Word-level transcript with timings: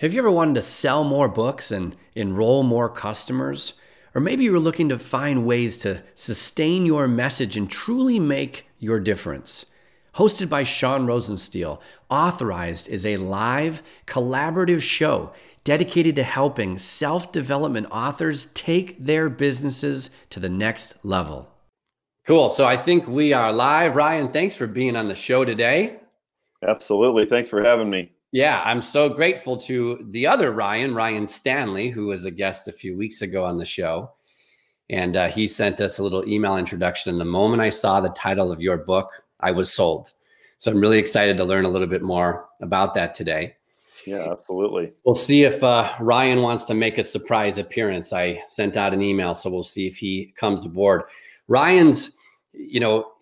Have 0.00 0.12
you 0.12 0.20
ever 0.20 0.30
wanted 0.30 0.54
to 0.54 0.62
sell 0.62 1.02
more 1.02 1.26
books 1.26 1.72
and 1.72 1.96
enroll 2.14 2.62
more 2.62 2.88
customers? 2.88 3.72
Or 4.14 4.20
maybe 4.20 4.44
you 4.44 4.52
were 4.52 4.60
looking 4.60 4.88
to 4.90 4.98
find 4.98 5.44
ways 5.44 5.76
to 5.78 6.04
sustain 6.14 6.86
your 6.86 7.08
message 7.08 7.56
and 7.56 7.68
truly 7.68 8.20
make 8.20 8.68
your 8.78 9.00
difference. 9.00 9.66
Hosted 10.14 10.48
by 10.48 10.62
Sean 10.62 11.04
Rosensteel, 11.04 11.80
Authorized 12.08 12.88
is 12.88 13.04
a 13.04 13.16
live, 13.16 13.82
collaborative 14.06 14.82
show 14.82 15.32
dedicated 15.64 16.14
to 16.14 16.22
helping 16.22 16.78
self 16.78 17.32
development 17.32 17.88
authors 17.90 18.46
take 18.54 19.04
their 19.04 19.28
businesses 19.28 20.10
to 20.30 20.38
the 20.38 20.48
next 20.48 21.04
level. 21.04 21.50
Cool. 22.24 22.50
So 22.50 22.64
I 22.64 22.76
think 22.76 23.08
we 23.08 23.32
are 23.32 23.52
live. 23.52 23.96
Ryan, 23.96 24.30
thanks 24.30 24.54
for 24.54 24.68
being 24.68 24.94
on 24.94 25.08
the 25.08 25.16
show 25.16 25.44
today. 25.44 25.98
Absolutely. 26.62 27.26
Thanks 27.26 27.48
for 27.48 27.64
having 27.64 27.90
me. 27.90 28.12
Yeah, 28.30 28.62
I'm 28.64 28.82
so 28.82 29.08
grateful 29.08 29.56
to 29.58 30.06
the 30.10 30.26
other 30.26 30.52
Ryan, 30.52 30.94
Ryan 30.94 31.26
Stanley, 31.26 31.88
who 31.88 32.06
was 32.06 32.24
a 32.24 32.30
guest 32.30 32.68
a 32.68 32.72
few 32.72 32.96
weeks 32.96 33.22
ago 33.22 33.44
on 33.44 33.56
the 33.56 33.64
show. 33.64 34.12
And 34.90 35.16
uh, 35.16 35.28
he 35.28 35.48
sent 35.48 35.80
us 35.80 35.98
a 35.98 36.02
little 36.02 36.26
email 36.28 36.56
introduction. 36.56 37.10
And 37.10 37.20
the 37.20 37.24
moment 37.24 37.62
I 37.62 37.70
saw 37.70 38.00
the 38.00 38.10
title 38.10 38.52
of 38.52 38.60
your 38.60 38.78
book, 38.78 39.10
I 39.40 39.50
was 39.50 39.72
sold. 39.72 40.10
So 40.58 40.70
I'm 40.70 40.80
really 40.80 40.98
excited 40.98 41.36
to 41.36 41.44
learn 41.44 41.64
a 41.64 41.68
little 41.68 41.86
bit 41.86 42.02
more 42.02 42.48
about 42.60 42.94
that 42.94 43.14
today. 43.14 43.56
Yeah, 44.06 44.30
absolutely. 44.30 44.92
We'll 45.04 45.14
see 45.14 45.44
if 45.44 45.62
uh, 45.62 45.94
Ryan 46.00 46.42
wants 46.42 46.64
to 46.64 46.74
make 46.74 46.98
a 46.98 47.04
surprise 47.04 47.58
appearance. 47.58 48.12
I 48.12 48.42
sent 48.46 48.76
out 48.76 48.94
an 48.94 49.02
email, 49.02 49.34
so 49.34 49.50
we'll 49.50 49.62
see 49.62 49.86
if 49.86 49.96
he 49.96 50.32
comes 50.36 50.64
aboard. 50.64 51.04
Ryan's, 51.46 52.12
you 52.52 52.80
know, 52.80 53.12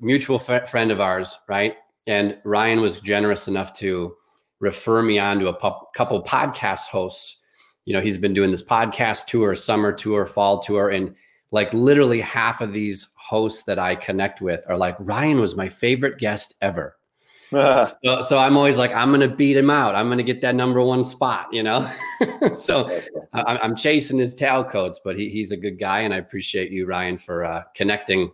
mutual 0.00 0.42
f- 0.46 0.70
friend 0.70 0.90
of 0.90 1.00
ours, 1.00 1.38
right? 1.48 1.76
And 2.06 2.38
Ryan 2.44 2.80
was 2.80 3.00
generous 3.00 3.46
enough 3.48 3.72
to 3.78 4.16
refer 4.62 5.02
me 5.02 5.18
on 5.18 5.40
to 5.40 5.48
a 5.48 5.52
pu- 5.52 5.86
couple 5.92 6.22
podcast 6.22 6.86
hosts. 6.86 7.40
You 7.84 7.92
know, 7.92 8.00
he's 8.00 8.16
been 8.16 8.32
doing 8.32 8.52
this 8.52 8.62
podcast 8.62 9.26
tour, 9.26 9.54
summer 9.56 9.92
tour, 9.92 10.24
fall 10.24 10.60
tour, 10.60 10.88
and 10.90 11.14
like 11.50 11.74
literally 11.74 12.20
half 12.20 12.60
of 12.60 12.72
these 12.72 13.08
hosts 13.16 13.64
that 13.64 13.78
I 13.78 13.96
connect 13.96 14.40
with 14.40 14.64
are 14.68 14.78
like, 14.78 14.96
Ryan 15.00 15.40
was 15.40 15.56
my 15.56 15.68
favorite 15.68 16.16
guest 16.16 16.54
ever. 16.62 16.96
so, 17.50 18.20
so, 18.22 18.38
I'm 18.38 18.56
always 18.56 18.78
like, 18.78 18.94
I'm 18.94 19.10
going 19.10 19.28
to 19.28 19.36
beat 19.36 19.58
him 19.58 19.68
out. 19.68 19.94
I'm 19.94 20.06
going 20.06 20.16
to 20.16 20.24
get 20.24 20.40
that 20.40 20.54
number 20.54 20.80
one 20.80 21.04
spot, 21.04 21.48
you 21.52 21.62
know? 21.62 21.86
so 22.54 22.88
I, 23.34 23.58
am 23.62 23.76
chasing 23.76 24.18
his 24.18 24.34
tail 24.34 24.64
coats, 24.64 25.00
but 25.04 25.18
he, 25.18 25.28
he's 25.28 25.50
a 25.50 25.56
good 25.58 25.78
guy. 25.78 26.00
And 26.00 26.14
I 26.14 26.16
appreciate 26.16 26.70
you, 26.70 26.86
Ryan, 26.86 27.18
for 27.18 27.44
uh, 27.44 27.64
connecting 27.74 28.32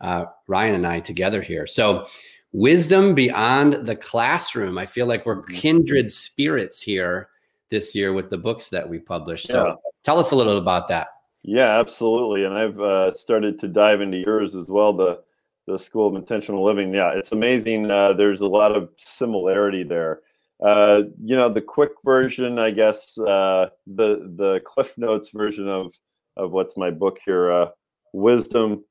uh, 0.00 0.24
Ryan 0.48 0.74
and 0.74 0.86
I 0.86 0.98
together 0.98 1.42
here. 1.42 1.64
So 1.64 2.08
wisdom 2.52 3.14
beyond 3.14 3.74
the 3.86 3.96
classroom. 3.96 4.78
I 4.78 4.86
feel 4.86 5.06
like 5.06 5.26
we're 5.26 5.42
mm-hmm. 5.42 5.54
kindred 5.54 6.12
spirits 6.12 6.82
here 6.82 7.28
this 7.70 7.94
year 7.94 8.12
with 8.12 8.30
the 8.30 8.38
books 8.38 8.68
that 8.70 8.88
we 8.88 8.98
published. 8.98 9.46
So 9.46 9.66
yeah. 9.66 9.74
tell 10.02 10.18
us 10.18 10.32
a 10.32 10.36
little 10.36 10.58
about 10.58 10.88
that. 10.88 11.08
Yeah, 11.42 11.78
absolutely. 11.78 12.44
And 12.44 12.54
I've 12.54 12.80
uh, 12.80 13.14
started 13.14 13.58
to 13.60 13.68
dive 13.68 14.00
into 14.00 14.18
yours 14.18 14.54
as 14.54 14.68
well. 14.68 14.92
The 14.92 15.22
the 15.66 15.78
School 15.78 16.08
of 16.08 16.16
Intentional 16.16 16.64
Living. 16.64 16.92
Yeah, 16.92 17.12
it's 17.12 17.32
amazing. 17.32 17.90
Uh, 17.90 18.12
there's 18.12 18.40
a 18.40 18.46
lot 18.46 18.74
of 18.74 18.90
similarity 18.96 19.84
there. 19.84 20.20
Uh, 20.62 21.02
you 21.18 21.36
know, 21.36 21.48
the 21.48 21.60
quick 21.60 21.92
version, 22.04 22.58
I 22.58 22.70
guess, 22.72 23.16
uh, 23.18 23.68
the 23.86 24.32
the 24.36 24.60
Cliff 24.64 24.98
Notes 24.98 25.30
version 25.30 25.68
of 25.68 25.94
of 26.36 26.50
what's 26.50 26.76
my 26.76 26.90
book 26.90 27.18
here, 27.24 27.50
uh, 27.50 27.70
Wisdom 28.12 28.84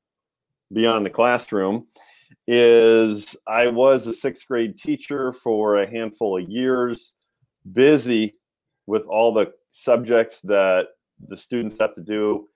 Beyond 0.72 1.04
the 1.04 1.10
Classroom 1.10 1.86
is 2.46 3.36
I 3.46 3.68
was 3.68 4.06
a 4.06 4.12
sixth 4.12 4.46
grade 4.46 4.78
teacher 4.78 5.32
for 5.32 5.78
a 5.78 5.90
handful 5.90 6.38
of 6.38 6.48
years, 6.48 7.12
busy 7.72 8.34
with 8.86 9.06
all 9.06 9.32
the 9.32 9.52
subjects 9.72 10.40
that 10.42 10.88
the 11.28 11.36
students 11.36 11.76
have 11.78 11.94
to 11.94 12.00
do 12.00 12.48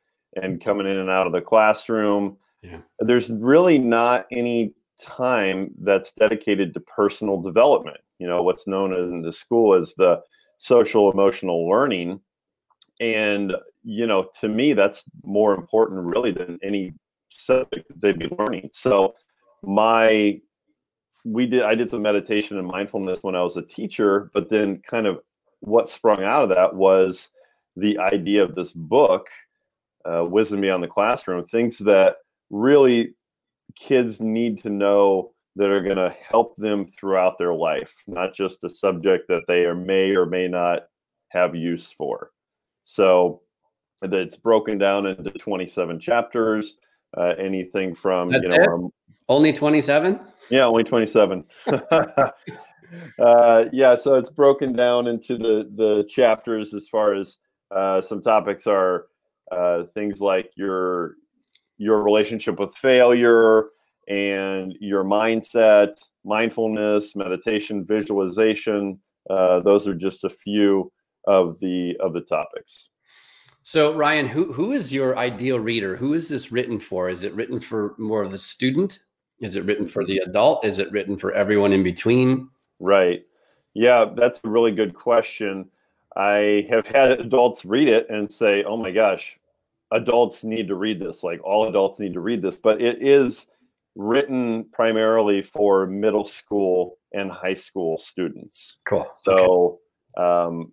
and 0.42 0.62
coming 0.62 0.86
in 0.86 0.98
and 0.98 1.11
out 1.11 1.27
of 1.27 1.33
the 1.33 1.41
classroom. 1.41 2.36
Yeah. 2.62 2.78
There's 3.00 3.30
really 3.30 3.79
not 3.79 4.27
any 4.33 4.74
time 5.01 5.70
that's 5.80 6.13
dedicated 6.13 6.74
to 6.74 6.80
personal 6.80 7.40
development. 7.40 7.98
You 8.18 8.27
know, 8.27 8.42
what's 8.42 8.67
known 8.67 8.92
in 8.95 9.23
the 9.23 9.33
school 9.33 9.74
as 9.74 9.95
the 9.95 10.23
social 10.58 11.11
emotional 11.11 11.68
learning. 11.68 12.20
And, 13.01 13.52
you 13.83 14.07
know, 14.07 14.29
to 14.40 14.48
me, 14.48 14.73
that's 14.73 15.05
more 15.24 15.55
important 15.55 16.05
really 16.05 16.33
than 16.33 16.58
any 16.63 16.95
subject 17.33 17.90
they'd 18.01 18.18
be 18.18 18.29
learning. 18.39 18.70
So 18.73 19.14
my 19.67 20.41
we 21.25 21.47
did 21.47 21.63
i 21.63 21.75
did 21.75 21.89
some 21.89 22.02
meditation 22.02 22.58
and 22.58 22.67
mindfulness 22.67 23.23
when 23.23 23.35
i 23.35 23.42
was 23.42 23.57
a 23.57 23.63
teacher 23.63 24.30
but 24.35 24.51
then 24.51 24.80
kind 24.89 25.07
of 25.07 25.20
what 25.61 25.89
sprung 25.89 26.23
out 26.23 26.42
of 26.42 26.48
that 26.51 26.75
was 26.75 27.30
the 27.77 27.98
idea 27.98 28.42
of 28.42 28.55
this 28.55 28.73
book 28.73 29.29
uh, 30.05 30.25
wisdom 30.25 30.61
beyond 30.61 30.83
the 30.83 30.89
classroom 30.89 31.45
things 31.45 31.79
that 31.79 32.17
really 32.51 33.14
kids 33.75 34.20
need 34.20 34.63
to 34.63 34.69
know 34.69 35.33
that 35.57 35.70
are 35.70 35.83
going 35.83 35.96
to 35.96 36.14
help 36.31 36.57
them 36.57 36.85
throughout 36.86 37.39
their 37.39 37.55
life 37.55 37.95
not 38.07 38.35
just 38.35 38.64
a 38.64 38.70
subject 38.70 39.27
that 39.29 39.42
they 39.48 39.64
are, 39.64 39.75
may 39.75 40.11
or 40.11 40.27
may 40.27 40.46
not 40.46 40.83
have 41.35 41.55
use 41.55 41.92
for. 41.92 42.31
So 42.85 43.42
it's 44.02 44.36
broken 44.36 44.79
down 44.79 45.07
into 45.07 45.31
27 45.31 45.98
chapters 46.01 46.77
uh, 47.17 47.35
anything 47.39 47.95
from 47.95 48.30
That's 48.30 48.42
you 48.42 48.51
know 48.51 48.57
our, 48.57 48.91
only 49.29 49.52
27? 49.52 50.20
Yeah, 50.51 50.67
only 50.67 50.85
27. 50.85 51.45
uh, 53.19 53.64
yeah, 53.73 53.97
so 53.97 54.14
it's 54.14 54.30
broken 54.30 54.73
down 54.73 55.07
into 55.07 55.36
the 55.36 55.70
the 55.75 56.05
chapters 56.08 56.75
as 56.75 56.89
far 56.89 57.14
as 57.14 57.39
uh, 57.75 58.01
some 58.01 58.23
topics 58.23 58.67
are 58.67 59.07
uh, 59.51 59.85
things 59.95 60.20
like 60.20 60.51
your 60.57 61.14
your 61.79 62.02
relationship 62.02 62.58
with 62.58 62.75
failure 62.75 63.67
and 64.08 64.75
your 64.81 65.05
mindset, 65.05 65.96
mindfulness, 66.25 67.17
meditation, 67.17 67.85
visualization. 67.85 68.98
Uh, 69.31 69.61
those 69.61 69.89
are 69.89 69.95
just 69.95 70.25
a 70.25 70.31
few 70.31 70.92
of 71.27 71.58
the 71.61 71.96
of 72.01 72.13
the 72.13 72.20
topics. 72.20 72.91
So 73.67 73.95
Ryan, 73.95 74.29
who 74.29 74.52
who 74.52 74.73
is 74.73 74.92
your 74.92 75.17
ideal 75.17 75.58
reader? 75.58 75.97
Who 75.97 76.13
is 76.13 76.29
this 76.29 76.52
written 76.52 76.79
for? 76.79 77.08
Is 77.08 77.25
it 77.25 77.35
written 77.35 77.58
for 77.58 77.95
more 77.97 78.23
of 78.23 78.30
the 78.30 78.39
student? 78.39 78.98
Is 79.41 79.57
it 79.57 79.64
written 79.64 79.89
for 79.89 80.05
the 80.05 80.19
adult? 80.19 80.67
Is 80.67 80.79
it 80.79 80.92
written 80.92 81.17
for 81.17 81.33
everyone 81.33 81.73
in 81.73 81.83
between? 81.83 82.51
Right. 82.79 83.25
Yeah, 83.73 84.05
that's 84.14 84.39
a 84.45 84.48
really 84.48 84.70
good 84.70 84.95
question. 84.95 85.70
I 86.14 86.67
have 86.69 86.86
had 86.86 87.13
adults 87.13 87.64
read 87.64 87.89
it 87.89 88.11
and 88.11 88.30
say, 88.30 88.64
"Oh 88.64 88.77
my 88.77 88.91
gosh, 88.91 89.39
adults 89.92 90.45
need 90.45 90.69
to 90.69 90.75
read 90.75 91.01
this. 91.01 91.25
Like 91.25 91.42
all 91.42 91.67
adults 91.67 91.98
need 91.98 92.13
to 92.13 92.20
read 92.20 92.42
this." 92.42 92.58
But 92.58 92.83
it 92.83 93.01
is 93.01 93.46
written 93.96 94.64
primarily 94.73 95.41
for 95.41 95.86
middle 95.86 96.27
school 96.27 96.98
and 97.14 97.31
high 97.31 97.55
school 97.55 97.96
students. 97.96 98.77
Cool. 98.85 99.11
So, 99.25 99.81
okay. 100.19 100.23
um, 100.23 100.73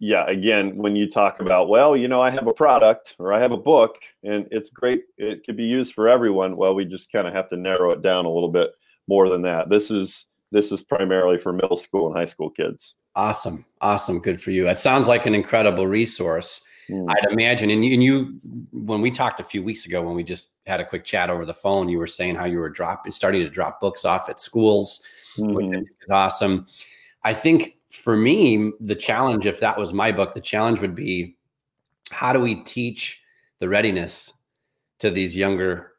yeah, 0.00 0.26
again, 0.26 0.76
when 0.76 0.96
you 0.96 1.08
talk 1.08 1.40
about, 1.40 1.68
well, 1.68 1.94
you 1.94 2.08
know, 2.08 2.22
I 2.22 2.30
have 2.30 2.46
a 2.46 2.54
product 2.54 3.16
or 3.18 3.34
I 3.34 3.38
have 3.38 3.52
a 3.52 3.56
book 3.56 3.96
and 4.24 4.48
it's 4.50 4.70
great, 4.70 5.04
it 5.18 5.44
could 5.44 5.58
be 5.58 5.64
used 5.64 5.92
for 5.92 6.08
everyone. 6.08 6.56
Well, 6.56 6.74
we 6.74 6.86
just 6.86 7.12
kind 7.12 7.28
of 7.28 7.34
have 7.34 7.50
to 7.50 7.56
narrow 7.56 7.90
it 7.90 8.00
down 8.00 8.24
a 8.24 8.32
little 8.32 8.48
bit 8.48 8.70
more 9.08 9.28
than 9.28 9.42
that. 9.42 9.68
This 9.68 9.90
is 9.90 10.26
this 10.52 10.72
is 10.72 10.82
primarily 10.82 11.36
for 11.38 11.52
middle 11.52 11.76
school 11.76 12.08
and 12.08 12.16
high 12.16 12.24
school 12.24 12.50
kids. 12.50 12.94
Awesome. 13.14 13.64
Awesome. 13.82 14.20
Good 14.20 14.40
for 14.40 14.50
you. 14.50 14.68
It 14.68 14.78
sounds 14.78 15.06
like 15.06 15.26
an 15.26 15.34
incredible 15.34 15.86
resource. 15.86 16.62
Mm. 16.88 17.06
I'd 17.08 17.30
imagine. 17.30 17.70
And 17.70 17.84
you, 17.84 17.92
and 17.92 18.02
you, 18.02 18.40
when 18.72 19.00
we 19.00 19.10
talked 19.12 19.38
a 19.38 19.44
few 19.44 19.62
weeks 19.62 19.86
ago, 19.86 20.02
when 20.02 20.16
we 20.16 20.24
just 20.24 20.48
had 20.66 20.80
a 20.80 20.84
quick 20.84 21.04
chat 21.04 21.30
over 21.30 21.44
the 21.44 21.54
phone, 21.54 21.88
you 21.88 21.98
were 21.98 22.06
saying 22.08 22.34
how 22.34 22.46
you 22.46 22.58
were 22.58 22.70
dropping, 22.70 23.12
starting 23.12 23.42
to 23.42 23.50
drop 23.50 23.80
books 23.80 24.04
off 24.04 24.28
at 24.28 24.40
schools, 24.40 25.02
mm-hmm. 25.36 25.54
which 25.54 25.76
is 25.76 26.10
awesome. 26.10 26.66
I 27.22 27.32
think 27.32 27.76
for 27.90 28.16
me, 28.16 28.72
the 28.80 28.94
challenge, 28.94 29.46
if 29.46 29.60
that 29.60 29.78
was 29.78 29.92
my 29.92 30.12
book, 30.12 30.34
the 30.34 30.40
challenge 30.40 30.80
would 30.80 30.94
be 30.94 31.36
how 32.10 32.32
do 32.32 32.40
we 32.40 32.56
teach 32.56 33.22
the 33.58 33.68
readiness 33.68 34.32
to 35.00 35.10
these 35.10 35.36
younger 35.36 35.92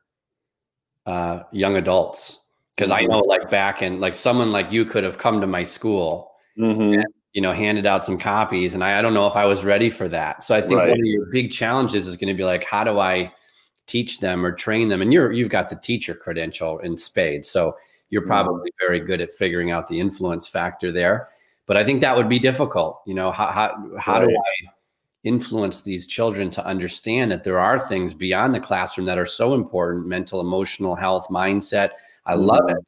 uh, 1.06 1.44
young 1.52 1.76
adults? 1.76 2.40
Because 2.76 2.92
I 2.92 3.04
mm-hmm. 3.04 3.12
know, 3.12 3.20
like 3.20 3.50
back 3.50 3.82
in 3.82 4.00
like 4.00 4.16
someone 4.16 4.52
like 4.52 4.72
you 4.72 4.86
could 4.86 5.04
have 5.04 5.18
come 5.18 5.42
to 5.42 5.48
my 5.48 5.64
school, 5.64 6.32
mm-hmm. 6.58 7.00
and, 7.00 7.06
you 7.34 7.42
know, 7.42 7.52
handed 7.52 7.86
out 7.86 8.06
some 8.06 8.18
copies, 8.18 8.74
and 8.74 8.84
I, 8.84 9.00
I, 9.00 9.02
don't 9.02 9.14
know 9.14 9.28
if 9.28 9.36
I 9.36 9.46
was 9.46 9.64
ready 9.64 9.90
for 9.90 10.08
that. 10.08 10.44
So 10.44 10.56
I 10.56 10.62
think 10.62 10.80
right. 10.80 10.90
one 10.90 11.00
of 11.00 11.06
your 11.06 11.26
big 11.28 11.52
challenges 11.52 12.08
is 12.08 12.18
going 12.18 12.34
to 12.34 12.38
be 12.38 12.44
like, 12.44 12.64
how 12.64 12.84
do 12.84 13.00
I 13.00 13.32
teach 13.86 14.20
them 14.20 14.46
or 14.46 14.52
train 14.54 14.88
them? 14.88 15.02
And 15.02 15.12
you're 15.12 15.32
you've 15.32 15.50
got 15.50 15.70
the 15.70 15.76
teacher 15.76 16.16
credential 16.16 16.80
in 16.80 16.96
spades, 16.96 17.50
so 17.50 17.76
you're 18.10 18.22
mm-hmm. 18.22 18.32
probably 18.32 18.72
mm-hmm. 18.72 18.86
very 18.88 19.00
good 19.02 19.20
at 19.20 19.34
figuring 19.34 19.72
out 19.72 19.90
the 19.90 20.00
influence 20.00 20.48
factor 20.48 20.92
there 20.94 21.28
but 21.68 21.80
I 21.80 21.84
think 21.84 22.02
that 22.02 22.16
would 22.16 22.30
be 22.30 22.40
difficult. 22.40 23.02
You 23.06 23.14
know, 23.14 23.32
how 23.32 23.48
how 23.48 23.98
how 23.98 24.20
right. 24.20 24.28
do 24.28 24.36
I 24.36 24.72
influence 25.24 25.82
these 25.82 26.08
children 26.08 26.50
to 26.50 26.66
understand 26.66 27.32
that 27.32 27.44
there 27.44 27.60
are 27.60 27.78
things 27.78 28.14
beyond 28.14 28.56
the 28.56 28.60
classroom 28.60 29.06
that 29.08 29.18
are 29.18 29.26
so 29.26 29.54
important: 29.54 30.08
mental, 30.08 30.42
emotional 30.42 30.96
health, 30.96 31.28
mindset. 31.30 31.92
I 32.26 32.36
love 32.36 32.62
mm-hmm. 32.62 32.78
it. 32.78 32.86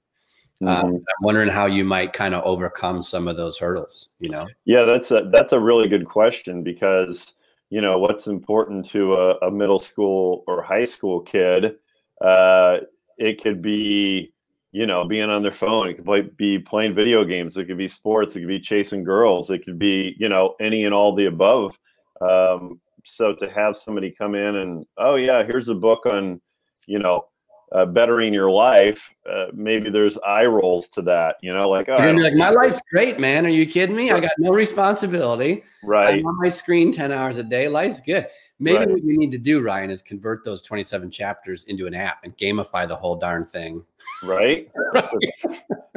Um, 0.67 0.85
mm-hmm. 0.85 0.95
I'm 0.95 1.03
wondering 1.21 1.49
how 1.49 1.65
you 1.65 1.83
might 1.83 2.13
kind 2.13 2.33
of 2.33 2.43
overcome 2.45 3.01
some 3.01 3.27
of 3.27 3.37
those 3.37 3.57
hurdles. 3.57 4.09
You 4.19 4.29
know? 4.29 4.47
Yeah, 4.65 4.83
that's 4.83 5.11
a 5.11 5.29
that's 5.31 5.53
a 5.53 5.59
really 5.59 5.87
good 5.87 6.05
question 6.05 6.63
because 6.63 7.33
you 7.69 7.81
know 7.81 7.99
what's 7.99 8.27
important 8.27 8.85
to 8.87 9.15
a, 9.15 9.37
a 9.47 9.51
middle 9.51 9.79
school 9.79 10.43
or 10.47 10.61
high 10.61 10.85
school 10.85 11.21
kid. 11.21 11.75
Uh, 12.21 12.77
it 13.17 13.41
could 13.41 13.61
be 13.61 14.32
you 14.73 14.87
know 14.87 15.05
being 15.05 15.29
on 15.29 15.43
their 15.43 15.53
phone. 15.53 15.87
It 15.87 15.93
could 15.93 16.05
play, 16.05 16.21
be 16.21 16.59
playing 16.59 16.95
video 16.95 17.23
games. 17.23 17.55
It 17.55 17.65
could 17.65 17.77
be 17.77 17.87
sports. 17.87 18.35
It 18.35 18.39
could 18.39 18.49
be 18.49 18.59
chasing 18.59 19.03
girls. 19.03 19.49
It 19.49 19.63
could 19.63 19.79
be 19.79 20.15
you 20.17 20.27
know 20.27 20.55
any 20.59 20.83
and 20.83 20.93
all 20.93 21.15
the 21.15 21.27
above. 21.27 21.77
Um, 22.19 22.81
so 23.05 23.33
to 23.35 23.49
have 23.49 23.77
somebody 23.77 24.11
come 24.11 24.35
in 24.35 24.57
and 24.57 24.85
oh 24.97 25.15
yeah, 25.15 25.43
here's 25.43 25.69
a 25.69 25.75
book 25.75 26.05
on 26.07 26.41
you 26.87 26.99
know 26.99 27.25
uh, 27.73 27.85
bettering 27.85 28.33
your 28.33 28.51
life, 28.51 29.13
uh, 29.29 29.47
maybe 29.53 29.89
there's 29.89 30.17
eye 30.19 30.45
rolls 30.45 30.89
to 30.89 31.01
that. 31.01 31.37
You 31.41 31.53
know, 31.53 31.69
like, 31.69 31.89
oh, 31.89 31.97
You're 31.97 32.21
like 32.21 32.35
my 32.35 32.49
life's 32.49 32.81
great, 32.91 33.19
man. 33.19 33.45
Are 33.45 33.49
you 33.49 33.65
kidding 33.65 33.95
me? 33.95 34.11
I 34.11 34.19
got 34.19 34.31
no 34.37 34.51
responsibility. 34.51 35.63
Right. 35.83 36.19
I'm 36.19 36.25
on 36.25 36.37
my 36.39 36.49
screen 36.49 36.91
10 36.93 37.11
hours 37.11 37.37
a 37.37 37.43
day. 37.43 37.67
Life's 37.67 37.99
good. 37.99 38.27
Maybe 38.59 38.77
right. 38.77 38.89
what 38.89 39.03
you 39.03 39.17
need 39.17 39.31
to 39.31 39.37
do, 39.37 39.61
Ryan, 39.61 39.89
is 39.89 40.01
convert 40.01 40.45
those 40.45 40.61
27 40.61 41.09
chapters 41.09 41.63
into 41.65 41.87
an 41.87 41.95
app 41.95 42.23
and 42.23 42.37
gamify 42.37 42.87
the 42.87 42.95
whole 42.95 43.15
darn 43.15 43.45
thing. 43.45 43.83
Right. 44.23 44.71
That's, 44.93 45.13
a, 45.13 45.49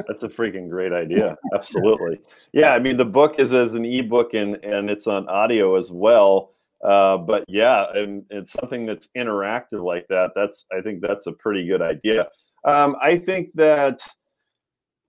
that's 0.07 0.23
a 0.23 0.27
freaking 0.27 0.69
great 0.69 0.91
idea. 0.91 1.37
Absolutely. 1.53 2.19
Yeah. 2.51 2.73
I 2.73 2.79
mean, 2.79 2.97
the 2.97 3.05
book 3.05 3.39
is 3.39 3.53
as 3.53 3.75
an 3.75 3.85
ebook 3.85 4.33
and, 4.33 4.55
and 4.63 4.89
it's 4.89 5.05
on 5.05 5.29
audio 5.29 5.75
as 5.75 5.91
well. 5.91 6.53
Uh, 6.83 7.17
but 7.17 7.43
yeah, 7.47 7.85
and 7.93 8.23
it's 8.29 8.51
something 8.51 8.85
that's 8.85 9.09
interactive 9.17 9.83
like 9.83 10.07
that. 10.09 10.31
That's 10.35 10.65
I 10.71 10.81
think 10.81 11.01
that's 11.01 11.27
a 11.27 11.31
pretty 11.31 11.67
good 11.67 11.81
idea. 11.81 12.27
Um, 12.65 12.95
I 13.01 13.17
think 13.17 13.49
that 13.55 14.01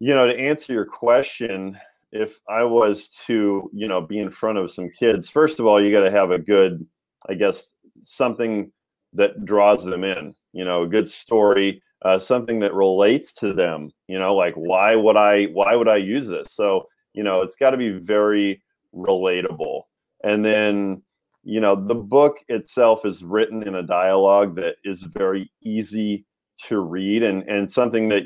you 0.00 0.14
know 0.14 0.26
to 0.26 0.38
answer 0.38 0.72
your 0.72 0.86
question, 0.86 1.78
if 2.12 2.40
I 2.48 2.64
was 2.64 3.10
to 3.26 3.70
you 3.72 3.88
know 3.88 4.00
be 4.00 4.18
in 4.18 4.30
front 4.30 4.58
of 4.58 4.70
some 4.70 4.90
kids, 4.90 5.28
first 5.28 5.60
of 5.60 5.66
all, 5.66 5.82
you 5.82 5.92
got 5.92 6.04
to 6.04 6.10
have 6.10 6.30
a 6.30 6.38
good, 6.38 6.86
I 7.28 7.34
guess, 7.34 7.70
something 8.02 8.72
that 9.12 9.44
draws 9.44 9.84
them 9.84 10.04
in. 10.04 10.34
You 10.52 10.64
know, 10.64 10.84
a 10.84 10.88
good 10.88 11.08
story, 11.08 11.82
uh, 12.02 12.18
something 12.18 12.60
that 12.60 12.74
relates 12.74 13.34
to 13.34 13.52
them. 13.52 13.90
You 14.06 14.18
know, 14.18 14.34
like 14.34 14.54
why 14.54 14.94
would 14.96 15.16
I 15.16 15.46
why 15.46 15.76
would 15.76 15.88
I 15.88 15.96
use 15.96 16.26
this? 16.26 16.54
So 16.54 16.88
you 17.12 17.24
know, 17.24 17.42
it's 17.42 17.56
got 17.56 17.70
to 17.70 17.76
be 17.76 17.90
very 17.90 18.62
relatable, 18.94 19.82
and 20.24 20.42
then 20.42 21.02
you 21.44 21.60
know 21.60 21.74
the 21.74 21.94
book 21.94 22.38
itself 22.48 23.04
is 23.04 23.22
written 23.22 23.62
in 23.62 23.76
a 23.76 23.82
dialogue 23.82 24.56
that 24.56 24.76
is 24.84 25.02
very 25.02 25.50
easy 25.62 26.24
to 26.66 26.80
read 26.80 27.22
and 27.22 27.42
and 27.44 27.70
something 27.70 28.08
that 28.08 28.22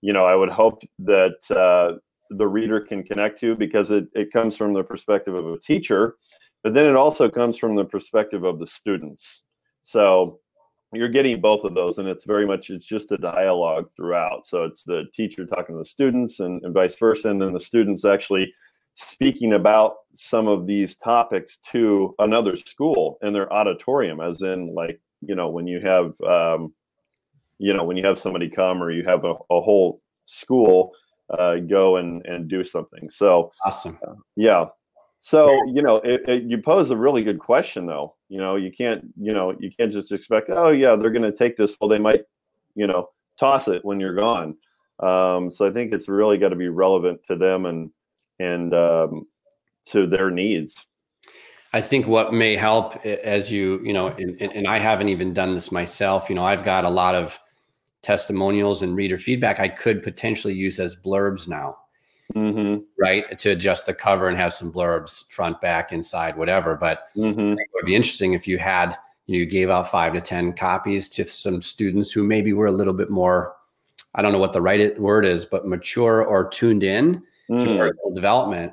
you 0.00 0.12
know 0.12 0.24
i 0.24 0.34
would 0.34 0.50
hope 0.50 0.82
that 0.98 1.36
uh, 1.56 1.96
the 2.30 2.46
reader 2.46 2.80
can 2.80 3.02
connect 3.02 3.40
to 3.40 3.56
because 3.56 3.90
it, 3.90 4.06
it 4.14 4.32
comes 4.32 4.56
from 4.56 4.72
the 4.72 4.82
perspective 4.82 5.34
of 5.34 5.46
a 5.46 5.58
teacher 5.58 6.16
but 6.62 6.74
then 6.74 6.86
it 6.86 6.96
also 6.96 7.28
comes 7.28 7.56
from 7.56 7.74
the 7.74 7.84
perspective 7.84 8.44
of 8.44 8.58
the 8.58 8.66
students. 8.66 9.42
So 9.82 10.40
you're 10.92 11.08
getting 11.08 11.40
both 11.40 11.64
of 11.64 11.74
those 11.74 11.98
and 11.98 12.08
it's 12.08 12.24
very 12.24 12.46
much 12.46 12.70
it's 12.70 12.86
just 12.86 13.12
a 13.12 13.18
dialogue 13.18 13.88
throughout. 13.96 14.46
So 14.46 14.64
it's 14.64 14.82
the 14.82 15.04
teacher 15.14 15.46
talking 15.46 15.74
to 15.74 15.78
the 15.78 15.84
students 15.84 16.40
and, 16.40 16.62
and 16.64 16.74
vice 16.74 16.96
versa 16.96 17.30
and 17.30 17.40
then 17.40 17.52
the 17.52 17.60
students 17.60 18.04
actually 18.04 18.52
speaking 18.94 19.54
about 19.54 19.96
some 20.14 20.48
of 20.48 20.66
these 20.66 20.96
topics 20.96 21.58
to 21.72 22.14
another 22.18 22.56
school 22.56 23.18
in 23.22 23.32
their 23.32 23.52
auditorium 23.52 24.20
as 24.20 24.42
in 24.42 24.74
like 24.74 25.00
you 25.20 25.34
know 25.34 25.48
when 25.48 25.66
you 25.66 25.80
have 25.80 26.12
um, 26.22 26.72
you 27.58 27.72
know 27.72 27.84
when 27.84 27.96
you 27.96 28.04
have 28.04 28.18
somebody 28.18 28.48
come 28.48 28.82
or 28.82 28.90
you 28.90 29.04
have 29.04 29.24
a, 29.24 29.34
a 29.50 29.60
whole 29.60 30.00
school 30.26 30.92
uh, 31.30 31.56
go 31.56 31.96
and 31.96 32.24
and 32.26 32.48
do 32.48 32.64
something. 32.64 33.08
So 33.10 33.52
awesome. 33.64 33.98
uh, 34.06 34.14
yeah. 34.36 34.66
So 35.20 35.60
you 35.66 35.82
know 35.82 35.96
it, 35.96 36.22
it, 36.28 36.42
you 36.44 36.58
pose 36.58 36.90
a 36.90 36.96
really 36.96 37.22
good 37.22 37.38
question 37.38 37.86
though. 37.86 38.16
You 38.28 38.38
know 38.38 38.56
you 38.56 38.72
can't 38.72 39.04
you 39.20 39.32
know 39.32 39.54
you 39.58 39.70
can't 39.70 39.92
just 39.92 40.12
expect 40.12 40.50
oh 40.50 40.70
yeah 40.70 40.96
they're 40.96 41.10
going 41.10 41.30
to 41.30 41.36
take 41.36 41.56
this 41.56 41.76
well 41.80 41.88
they 41.90 41.98
might 41.98 42.22
you 42.74 42.86
know 42.86 43.10
toss 43.38 43.68
it 43.68 43.84
when 43.84 44.00
you're 44.00 44.14
gone. 44.14 44.56
Um, 45.00 45.50
so 45.50 45.66
i 45.66 45.70
think 45.70 45.94
it's 45.94 46.10
really 46.10 46.36
got 46.36 46.50
to 46.50 46.56
be 46.56 46.68
relevant 46.68 47.20
to 47.28 47.34
them 47.34 47.64
and 47.64 47.90
and 48.40 48.74
um, 48.74 49.26
to 49.86 50.06
their 50.06 50.30
needs. 50.30 50.86
I 51.72 51.80
think 51.80 52.08
what 52.08 52.32
may 52.32 52.56
help 52.56 53.04
as 53.06 53.52
you, 53.52 53.80
you 53.84 53.92
know, 53.92 54.08
and, 54.08 54.40
and, 54.40 54.66
I 54.66 54.78
haven't 54.78 55.08
even 55.08 55.32
done 55.32 55.54
this 55.54 55.70
myself, 55.70 56.28
you 56.28 56.34
know, 56.34 56.44
I've 56.44 56.64
got 56.64 56.84
a 56.84 56.90
lot 56.90 57.14
of 57.14 57.38
testimonials 58.02 58.82
and 58.82 58.96
reader 58.96 59.18
feedback 59.18 59.60
I 59.60 59.68
could 59.68 60.02
potentially 60.02 60.54
use 60.54 60.80
as 60.80 60.96
blurbs 60.96 61.46
now, 61.46 61.76
mm-hmm. 62.34 62.82
right? 62.98 63.38
To 63.38 63.50
adjust 63.50 63.86
the 63.86 63.94
cover 63.94 64.26
and 64.26 64.36
have 64.36 64.52
some 64.52 64.72
blurbs 64.72 65.30
front, 65.30 65.60
back, 65.60 65.92
inside, 65.92 66.36
whatever. 66.36 66.74
But 66.74 67.04
mm-hmm. 67.16 67.52
it 67.52 67.68
would 67.74 67.86
be 67.86 67.94
interesting 67.94 68.32
if 68.32 68.48
you 68.48 68.58
had, 68.58 68.96
you, 69.26 69.36
know, 69.36 69.38
you 69.40 69.46
gave 69.46 69.70
out 69.70 69.92
five 69.92 70.14
to 70.14 70.20
10 70.20 70.54
copies 70.54 71.08
to 71.10 71.24
some 71.24 71.62
students 71.62 72.10
who 72.10 72.24
maybe 72.24 72.52
were 72.52 72.66
a 72.66 72.72
little 72.72 72.94
bit 72.94 73.10
more, 73.10 73.54
I 74.16 74.22
don't 74.22 74.32
know 74.32 74.40
what 74.40 74.54
the 74.54 74.62
right 74.62 74.98
word 74.98 75.24
is, 75.24 75.46
but 75.46 75.68
mature 75.68 76.24
or 76.24 76.48
tuned 76.48 76.82
in 76.82 77.22
mm. 77.50 77.58
to 77.58 77.76
personal 77.76 78.14
development 78.14 78.72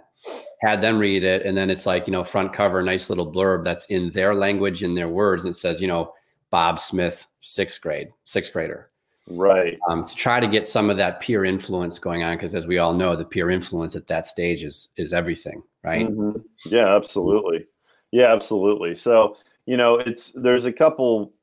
had 0.62 0.81
them 0.81 0.97
read 0.97 1.24
it 1.24 1.45
and 1.45 1.56
then 1.56 1.69
it's 1.69 1.85
like 1.85 2.07
you 2.07 2.12
know 2.12 2.24
front 2.24 2.51
cover 2.51 2.81
nice 2.81 3.09
little 3.09 3.31
blurb 3.31 3.63
that's 3.63 3.85
in 3.85 4.09
their 4.12 4.33
language 4.33 4.83
in 4.83 4.95
their 4.95 5.09
words 5.09 5.45
and 5.45 5.56
says 5.56 5.81
you 5.81 5.88
know 5.88 6.13
bob 6.50 6.79
smith 6.79 7.27
sixth 7.41 7.81
grade 7.81 8.09
sixth 8.25 8.53
grader. 8.53 8.89
Right. 9.29 9.77
Um, 9.89 10.06
to 10.06 10.15
try 10.15 10.39
to 10.39 10.47
get 10.47 10.65
some 10.65 10.89
of 10.89 10.95
that 10.97 11.19
peer 11.19 11.44
influence 11.44 12.00
going 12.00 12.24
on 12.24 12.38
because 12.38 12.56
as 12.56 12.65
we 12.65 12.77
all 12.77 12.94
know 12.94 13.13
the 13.15 13.25
peer 13.25 13.50
influence 13.50 13.95
at 13.95 14.07
that 14.07 14.25
stage 14.25 14.63
is 14.63 14.89
is 14.95 15.12
everything 15.12 15.63
right? 15.83 16.07
Mm-hmm. 16.07 16.39
yeah 16.65 16.95
absolutely. 16.95 17.65
Yeah 18.12 18.33
absolutely. 18.33 18.95
So 18.95 19.38
you 19.65 19.77
know 19.77 19.95
it's 19.95 20.31
there's 20.33 20.65
a 20.65 20.71
couple 20.71 21.33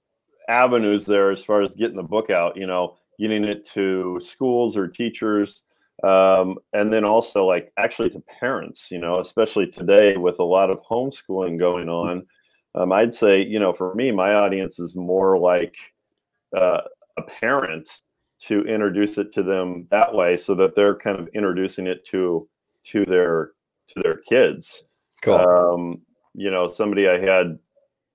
avenues 0.48 1.04
there 1.04 1.30
as 1.30 1.44
far 1.44 1.62
as 1.62 1.74
getting 1.74 1.96
the 1.96 2.02
book 2.02 2.30
out 2.30 2.56
you 2.56 2.66
know 2.66 2.96
getting 3.18 3.44
it 3.44 3.66
to 3.66 4.20
schools 4.22 4.76
or 4.76 4.88
teachers 4.88 5.62
um, 6.02 6.58
and 6.72 6.92
then 6.92 7.04
also 7.04 7.46
like 7.46 7.72
actually 7.78 8.10
to 8.10 8.22
parents 8.40 8.90
you 8.90 8.98
know 8.98 9.20
especially 9.20 9.66
today 9.66 10.16
with 10.16 10.38
a 10.40 10.44
lot 10.44 10.70
of 10.70 10.82
homeschooling 10.82 11.58
going 11.58 11.88
on 11.88 12.26
um, 12.74 12.92
i'd 12.92 13.14
say 13.14 13.42
you 13.42 13.58
know 13.58 13.72
for 13.72 13.94
me 13.94 14.10
my 14.10 14.34
audience 14.34 14.78
is 14.78 14.96
more 14.96 15.38
like 15.38 15.76
uh, 16.56 16.80
a 17.16 17.22
parent 17.22 17.88
to 18.40 18.62
introduce 18.62 19.18
it 19.18 19.32
to 19.32 19.42
them 19.42 19.86
that 19.90 20.12
way 20.12 20.36
so 20.36 20.54
that 20.54 20.74
they're 20.74 20.96
kind 20.96 21.18
of 21.18 21.28
introducing 21.28 21.86
it 21.86 22.04
to 22.04 22.48
to 22.84 23.04
their 23.04 23.52
to 23.88 24.02
their 24.02 24.18
kids 24.28 24.84
cool. 25.22 25.34
um, 25.34 26.00
you 26.34 26.50
know 26.50 26.70
somebody 26.70 27.08
i 27.08 27.18
had 27.18 27.58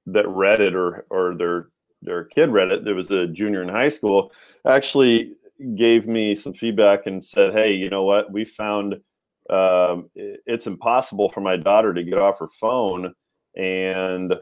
that 0.06 0.28
read 0.28 0.60
it 0.60 0.76
or 0.76 1.06
or 1.10 1.36
their 1.36 1.70
their 2.02 2.26
kid 2.26 2.50
read 2.50 2.72
it 2.72 2.84
there 2.84 2.96
was 2.96 3.12
a 3.12 3.28
junior 3.28 3.62
in 3.62 3.70
high 3.70 3.90
school 3.90 4.32
actually 4.68 5.34
gave 5.76 6.08
me 6.08 6.36
some 6.36 6.54
feedback 6.54 7.06
and 7.06 7.24
said, 7.24 7.54
"Hey, 7.54 7.74
you 7.74 7.90
know 7.90 8.04
what? 8.04 8.32
We 8.32 8.46
found 8.46 8.96
um, 9.50 10.10
it's 10.16 10.68
impossible 10.68 11.30
for 11.32 11.42
my 11.42 11.58
daughter 11.58 11.94
to 11.94 12.04
get 12.04 12.18
off 12.18 12.40
her 12.40 12.50
phone, 12.60 13.14
and 13.56 14.34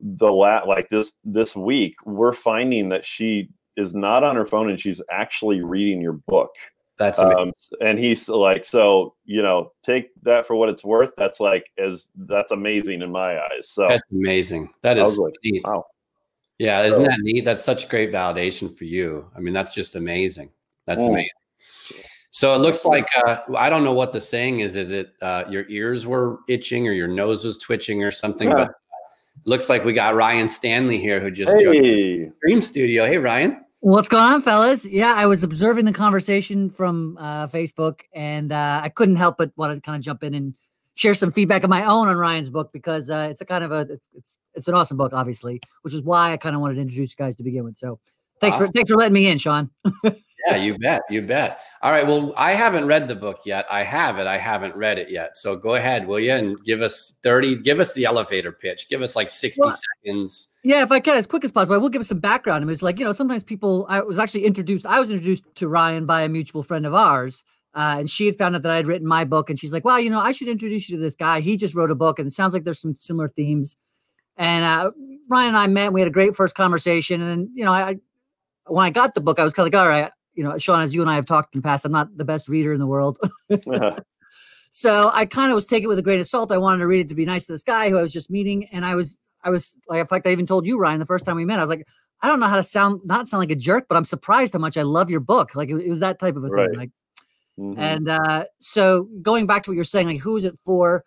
the 0.00 0.32
lat 0.32 0.66
like 0.68 0.88
this 0.90 1.12
this 1.24 1.54
week, 1.54 1.94
we're 2.04 2.32
finding 2.32 2.88
that 2.90 3.06
she 3.06 3.48
is 3.76 3.94
not 3.94 4.24
on 4.24 4.34
her 4.34 4.46
phone 4.46 4.68
and 4.68 4.80
she's 4.80 5.00
actually 5.10 5.62
reading 5.62 6.00
your 6.00 6.14
book." 6.26 6.50
That's. 6.98 7.20
Um, 7.20 7.52
and 7.80 7.96
he's 7.98 8.28
like, 8.28 8.64
so 8.64 9.14
you 9.24 9.40
know, 9.40 9.72
take 9.84 10.10
that 10.22 10.46
for 10.46 10.56
what 10.56 10.68
it's 10.68 10.84
worth. 10.84 11.10
That's 11.16 11.38
like 11.38 11.64
as 11.78 12.08
that's 12.16 12.50
amazing 12.50 13.02
in 13.02 13.12
my 13.12 13.38
eyes. 13.38 13.70
So 13.70 13.86
that's 13.88 14.02
amazing. 14.10 14.70
That 14.82 14.98
is 14.98 15.18
like, 15.18 15.34
neat. 15.44 15.62
Wow. 15.64 15.86
Yeah, 16.58 16.82
isn't 16.82 17.04
that 17.04 17.20
neat? 17.20 17.44
That's 17.44 17.62
such 17.62 17.88
great 17.88 18.12
validation 18.12 18.76
for 18.76 18.84
you. 18.84 19.30
I 19.36 19.38
mean, 19.38 19.54
that's 19.54 19.72
just 19.72 19.94
amazing. 19.94 20.50
That's 20.88 21.02
mm. 21.02 21.10
amazing. 21.10 21.30
So 22.30 22.54
it 22.54 22.58
looks 22.58 22.84
like 22.84 23.06
uh, 23.26 23.38
I 23.56 23.68
don't 23.70 23.84
know 23.84 23.92
what 23.92 24.12
the 24.12 24.20
saying 24.20 24.60
is. 24.60 24.74
Is 24.74 24.90
it 24.90 25.12
uh, 25.22 25.44
your 25.48 25.64
ears 25.68 26.06
were 26.06 26.38
itching 26.48 26.88
or 26.88 26.92
your 26.92 27.08
nose 27.08 27.44
was 27.44 27.58
twitching 27.58 28.02
or 28.02 28.10
something? 28.10 28.48
Yeah. 28.48 28.54
But 28.54 28.70
looks 29.44 29.68
like 29.68 29.84
we 29.84 29.92
got 29.92 30.14
Ryan 30.14 30.48
Stanley 30.48 30.98
here 30.98 31.20
who 31.20 31.30
just 31.30 31.52
hey. 31.52 31.62
joined 31.62 32.32
Dream 32.42 32.60
Studio. 32.60 33.06
Hey, 33.06 33.18
Ryan. 33.18 33.64
What's 33.80 34.08
going 34.08 34.24
on, 34.24 34.42
fellas? 34.42 34.84
Yeah, 34.84 35.14
I 35.14 35.26
was 35.26 35.44
observing 35.44 35.84
the 35.84 35.92
conversation 35.92 36.68
from 36.68 37.16
uh, 37.20 37.46
Facebook, 37.46 38.00
and 38.12 38.50
uh, 38.50 38.80
I 38.82 38.88
couldn't 38.88 39.16
help 39.16 39.38
but 39.38 39.52
want 39.56 39.74
to 39.74 39.80
kind 39.80 39.96
of 39.96 40.02
jump 40.02 40.24
in 40.24 40.34
and 40.34 40.54
share 40.94 41.14
some 41.14 41.30
feedback 41.30 41.62
of 41.62 41.70
my 41.70 41.84
own 41.84 42.08
on 42.08 42.16
Ryan's 42.16 42.50
book 42.50 42.72
because 42.72 43.08
uh, 43.08 43.28
it's 43.30 43.40
a 43.40 43.44
kind 43.44 43.62
of 43.62 43.70
a 43.70 43.80
it's, 43.82 44.08
it's 44.16 44.38
it's 44.54 44.68
an 44.68 44.74
awesome 44.74 44.96
book, 44.96 45.12
obviously, 45.12 45.60
which 45.82 45.94
is 45.94 46.02
why 46.02 46.32
I 46.32 46.36
kind 46.36 46.56
of 46.56 46.60
wanted 46.60 46.74
to 46.74 46.80
introduce 46.80 47.12
you 47.12 47.16
guys 47.16 47.36
to 47.36 47.44
begin 47.44 47.64
with. 47.64 47.78
So, 47.78 48.00
thanks 48.40 48.56
awesome. 48.56 48.66
for 48.66 48.72
thanks 48.72 48.90
for 48.90 48.96
letting 48.96 49.14
me 49.14 49.28
in, 49.28 49.38
Sean. 49.38 49.70
yeah, 50.46 50.56
you 50.56 50.78
bet. 50.78 51.02
You 51.10 51.22
bet. 51.22 51.60
All 51.82 51.92
right. 51.92 52.06
Well, 52.06 52.32
I 52.36 52.54
haven't 52.54 52.86
read 52.86 53.08
the 53.08 53.14
book 53.14 53.40
yet. 53.44 53.66
I 53.70 53.82
have 53.82 54.18
it. 54.18 54.26
I 54.26 54.36
haven't 54.36 54.74
read 54.74 54.98
it 54.98 55.10
yet. 55.10 55.36
So 55.36 55.56
go 55.56 55.74
ahead, 55.74 56.06
will 56.06 56.20
you? 56.20 56.32
And 56.32 56.62
give 56.64 56.82
us 56.82 57.14
30, 57.22 57.56
give 57.56 57.80
us 57.80 57.94
the 57.94 58.04
elevator 58.04 58.52
pitch. 58.52 58.88
Give 58.88 59.02
us 59.02 59.14
like 59.14 59.30
60 59.30 59.60
well, 59.60 59.76
seconds. 60.04 60.48
Yeah, 60.64 60.82
if 60.82 60.90
I 60.90 61.00
can, 61.00 61.16
as 61.16 61.26
quick 61.26 61.44
as 61.44 61.52
possible. 61.52 61.74
I 61.74 61.78
will 61.78 61.88
give 61.88 62.00
us 62.00 62.08
some 62.08 62.20
background. 62.20 62.62
It 62.62 62.66
was 62.66 62.82
like, 62.82 62.98
you 62.98 63.04
know, 63.04 63.12
sometimes 63.12 63.44
people, 63.44 63.86
I 63.88 64.00
was 64.00 64.18
actually 64.18 64.44
introduced, 64.44 64.86
I 64.86 64.98
was 65.00 65.10
introduced 65.10 65.44
to 65.56 65.68
Ryan 65.68 66.06
by 66.06 66.22
a 66.22 66.28
mutual 66.28 66.62
friend 66.62 66.86
of 66.86 66.94
ours. 66.94 67.44
Uh, 67.74 67.96
and 68.00 68.10
she 68.10 68.26
had 68.26 68.36
found 68.36 68.56
out 68.56 68.62
that 68.62 68.72
I 68.72 68.76
had 68.76 68.86
written 68.86 69.06
my 69.06 69.24
book. 69.24 69.50
And 69.50 69.58
she's 69.58 69.72
like, 69.72 69.84
well, 69.84 70.00
you 70.00 70.10
know, 70.10 70.20
I 70.20 70.32
should 70.32 70.48
introduce 70.48 70.88
you 70.88 70.96
to 70.96 71.02
this 71.02 71.14
guy. 71.14 71.40
He 71.40 71.56
just 71.56 71.74
wrote 71.74 71.90
a 71.90 71.94
book 71.94 72.18
and 72.18 72.26
it 72.28 72.32
sounds 72.32 72.52
like 72.52 72.64
there's 72.64 72.80
some 72.80 72.96
similar 72.96 73.28
themes. 73.28 73.76
And 74.36 74.64
uh, 74.64 74.90
Ryan 75.28 75.48
and 75.48 75.56
I 75.56 75.66
met, 75.66 75.86
and 75.86 75.94
we 75.94 76.00
had 76.00 76.08
a 76.08 76.12
great 76.12 76.34
first 76.34 76.54
conversation. 76.54 77.20
And 77.20 77.30
then, 77.30 77.52
you 77.54 77.64
know, 77.64 77.72
I, 77.72 77.96
when 78.66 78.84
I 78.84 78.90
got 78.90 79.14
the 79.14 79.20
book, 79.20 79.38
I 79.38 79.44
was 79.44 79.52
kind 79.52 79.66
of 79.66 79.72
like, 79.72 79.82
all 79.82 79.88
right, 79.88 80.10
you 80.38 80.44
know, 80.44 80.56
Sean, 80.56 80.82
as 80.82 80.94
you 80.94 81.02
and 81.02 81.10
I 81.10 81.16
have 81.16 81.26
talked 81.26 81.56
in 81.56 81.60
the 81.60 81.66
past, 81.66 81.84
I'm 81.84 81.90
not 81.90 82.16
the 82.16 82.24
best 82.24 82.48
reader 82.48 82.72
in 82.72 82.78
the 82.78 82.86
world. 82.86 83.18
uh-huh. 83.50 83.96
So 84.70 85.10
I 85.14 85.24
kind 85.24 85.50
of 85.50 85.54
was 85.54 85.64
taking 85.64 85.84
it 85.84 85.88
with 85.88 85.98
a 85.98 86.02
grain 86.02 86.20
of 86.20 86.26
salt. 86.26 86.52
I 86.52 86.58
wanted 86.58 86.80
to 86.80 86.86
read 86.86 87.00
it 87.00 87.08
to 87.08 87.14
be 87.14 87.24
nice 87.24 87.46
to 87.46 87.52
this 87.52 87.62
guy 87.62 87.88
who 87.88 87.98
I 87.98 88.02
was 88.02 88.12
just 88.12 88.30
meeting. 88.30 88.68
And 88.70 88.84
I 88.84 88.96
was, 88.96 89.18
I 89.42 89.48
was 89.48 89.78
like, 89.88 90.00
in 90.00 90.06
fact, 90.06 90.26
I 90.26 90.30
even 90.30 90.46
told 90.46 90.66
you, 90.66 90.78
Ryan, 90.78 91.00
the 91.00 91.06
first 91.06 91.24
time 91.24 91.36
we 91.36 91.46
met, 91.46 91.58
I 91.58 91.62
was 91.62 91.70
like, 91.70 91.88
I 92.20 92.28
don't 92.28 92.38
know 92.38 92.46
how 92.46 92.56
to 92.56 92.62
sound, 92.62 93.00
not 93.02 93.26
sound 93.26 93.40
like 93.40 93.50
a 93.50 93.56
jerk, 93.56 93.86
but 93.88 93.96
I'm 93.96 94.04
surprised 94.04 94.52
how 94.52 94.58
much 94.58 94.76
I 94.76 94.82
love 94.82 95.08
your 95.08 95.20
book. 95.20 95.56
Like 95.56 95.70
it, 95.70 95.76
it 95.76 95.88
was 95.88 96.00
that 96.00 96.18
type 96.20 96.36
of 96.36 96.44
a 96.44 96.48
right. 96.48 96.68
thing. 96.68 96.78
Like, 96.78 96.90
mm-hmm. 97.58 97.80
and 97.80 98.08
uh, 98.10 98.44
so 98.60 99.08
going 99.22 99.46
back 99.46 99.62
to 99.64 99.70
what 99.70 99.74
you're 99.74 99.84
saying, 99.84 100.06
like, 100.06 100.20
who 100.20 100.36
is 100.36 100.44
it 100.44 100.58
for? 100.66 101.02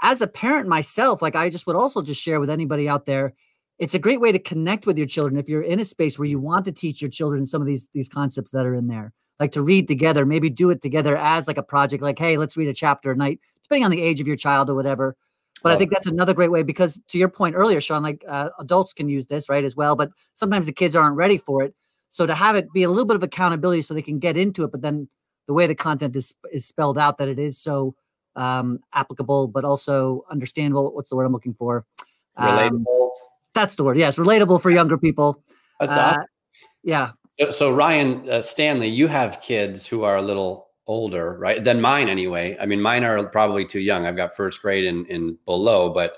As 0.00 0.22
a 0.22 0.26
parent 0.26 0.68
myself, 0.68 1.20
like 1.20 1.36
I 1.36 1.50
just 1.50 1.66
would 1.66 1.76
also 1.76 2.00
just 2.00 2.20
share 2.20 2.40
with 2.40 2.50
anybody 2.50 2.88
out 2.88 3.04
there, 3.04 3.34
it's 3.78 3.94
a 3.94 3.98
great 3.98 4.20
way 4.20 4.30
to 4.32 4.38
connect 4.38 4.86
with 4.86 4.96
your 4.96 5.06
children 5.06 5.38
if 5.38 5.48
you're 5.48 5.62
in 5.62 5.80
a 5.80 5.84
space 5.84 6.18
where 6.18 6.28
you 6.28 6.38
want 6.38 6.64
to 6.64 6.72
teach 6.72 7.00
your 7.00 7.10
children 7.10 7.46
some 7.46 7.60
of 7.60 7.66
these 7.66 7.88
these 7.94 8.08
concepts 8.08 8.52
that 8.52 8.66
are 8.66 8.74
in 8.74 8.86
there 8.86 9.12
like 9.40 9.52
to 9.52 9.62
read 9.62 9.88
together 9.88 10.24
maybe 10.24 10.50
do 10.50 10.70
it 10.70 10.82
together 10.82 11.16
as 11.16 11.46
like 11.46 11.58
a 11.58 11.62
project 11.62 12.02
like 12.02 12.18
hey 12.18 12.36
let's 12.36 12.56
read 12.56 12.68
a 12.68 12.74
chapter 12.74 13.10
a 13.10 13.16
night 13.16 13.40
depending 13.62 13.84
on 13.84 13.90
the 13.90 14.02
age 14.02 14.20
of 14.20 14.26
your 14.26 14.36
child 14.36 14.68
or 14.68 14.74
whatever. 14.74 15.16
But 15.62 15.72
oh. 15.72 15.74
i 15.74 15.78
think 15.78 15.90
that's 15.90 16.06
another 16.06 16.34
great 16.34 16.50
way 16.50 16.62
because 16.62 17.00
to 17.08 17.18
your 17.18 17.28
point 17.28 17.54
earlier 17.54 17.80
sean 17.80 18.02
like 18.02 18.24
uh, 18.28 18.50
adults 18.58 18.92
can 18.92 19.08
use 19.08 19.26
this 19.26 19.48
right 19.48 19.64
as 19.64 19.76
well 19.76 19.96
but 19.96 20.10
sometimes 20.34 20.66
the 20.66 20.72
kids 20.72 20.94
aren't 20.94 21.16
ready 21.16 21.38
for 21.38 21.62
it. 21.62 21.74
So 22.10 22.26
to 22.26 22.34
have 22.34 22.56
it 22.56 22.70
be 22.74 22.82
a 22.82 22.90
little 22.90 23.06
bit 23.06 23.16
of 23.16 23.22
accountability 23.22 23.80
so 23.80 23.94
they 23.94 24.02
can 24.02 24.18
get 24.18 24.36
into 24.36 24.64
it 24.64 24.72
but 24.72 24.82
then 24.82 25.08
the 25.46 25.54
way 25.54 25.66
the 25.66 25.74
content 25.74 26.14
is 26.16 26.34
is 26.52 26.66
spelled 26.66 26.98
out 26.98 27.18
that 27.18 27.28
it 27.28 27.38
is 27.38 27.58
so 27.58 27.94
um 28.36 28.80
applicable 28.92 29.48
but 29.48 29.64
also 29.64 30.24
understandable 30.30 30.94
what's 30.94 31.10
the 31.10 31.16
word 31.16 31.24
i'm 31.24 31.32
looking 31.32 31.54
for? 31.54 31.84
Relatable. 32.38 32.86
um, 32.86 33.10
that's 33.54 33.74
the 33.74 33.84
word. 33.84 33.98
Yes, 33.98 34.16
relatable 34.16 34.60
for 34.60 34.70
younger 34.70 34.98
people. 34.98 35.42
That's 35.80 35.96
uh, 35.96 36.00
awesome. 36.00 36.24
Yeah. 36.82 37.10
So, 37.40 37.50
so 37.50 37.72
Ryan 37.72 38.28
uh, 38.28 38.40
Stanley, 38.40 38.88
you 38.88 39.08
have 39.08 39.40
kids 39.40 39.86
who 39.86 40.04
are 40.04 40.16
a 40.16 40.22
little 40.22 40.68
older, 40.86 41.36
right? 41.38 41.62
Than 41.62 41.80
mine, 41.80 42.08
anyway. 42.08 42.56
I 42.60 42.66
mean, 42.66 42.80
mine 42.80 43.04
are 43.04 43.24
probably 43.26 43.64
too 43.64 43.80
young. 43.80 44.06
I've 44.06 44.16
got 44.16 44.36
first 44.36 44.60
grade 44.62 44.84
and, 44.84 45.06
and 45.06 45.36
below, 45.44 45.90
but 45.90 46.14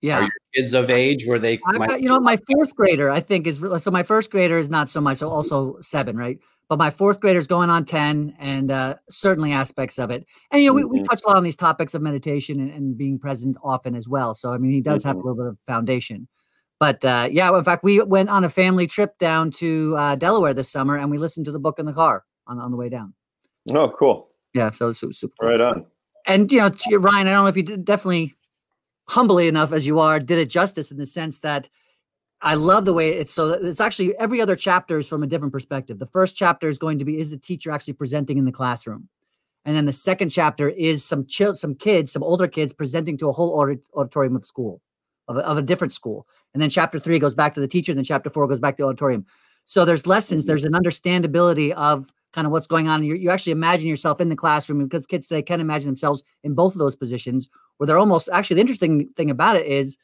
yeah, 0.00 0.18
are 0.18 0.22
your 0.22 0.30
kids 0.54 0.74
of 0.74 0.90
age 0.90 1.26
where 1.26 1.38
they? 1.38 1.56
Got, 1.58 2.00
you 2.00 2.08
know, 2.08 2.20
my 2.20 2.36
fourth 2.36 2.74
grader, 2.76 3.10
I 3.10 3.20
think 3.20 3.46
is 3.46 3.60
so. 3.78 3.90
My 3.90 4.02
first 4.02 4.30
grader 4.30 4.58
is 4.58 4.70
not 4.70 4.88
so 4.88 5.00
much. 5.00 5.18
So 5.18 5.28
also 5.28 5.78
seven, 5.80 6.16
right? 6.16 6.38
But 6.68 6.78
my 6.78 6.90
fourth 6.90 7.20
grader 7.20 7.40
is 7.40 7.46
going 7.46 7.70
on 7.70 7.84
ten, 7.84 8.34
and 8.38 8.70
uh, 8.70 8.94
certainly 9.10 9.52
aspects 9.52 9.98
of 9.98 10.10
it. 10.10 10.24
And 10.52 10.62
you 10.62 10.68
know, 10.68 10.78
mm-hmm. 10.78 10.92
we, 10.92 11.00
we 11.00 11.04
touch 11.04 11.22
a 11.24 11.28
lot 11.28 11.36
on 11.36 11.42
these 11.42 11.56
topics 11.56 11.94
of 11.94 12.02
meditation 12.02 12.60
and, 12.60 12.70
and, 12.70 12.96
being 12.96 13.18
present 13.18 13.56
often 13.64 13.94
as 13.96 14.08
well. 14.08 14.34
So 14.34 14.52
I 14.52 14.58
mean, 14.58 14.70
he 14.70 14.80
does 14.80 15.00
mm-hmm. 15.00 15.08
have 15.08 15.16
a 15.16 15.20
little 15.20 15.36
bit 15.36 15.46
of 15.46 15.58
foundation. 15.66 16.28
But 16.80 17.04
uh, 17.04 17.28
yeah, 17.30 17.56
in 17.56 17.64
fact, 17.64 17.82
we 17.82 18.00
went 18.02 18.28
on 18.28 18.44
a 18.44 18.48
family 18.48 18.86
trip 18.86 19.18
down 19.18 19.50
to 19.52 19.96
uh, 19.96 20.14
Delaware 20.14 20.54
this 20.54 20.70
summer, 20.70 20.96
and 20.96 21.10
we 21.10 21.18
listened 21.18 21.46
to 21.46 21.52
the 21.52 21.58
book 21.58 21.78
in 21.78 21.86
the 21.86 21.92
car 21.92 22.24
on 22.46 22.58
on 22.58 22.70
the 22.70 22.76
way 22.76 22.88
down. 22.88 23.14
Oh, 23.70 23.92
cool! 23.98 24.28
Yeah, 24.54 24.70
so 24.70 24.92
super, 24.92 25.12
super 25.12 25.34
cool. 25.40 25.48
right 25.50 25.60
on. 25.60 25.86
And 26.26 26.50
you 26.52 26.58
know, 26.58 26.70
Ryan, 26.98 27.26
I 27.26 27.32
don't 27.32 27.44
know 27.44 27.46
if 27.46 27.56
you 27.56 27.62
did, 27.62 27.84
definitely 27.84 28.34
humbly 29.08 29.48
enough 29.48 29.72
as 29.72 29.86
you 29.86 29.98
are 29.98 30.20
did 30.20 30.38
it 30.38 30.50
justice 30.50 30.90
in 30.90 30.98
the 30.98 31.06
sense 31.06 31.40
that 31.40 31.68
I 32.42 32.54
love 32.54 32.84
the 32.84 32.92
way 32.92 33.10
it's 33.10 33.32
so 33.32 33.48
it's 33.48 33.80
actually 33.80 34.16
every 34.18 34.40
other 34.40 34.54
chapter 34.54 34.98
is 34.98 35.08
from 35.08 35.22
a 35.22 35.26
different 35.26 35.52
perspective. 35.52 35.98
The 35.98 36.06
first 36.06 36.36
chapter 36.36 36.68
is 36.68 36.78
going 36.78 36.98
to 37.00 37.04
be 37.04 37.18
is 37.18 37.30
the 37.30 37.38
teacher 37.38 37.72
actually 37.72 37.94
presenting 37.94 38.38
in 38.38 38.44
the 38.44 38.52
classroom. 38.52 39.08
And 39.64 39.76
then 39.76 39.86
the 39.86 39.92
second 39.92 40.30
chapter 40.30 40.68
is 40.68 41.04
some 41.04 41.26
chill, 41.26 41.54
some 41.54 41.74
kids, 41.74 42.12
some 42.12 42.22
older 42.22 42.46
kids 42.46 42.72
presenting 42.72 43.18
to 43.18 43.28
a 43.28 43.32
whole 43.32 43.58
auditorium 43.94 44.36
of 44.36 44.46
school, 44.46 44.80
of 45.28 45.36
a, 45.36 45.40
of 45.40 45.58
a 45.58 45.62
different 45.62 45.92
school. 45.92 46.26
And 46.52 46.62
then 46.62 46.70
chapter 46.70 46.98
three 46.98 47.18
goes 47.18 47.34
back 47.34 47.54
to 47.54 47.60
the 47.60 47.68
teacher, 47.68 47.92
and 47.92 47.98
then 47.98 48.04
chapter 48.04 48.30
four 48.30 48.46
goes 48.48 48.60
back 48.60 48.76
to 48.76 48.82
the 48.82 48.88
auditorium. 48.88 49.26
So 49.66 49.84
there's 49.84 50.06
lessons, 50.06 50.42
mm-hmm. 50.42 50.48
there's 50.48 50.64
an 50.64 50.72
understandability 50.72 51.72
of 51.72 52.12
kind 52.32 52.46
of 52.46 52.52
what's 52.52 52.66
going 52.66 52.88
on. 52.88 53.02
You, 53.04 53.14
you 53.14 53.30
actually 53.30 53.52
imagine 53.52 53.86
yourself 53.86 54.20
in 54.20 54.28
the 54.28 54.36
classroom 54.36 54.82
because 54.82 55.06
kids 55.06 55.26
today 55.26 55.42
can 55.42 55.60
imagine 55.60 55.88
themselves 55.88 56.22
in 56.42 56.54
both 56.54 56.74
of 56.74 56.78
those 56.78 56.96
positions 56.96 57.48
where 57.76 57.86
they're 57.86 57.98
almost 57.98 58.28
actually 58.32 58.54
the 58.54 58.60
interesting 58.60 59.08
thing 59.16 59.30
about 59.30 59.56
it 59.56 59.66
is 59.66 59.96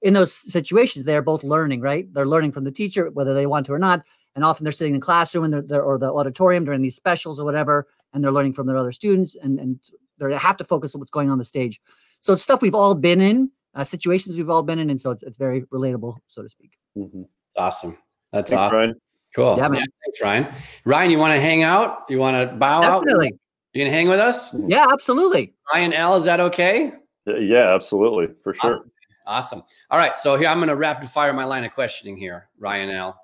in 0.00 0.14
those 0.14 0.32
situations, 0.32 1.04
they're 1.04 1.22
both 1.22 1.44
learning, 1.44 1.80
right? 1.80 2.12
They're 2.12 2.26
learning 2.26 2.52
from 2.52 2.64
the 2.64 2.72
teacher, 2.72 3.10
whether 3.10 3.34
they 3.34 3.46
want 3.46 3.66
to 3.66 3.72
or 3.72 3.78
not. 3.78 4.02
And 4.34 4.44
often 4.44 4.64
they're 4.64 4.72
sitting 4.72 4.94
in 4.94 5.00
the 5.00 5.04
classroom 5.04 5.44
and 5.44 5.54
they're, 5.54 5.62
they're, 5.62 5.82
or 5.82 5.98
the 5.98 6.12
auditorium 6.12 6.64
during 6.64 6.82
these 6.82 6.96
specials 6.96 7.38
or 7.38 7.44
whatever, 7.44 7.86
and 8.12 8.22
they're 8.22 8.32
learning 8.32 8.54
from 8.54 8.66
their 8.66 8.76
other 8.76 8.92
students 8.92 9.36
and, 9.36 9.60
and 9.60 9.78
they 10.18 10.34
have 10.34 10.56
to 10.56 10.64
focus 10.64 10.94
on 10.94 11.00
what's 11.00 11.10
going 11.10 11.30
on 11.30 11.38
the 11.38 11.44
stage. 11.44 11.80
So 12.20 12.32
it's 12.32 12.42
stuff 12.42 12.62
we've 12.62 12.74
all 12.74 12.94
been 12.94 13.20
in 13.20 13.50
uh, 13.74 13.84
situations 13.84 14.36
we've 14.36 14.50
all 14.50 14.62
been 14.62 14.78
in, 14.78 14.90
and 14.90 15.00
so 15.00 15.10
it's, 15.10 15.22
it's 15.22 15.38
very 15.38 15.62
relatable, 15.72 16.16
so 16.26 16.42
to 16.42 16.48
speak. 16.48 16.72
Mm-hmm. 16.96 17.22
It's 17.22 17.56
awesome. 17.56 17.98
That's 18.32 18.50
thanks, 18.50 18.62
awesome. 18.62 18.78
Ryan. 18.78 18.94
Cool. 19.34 19.54
Yeah, 19.56 19.72
yeah, 19.72 19.84
thanks, 20.04 20.20
Ryan. 20.22 20.48
Ryan, 20.84 21.10
you 21.10 21.18
want 21.18 21.34
to 21.34 21.40
hang 21.40 21.62
out? 21.62 22.04
You 22.08 22.18
want 22.18 22.36
to 22.36 22.54
bow 22.56 22.80
Definitely. 22.80 23.28
out? 23.28 23.38
You 23.72 23.84
gonna 23.84 23.90
hang 23.90 24.08
with 24.08 24.20
us? 24.20 24.54
Yeah, 24.66 24.86
absolutely. 24.92 25.54
Ryan 25.72 25.94
L, 25.94 26.16
is 26.16 26.24
that 26.24 26.40
okay? 26.40 26.92
Yeah, 27.26 27.74
absolutely, 27.74 28.28
for 28.42 28.52
sure. 28.52 28.84
Awesome. 29.26 29.60
awesome. 29.60 29.62
All 29.90 29.98
right, 29.98 30.18
so 30.18 30.36
here 30.36 30.48
I'm 30.48 30.60
gonna 30.60 30.76
rapid 30.76 31.08
fire 31.08 31.32
my 31.32 31.44
line 31.44 31.64
of 31.64 31.72
questioning 31.72 32.16
here, 32.16 32.48
Ryan 32.58 32.90
L. 32.90 33.20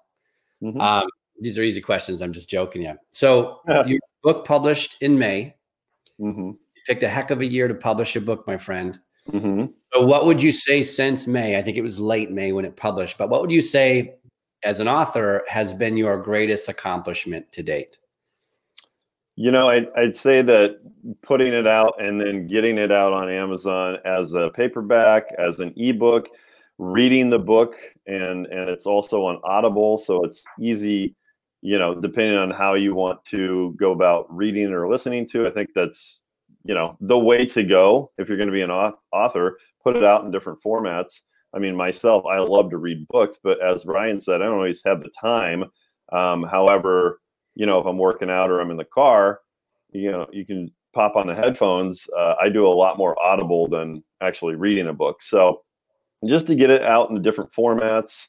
Mm-hmm. 0.62 0.80
Um, 0.80 1.06
these 1.40 1.58
are 1.58 1.62
easy 1.62 1.82
questions. 1.82 2.22
I'm 2.22 2.32
just 2.32 2.48
joking, 2.48 2.80
yeah. 2.88 2.94
So 3.12 3.60
your 3.86 4.00
book 4.22 4.46
published 4.46 4.96
in 5.02 5.18
May. 5.18 5.54
Mm-hmm. 6.18 6.48
You 6.48 6.82
picked 6.86 7.02
a 7.02 7.08
heck 7.08 7.30
of 7.30 7.40
a 7.40 7.46
year 7.46 7.68
to 7.68 7.74
publish 7.74 8.16
a 8.16 8.20
book, 8.20 8.46
my 8.46 8.56
friend. 8.56 8.98
Mm-hmm. 9.30 9.66
So, 9.92 10.04
what 10.04 10.26
would 10.26 10.42
you 10.42 10.52
say 10.52 10.82
since 10.82 11.26
May? 11.26 11.56
I 11.56 11.62
think 11.62 11.76
it 11.76 11.82
was 11.82 11.98
late 11.98 12.30
May 12.30 12.52
when 12.52 12.64
it 12.64 12.76
published, 12.76 13.16
but 13.16 13.30
what 13.30 13.40
would 13.40 13.50
you 13.50 13.62
say 13.62 14.14
as 14.62 14.80
an 14.80 14.88
author 14.88 15.44
has 15.48 15.72
been 15.72 15.96
your 15.96 16.18
greatest 16.18 16.68
accomplishment 16.68 17.50
to 17.52 17.62
date? 17.62 17.98
You 19.36 19.52
know, 19.52 19.68
I'd, 19.68 19.88
I'd 19.96 20.16
say 20.16 20.42
that 20.42 20.80
putting 21.22 21.52
it 21.52 21.66
out 21.66 22.02
and 22.02 22.20
then 22.20 22.48
getting 22.48 22.76
it 22.76 22.90
out 22.90 23.12
on 23.12 23.30
Amazon 23.30 23.98
as 24.04 24.32
a 24.32 24.50
paperback, 24.50 25.26
as 25.38 25.60
an 25.60 25.72
ebook, 25.76 26.28
reading 26.78 27.30
the 27.30 27.38
book, 27.38 27.76
and 28.06 28.46
and 28.46 28.68
it's 28.68 28.86
also 28.86 29.24
on 29.24 29.40
Audible, 29.44 29.96
so 29.96 30.24
it's 30.24 30.42
easy. 30.60 31.14
You 31.62 31.78
know, 31.78 31.94
depending 31.94 32.36
on 32.36 32.50
how 32.50 32.74
you 32.74 32.94
want 32.94 33.24
to 33.26 33.74
go 33.78 33.92
about 33.92 34.26
reading 34.34 34.72
or 34.72 34.88
listening 34.88 35.28
to, 35.30 35.46
I 35.46 35.50
think 35.50 35.70
that's 35.74 36.20
you 36.64 36.74
know 36.74 36.96
the 37.00 37.18
way 37.18 37.46
to 37.46 37.62
go 37.62 38.10
if 38.18 38.28
you're 38.28 38.36
going 38.36 38.48
to 38.48 38.52
be 38.52 38.62
an 38.62 38.72
author 39.12 39.58
put 39.92 39.96
it 39.96 40.04
out 40.04 40.24
in 40.24 40.30
different 40.30 40.62
formats. 40.62 41.20
I 41.54 41.58
mean 41.58 41.74
myself 41.74 42.24
i 42.26 42.38
love 42.38 42.68
to 42.70 42.76
read 42.76 43.08
books 43.08 43.38
but 43.42 43.58
as 43.64 43.86
ryan 43.86 44.20
said 44.20 44.42
i 44.42 44.44
don't 44.44 44.54
always 44.54 44.82
have 44.84 45.02
the 45.02 45.10
time. 45.18 45.64
Um, 46.12 46.42
however 46.42 47.20
you 47.54 47.66
know 47.66 47.78
if 47.78 47.86
i'm 47.86 47.98
working 47.98 48.30
out 48.30 48.50
or 48.50 48.60
i'm 48.60 48.70
in 48.70 48.76
the 48.76 48.84
car 48.84 49.40
you 49.90 50.12
know 50.12 50.26
you 50.32 50.44
can 50.44 50.70
pop 50.94 51.16
on 51.16 51.26
the 51.26 51.34
headphones. 51.34 52.06
Uh, 52.16 52.34
i 52.40 52.48
do 52.48 52.66
a 52.66 52.80
lot 52.82 52.98
more 52.98 53.20
audible 53.22 53.66
than 53.66 54.02
actually 54.20 54.56
reading 54.56 54.88
a 54.88 54.92
book. 54.92 55.22
So 55.22 55.62
just 56.26 56.46
to 56.48 56.54
get 56.54 56.70
it 56.70 56.82
out 56.82 57.08
in 57.08 57.14
the 57.14 57.22
different 57.22 57.52
formats 57.52 58.26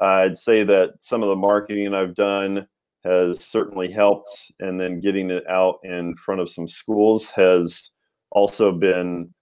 i'd 0.00 0.38
say 0.38 0.64
that 0.64 0.94
some 0.98 1.22
of 1.22 1.28
the 1.28 1.36
marketing 1.36 1.92
i've 1.92 2.14
done 2.14 2.66
has 3.04 3.42
certainly 3.44 3.90
helped. 3.90 4.30
And 4.60 4.80
then 4.80 5.00
getting 5.00 5.30
it 5.30 5.46
out 5.48 5.78
in 5.84 6.14
front 6.16 6.40
of 6.40 6.50
some 6.50 6.68
schools 6.68 7.26
has 7.30 7.90
also 8.30 8.72
been 8.72 9.32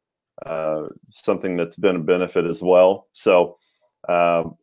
uh, 0.44 0.88
something 1.10 1.56
that's 1.56 1.76
been 1.76 1.96
a 1.96 2.00
benefit 2.00 2.44
as 2.44 2.62
well. 2.62 3.08
So, 3.12 3.56
um, 4.08 4.56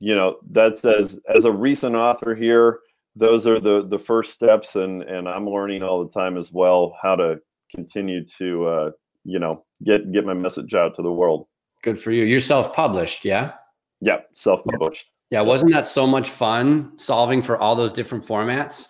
you 0.00 0.14
know, 0.14 0.38
that's 0.50 0.84
as 0.84 1.20
as 1.34 1.44
a 1.44 1.52
recent 1.52 1.94
author 1.94 2.34
here. 2.34 2.80
Those 3.16 3.46
are 3.46 3.60
the 3.60 3.86
the 3.86 3.98
first 3.98 4.32
steps, 4.32 4.74
and 4.76 5.02
and 5.02 5.28
I'm 5.28 5.48
learning 5.48 5.82
all 5.82 6.04
the 6.04 6.10
time 6.10 6.36
as 6.36 6.52
well 6.52 6.98
how 7.00 7.14
to 7.16 7.40
continue 7.74 8.24
to 8.38 8.66
uh, 8.66 8.90
you 9.24 9.38
know 9.38 9.64
get 9.84 10.10
get 10.12 10.26
my 10.26 10.34
message 10.34 10.74
out 10.74 10.96
to 10.96 11.02
the 11.02 11.12
world. 11.12 11.46
Good 11.82 11.98
for 11.98 12.10
you. 12.10 12.24
You're 12.24 12.40
self 12.40 12.74
published, 12.74 13.24
yeah. 13.24 13.52
Yeah, 14.00 14.20
self 14.32 14.64
published. 14.64 15.06
Yeah, 15.30 15.40
wasn't 15.40 15.72
that 15.72 15.86
so 15.86 16.06
much 16.06 16.30
fun 16.30 16.92
solving 16.96 17.42
for 17.42 17.56
all 17.56 17.74
those 17.74 17.92
different 17.92 18.26
formats? 18.26 18.88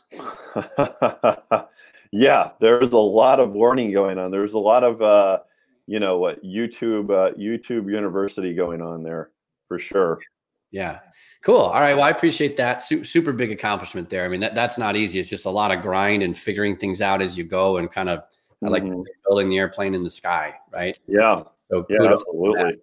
yeah, 2.12 2.50
there's 2.60 2.92
a 2.92 2.98
lot 2.98 3.40
of 3.40 3.54
learning 3.54 3.92
going 3.92 4.18
on. 4.18 4.30
There's 4.30 4.52
a 4.52 4.58
lot 4.58 4.84
of 4.84 5.00
uh, 5.00 5.38
you 5.86 6.00
know 6.00 6.18
what 6.18 6.42
YouTube 6.44 7.10
uh, 7.10 7.34
YouTube 7.34 7.90
University 7.90 8.54
going 8.54 8.80
on 8.80 9.02
there 9.02 9.30
for 9.68 9.78
sure. 9.78 10.18
Yeah. 10.70 11.00
Cool. 11.44 11.56
All 11.58 11.80
right. 11.80 11.94
Well, 11.94 12.04
I 12.04 12.10
appreciate 12.10 12.56
that. 12.56 12.82
Super, 12.82 13.04
super 13.04 13.32
big 13.32 13.52
accomplishment 13.52 14.10
there. 14.10 14.24
I 14.24 14.28
mean, 14.28 14.40
that, 14.40 14.54
that's 14.56 14.76
not 14.76 14.96
easy. 14.96 15.20
It's 15.20 15.30
just 15.30 15.46
a 15.46 15.50
lot 15.50 15.70
of 15.70 15.82
grind 15.82 16.22
and 16.22 16.36
figuring 16.36 16.76
things 16.76 17.00
out 17.00 17.22
as 17.22 17.36
you 17.36 17.44
go 17.44 17.76
and 17.76 17.92
kind 17.92 18.08
of, 18.08 18.24
I 18.64 18.68
like 18.68 18.82
Mhm. 18.82 19.04
building 19.24 19.50
the 19.50 19.58
airplane 19.58 19.94
in 19.94 20.02
the 20.02 20.10
sky. 20.10 20.54
Right. 20.72 20.98
Yeah. 21.06 21.42
So 21.70 21.86
Yeah. 21.88 21.98
kudos 21.98 22.24
on 22.24 22.52
that. 22.54 22.66
Absolutely. 22.66 22.80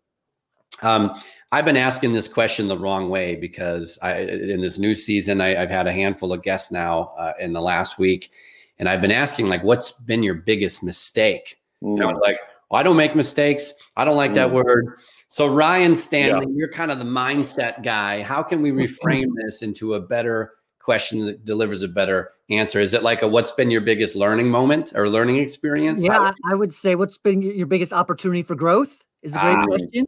Um, 0.83 1.17
I've 1.51 1.65
been 1.65 1.75
asking 1.77 2.13
this 2.13 2.27
question 2.29 2.67
the 2.67 2.77
wrong 2.77 3.09
way 3.09 3.35
because 3.35 3.99
I, 4.01 4.19
in 4.19 4.61
this 4.61 4.79
new 4.79 4.95
season, 4.95 5.41
I, 5.41 5.61
I've 5.61 5.69
had 5.69 5.85
a 5.87 5.91
handful 5.91 6.31
of 6.31 6.41
guests 6.43 6.71
now 6.71 7.13
uh, 7.19 7.33
in 7.39 7.51
the 7.51 7.61
last 7.61 7.99
week, 7.99 8.31
and 8.79 8.87
I've 8.87 9.01
been 9.01 9.11
asking 9.11 9.47
like, 9.47 9.63
"What's 9.63 9.91
been 9.91 10.23
your 10.23 10.35
biggest 10.35 10.81
mistake?" 10.81 11.59
And 11.81 12.01
I 12.01 12.05
Mm. 12.05 12.11
was 12.11 12.19
like, 12.19 12.37
well, 12.39 12.50
"I 12.71 12.83
don't 12.83 12.97
make 12.97 13.15
mistakes. 13.15 13.73
I 13.97 14.05
don't 14.05 14.17
like 14.17 14.33
that 14.35 14.49
Mm. 14.49 14.53
word." 14.63 14.85
So 15.27 15.47
Ryan 15.47 15.95
Stanley, 15.95 16.47
you're 16.53 16.67
kind 16.71 16.91
of 16.91 16.99
the 16.99 17.05
mindset 17.05 17.83
guy. 17.83 18.21
How 18.21 18.43
can 18.43 18.61
we 18.61 18.71
reframe 18.71 19.29
this 19.45 19.61
into 19.61 19.93
a 19.93 19.99
better 19.99 20.53
question 20.79 21.25
that 21.25 21.45
delivers 21.45 21.83
a 21.83 21.87
better 21.87 22.31
answer? 22.49 22.79
Is 22.81 22.93
it 22.93 23.01
like 23.03 23.21
a 23.21 23.27
"What's 23.27 23.51
been 23.51 23.71
your 23.71 23.81
biggest 23.81 24.15
learning 24.15 24.49
moment 24.49 24.91
or 24.95 25.07
learning 25.09 25.37
experience?" 25.37 26.01
Yeah, 26.03 26.13
How- 26.13 26.25
I- 26.25 26.51
I 26.51 26.55
would 26.55 26.73
say 26.73 26.95
what's 26.95 27.17
been 27.17 27.41
your 27.41 27.53
your 27.53 27.67
biggest 27.67 27.93
opportunity 27.93 28.43
for 28.43 28.55
growth 28.55 29.03
is 29.21 29.35
a 29.35 29.39
great 29.39 29.57
Ah. 29.57 29.65
question. 29.65 30.05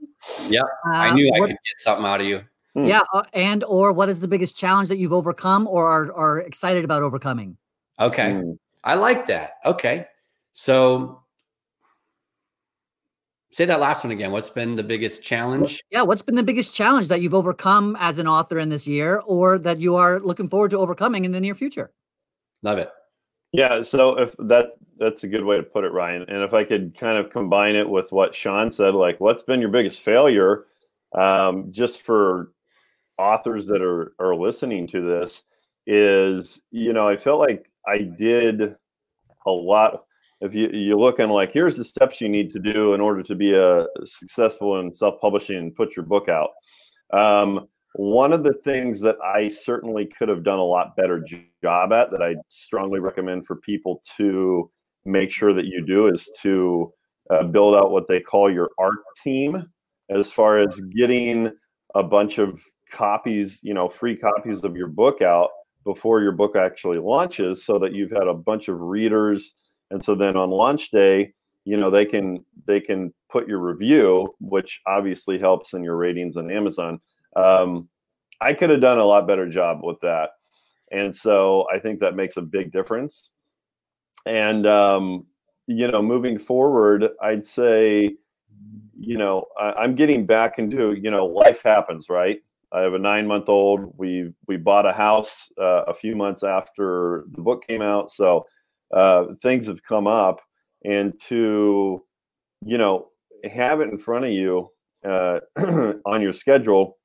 Yep, 0.49 0.63
I 0.93 1.09
Uh, 1.09 1.13
knew 1.13 1.31
I 1.35 1.39
what- 1.39 1.47
could 1.47 1.55
get 1.55 1.79
something 1.79 2.05
out 2.05 2.19
of 2.19 2.27
you. 2.27 2.41
Hmm. 2.73 2.85
Yeah, 2.85 3.01
uh, 3.13 3.21
and 3.33 3.63
or 3.65 3.93
what 3.93 4.09
is 4.09 4.19
the 4.19 4.27
biggest 4.27 4.57
challenge 4.57 4.89
that 4.89 4.97
you've 4.97 5.13
overcome 5.13 5.67
or 5.67 5.87
are, 5.87 6.11
are 6.13 6.39
excited 6.39 6.83
about 6.83 7.03
overcoming? 7.03 7.55
Okay. 7.99 8.31
Mm. 8.31 8.57
I 8.83 8.95
like 8.95 9.27
that. 9.27 9.53
Okay. 9.63 10.07
So 10.53 11.22
say 13.53 13.65
that 13.65 13.79
last 13.79 14.03
one 14.03 14.11
again. 14.11 14.31
What's 14.31 14.49
been 14.49 14.75
the 14.75 14.83
biggest 14.83 15.23
challenge? 15.23 15.83
Yeah, 15.91 16.01
what's 16.01 16.23
been 16.23 16.35
the 16.35 16.43
biggest 16.43 16.75
challenge 16.75 17.07
that 17.07 17.21
you've 17.21 17.35
overcome 17.35 17.95
as 17.99 18.17
an 18.17 18.27
author 18.27 18.59
in 18.59 18.69
this 18.69 18.87
year 18.87 19.21
or 19.25 19.57
that 19.59 19.79
you 19.79 19.95
are 19.95 20.19
looking 20.19 20.49
forward 20.49 20.71
to 20.71 20.79
overcoming 20.79 21.23
in 21.23 21.31
the 21.31 21.39
near 21.39 21.55
future? 21.55 21.91
Love 22.63 22.79
it. 22.79 22.89
Yeah, 23.51 23.83
so 23.83 24.19
if 24.19 24.35
that 24.39 24.71
that's 24.97 25.23
a 25.23 25.27
good 25.27 25.43
way 25.43 25.57
to 25.57 25.63
put 25.63 25.83
it, 25.83 25.91
Ryan. 25.91 26.23
And 26.23 26.43
if 26.43 26.53
I 26.53 26.63
could 26.63 26.97
kind 26.97 27.17
of 27.17 27.29
combine 27.29 27.75
it 27.75 27.87
with 27.87 28.11
what 28.11 28.33
Sean 28.33 28.71
said, 28.71 28.95
like 28.95 29.19
what's 29.19 29.43
been 29.43 29.61
your 29.61 29.69
biggest 29.69 29.99
failure, 30.01 30.65
um, 31.13 31.71
just 31.71 32.01
for 32.01 32.51
authors 33.19 33.67
that 33.67 33.83
are 33.83 34.13
are 34.17 34.35
listening 34.35 34.87
to 34.87 35.01
this, 35.01 35.43
is 35.85 36.61
you 36.71 36.93
know 36.93 37.07
I 37.07 37.15
felt 37.15 37.39
like 37.39 37.71
I 37.87 37.99
did 37.99 38.75
a 39.45 39.51
lot. 39.51 40.05
If 40.43 40.53
you 40.53 40.69
you 40.69 40.99
look 40.99 41.19
and 41.19 41.31
like 41.31 41.53
here's 41.53 41.77
the 41.77 41.85
steps 41.85 42.19
you 42.19 42.27
need 42.27 42.49
to 42.51 42.59
do 42.59 42.93
in 42.93 43.01
order 43.01 43.23
to 43.23 43.33
be 43.33 43.53
a 43.53 43.87
successful 44.05 44.79
in 44.79 44.93
self 44.93 45.21
publishing 45.21 45.57
and 45.57 45.75
put 45.75 45.95
your 45.95 46.05
book 46.05 46.27
out. 46.27 46.49
Um, 47.13 47.67
one 47.95 48.33
of 48.33 48.43
the 48.43 48.53
things 48.63 48.99
that 49.01 49.17
I 49.23 49.47
certainly 49.47 50.05
could 50.05 50.27
have 50.27 50.43
done 50.43 50.59
a 50.59 50.63
lot 50.63 50.97
better 50.97 51.23
job 51.61 51.93
at 51.93 52.11
that 52.11 52.21
I 52.21 52.35
strongly 52.49 52.99
recommend 52.99 53.45
for 53.45 53.55
people 53.57 54.01
to 54.17 54.69
make 55.05 55.31
sure 55.31 55.53
that 55.53 55.65
you 55.65 55.85
do 55.85 56.07
is 56.07 56.29
to 56.41 56.91
uh, 57.29 57.43
build 57.43 57.75
out 57.75 57.91
what 57.91 58.07
they 58.07 58.19
call 58.19 58.51
your 58.51 58.69
ARC 58.79 58.97
team 59.23 59.71
as 60.09 60.31
far 60.31 60.57
as 60.57 60.81
getting 60.97 61.51
a 61.95 62.03
bunch 62.03 62.37
of 62.37 62.61
copies, 62.91 63.59
you 63.63 63.73
know, 63.73 63.87
free 63.87 64.15
copies 64.15 64.63
of 64.63 64.75
your 64.75 64.87
book 64.87 65.21
out 65.21 65.51
before 65.85 66.21
your 66.21 66.31
book 66.31 66.55
actually 66.55 66.97
launches 66.97 67.63
so 67.63 67.77
that 67.77 67.93
you've 67.93 68.11
had 68.11 68.27
a 68.27 68.33
bunch 68.33 68.67
of 68.67 68.79
readers 68.81 69.53
and 69.91 70.03
so 70.03 70.15
then 70.15 70.35
on 70.35 70.49
launch 70.49 70.91
day 70.91 71.33
you 71.65 71.77
know 71.77 71.89
they 71.89 72.05
can 72.05 72.43
they 72.65 72.79
can 72.79 73.13
put 73.29 73.47
your 73.47 73.59
review 73.59 74.33
which 74.39 74.81
obviously 74.85 75.37
helps 75.39 75.73
in 75.73 75.83
your 75.83 75.95
ratings 75.95 76.37
on 76.37 76.51
amazon. 76.51 76.99
Um, 77.35 77.89
i 78.41 78.53
could 78.53 78.69
have 78.69 78.81
done 78.81 78.99
a 78.99 79.05
lot 79.05 79.27
better 79.27 79.49
job 79.49 79.81
with 79.83 79.99
that. 80.01 80.31
And 80.91 81.15
so 81.15 81.67
i 81.73 81.79
think 81.79 81.99
that 81.99 82.15
makes 82.15 82.37
a 82.37 82.41
big 82.41 82.71
difference. 82.71 83.31
And 84.25 84.65
um, 84.67 85.25
you 85.67 85.87
know 85.87 86.01
moving 86.01 86.37
forward 86.37 87.07
i'd 87.21 87.45
say 87.45 88.13
you 88.99 89.17
know 89.17 89.45
I, 89.57 89.71
i'm 89.73 89.95
getting 89.95 90.25
back 90.25 90.59
into 90.59 90.91
you 90.93 91.09
know 91.09 91.25
life 91.25 91.61
happens 91.63 92.09
right? 92.09 92.41
I 92.73 92.81
have 92.81 92.95
a 92.95 92.99
nine 92.99 93.27
month 93.27 93.49
old 93.49 93.93
we 93.97 94.33
we 94.47 94.57
bought 94.57 94.87
a 94.87 94.91
house 94.91 95.51
uh, 95.61 95.83
a 95.87 95.93
few 95.93 96.15
months 96.15 96.43
after 96.43 97.25
the 97.31 97.41
book 97.41 97.65
came 97.67 97.83
out. 97.83 98.11
So 98.11 98.47
uh, 98.93 99.25
things 99.41 99.67
have 99.67 99.83
come 99.83 100.07
up 100.07 100.39
and 100.85 101.19
to 101.27 102.03
you 102.65 102.77
know 102.77 103.07
have 103.51 103.81
it 103.81 103.89
in 103.89 103.97
front 103.97 104.25
of 104.25 104.31
you 104.31 104.69
uh, 105.05 105.39
on 106.05 106.21
your 106.21 106.33
schedule 106.33 106.97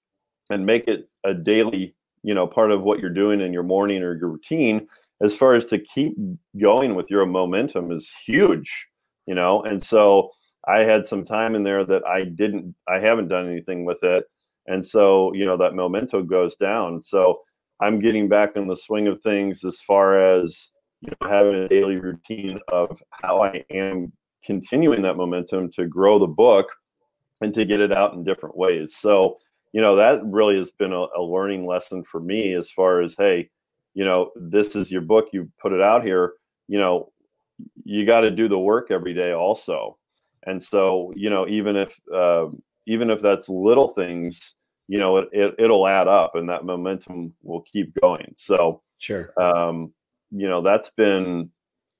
and 0.50 0.64
make 0.64 0.86
it 0.86 1.08
a 1.24 1.34
daily 1.34 1.94
you 2.22 2.34
know 2.34 2.46
part 2.46 2.70
of 2.70 2.82
what 2.82 3.00
you're 3.00 3.10
doing 3.10 3.40
in 3.40 3.52
your 3.52 3.62
morning 3.62 4.02
or 4.02 4.16
your 4.16 4.28
routine 4.28 4.86
as 5.20 5.34
far 5.34 5.54
as 5.54 5.64
to 5.64 5.78
keep 5.78 6.14
going 6.60 6.94
with 6.94 7.10
your 7.10 7.26
momentum 7.26 7.90
is 7.90 8.12
huge 8.24 8.88
you 9.28 9.34
know? 9.34 9.62
And 9.62 9.80
so 9.80 10.30
i 10.66 10.80
had 10.80 11.06
some 11.06 11.24
time 11.24 11.54
in 11.54 11.62
there 11.62 11.84
that 11.84 12.04
i 12.04 12.24
didn't 12.24 12.74
i 12.88 12.98
haven't 12.98 13.28
done 13.28 13.48
anything 13.48 13.84
with 13.84 14.02
it. 14.02 14.24
And 14.66 14.84
so 14.84 15.32
you 15.34 15.44
know 15.44 15.56
that 15.58 15.74
momentum 15.74 16.26
goes 16.26 16.56
down. 16.56 17.02
So 17.02 17.40
i'm 17.80 18.00
getting 18.00 18.28
back 18.28 18.56
in 18.56 18.66
the 18.66 18.74
swing 18.74 19.06
of 19.06 19.22
things 19.22 19.64
as 19.64 19.80
far 19.82 20.18
as 20.18 20.70
you 21.00 21.12
know 21.20 21.28
having 21.28 21.54
a 21.54 21.68
daily 21.68 21.96
routine 21.96 22.58
of 22.68 23.02
how 23.10 23.42
i 23.42 23.64
am 23.70 24.12
continuing 24.44 25.02
that 25.02 25.16
momentum 25.16 25.70
to 25.72 25.86
grow 25.86 26.18
the 26.18 26.26
book 26.26 26.68
and 27.40 27.54
to 27.54 27.64
get 27.64 27.80
it 27.80 27.92
out 27.92 28.14
in 28.14 28.24
different 28.24 28.56
ways. 28.56 28.96
So 28.96 29.38
you 29.72 29.80
know 29.80 29.96
that 29.96 30.24
really 30.24 30.56
has 30.56 30.70
been 30.70 30.92
a, 30.92 31.06
a 31.16 31.22
learning 31.22 31.66
lesson 31.66 32.02
for 32.04 32.20
me 32.20 32.54
as 32.54 32.70
far 32.70 33.02
as 33.02 33.14
hey 33.18 33.50
you 33.94 34.04
know 34.04 34.30
this 34.34 34.74
is 34.74 34.90
your 34.90 35.02
book 35.02 35.28
you 35.32 35.50
put 35.60 35.72
it 35.72 35.82
out 35.82 36.02
here 36.02 36.32
you 36.68 36.78
know 36.78 37.12
you 37.84 38.06
got 38.06 38.22
to 38.22 38.30
do 38.30 38.48
the 38.48 38.58
work 38.58 38.90
every 38.90 39.12
day 39.12 39.32
also. 39.32 39.98
And 40.46 40.62
so 40.62 41.12
you 41.16 41.30
know 41.30 41.46
even 41.48 41.76
if 41.76 41.98
uh, 42.12 42.46
even 42.86 43.10
if 43.10 43.20
that's 43.20 43.48
little 43.48 43.88
things 43.88 44.54
you 44.88 44.98
know 44.98 45.18
it, 45.18 45.28
it 45.32 45.54
it'll 45.58 45.86
add 45.86 46.08
up 46.08 46.34
and 46.34 46.48
that 46.48 46.64
momentum 46.64 47.34
will 47.42 47.62
keep 47.62 47.92
going. 48.00 48.34
So 48.36 48.82
Sure. 49.00 49.32
um, 49.40 49.92
you 50.30 50.48
know 50.48 50.60
that's 50.62 50.90
been 50.90 51.50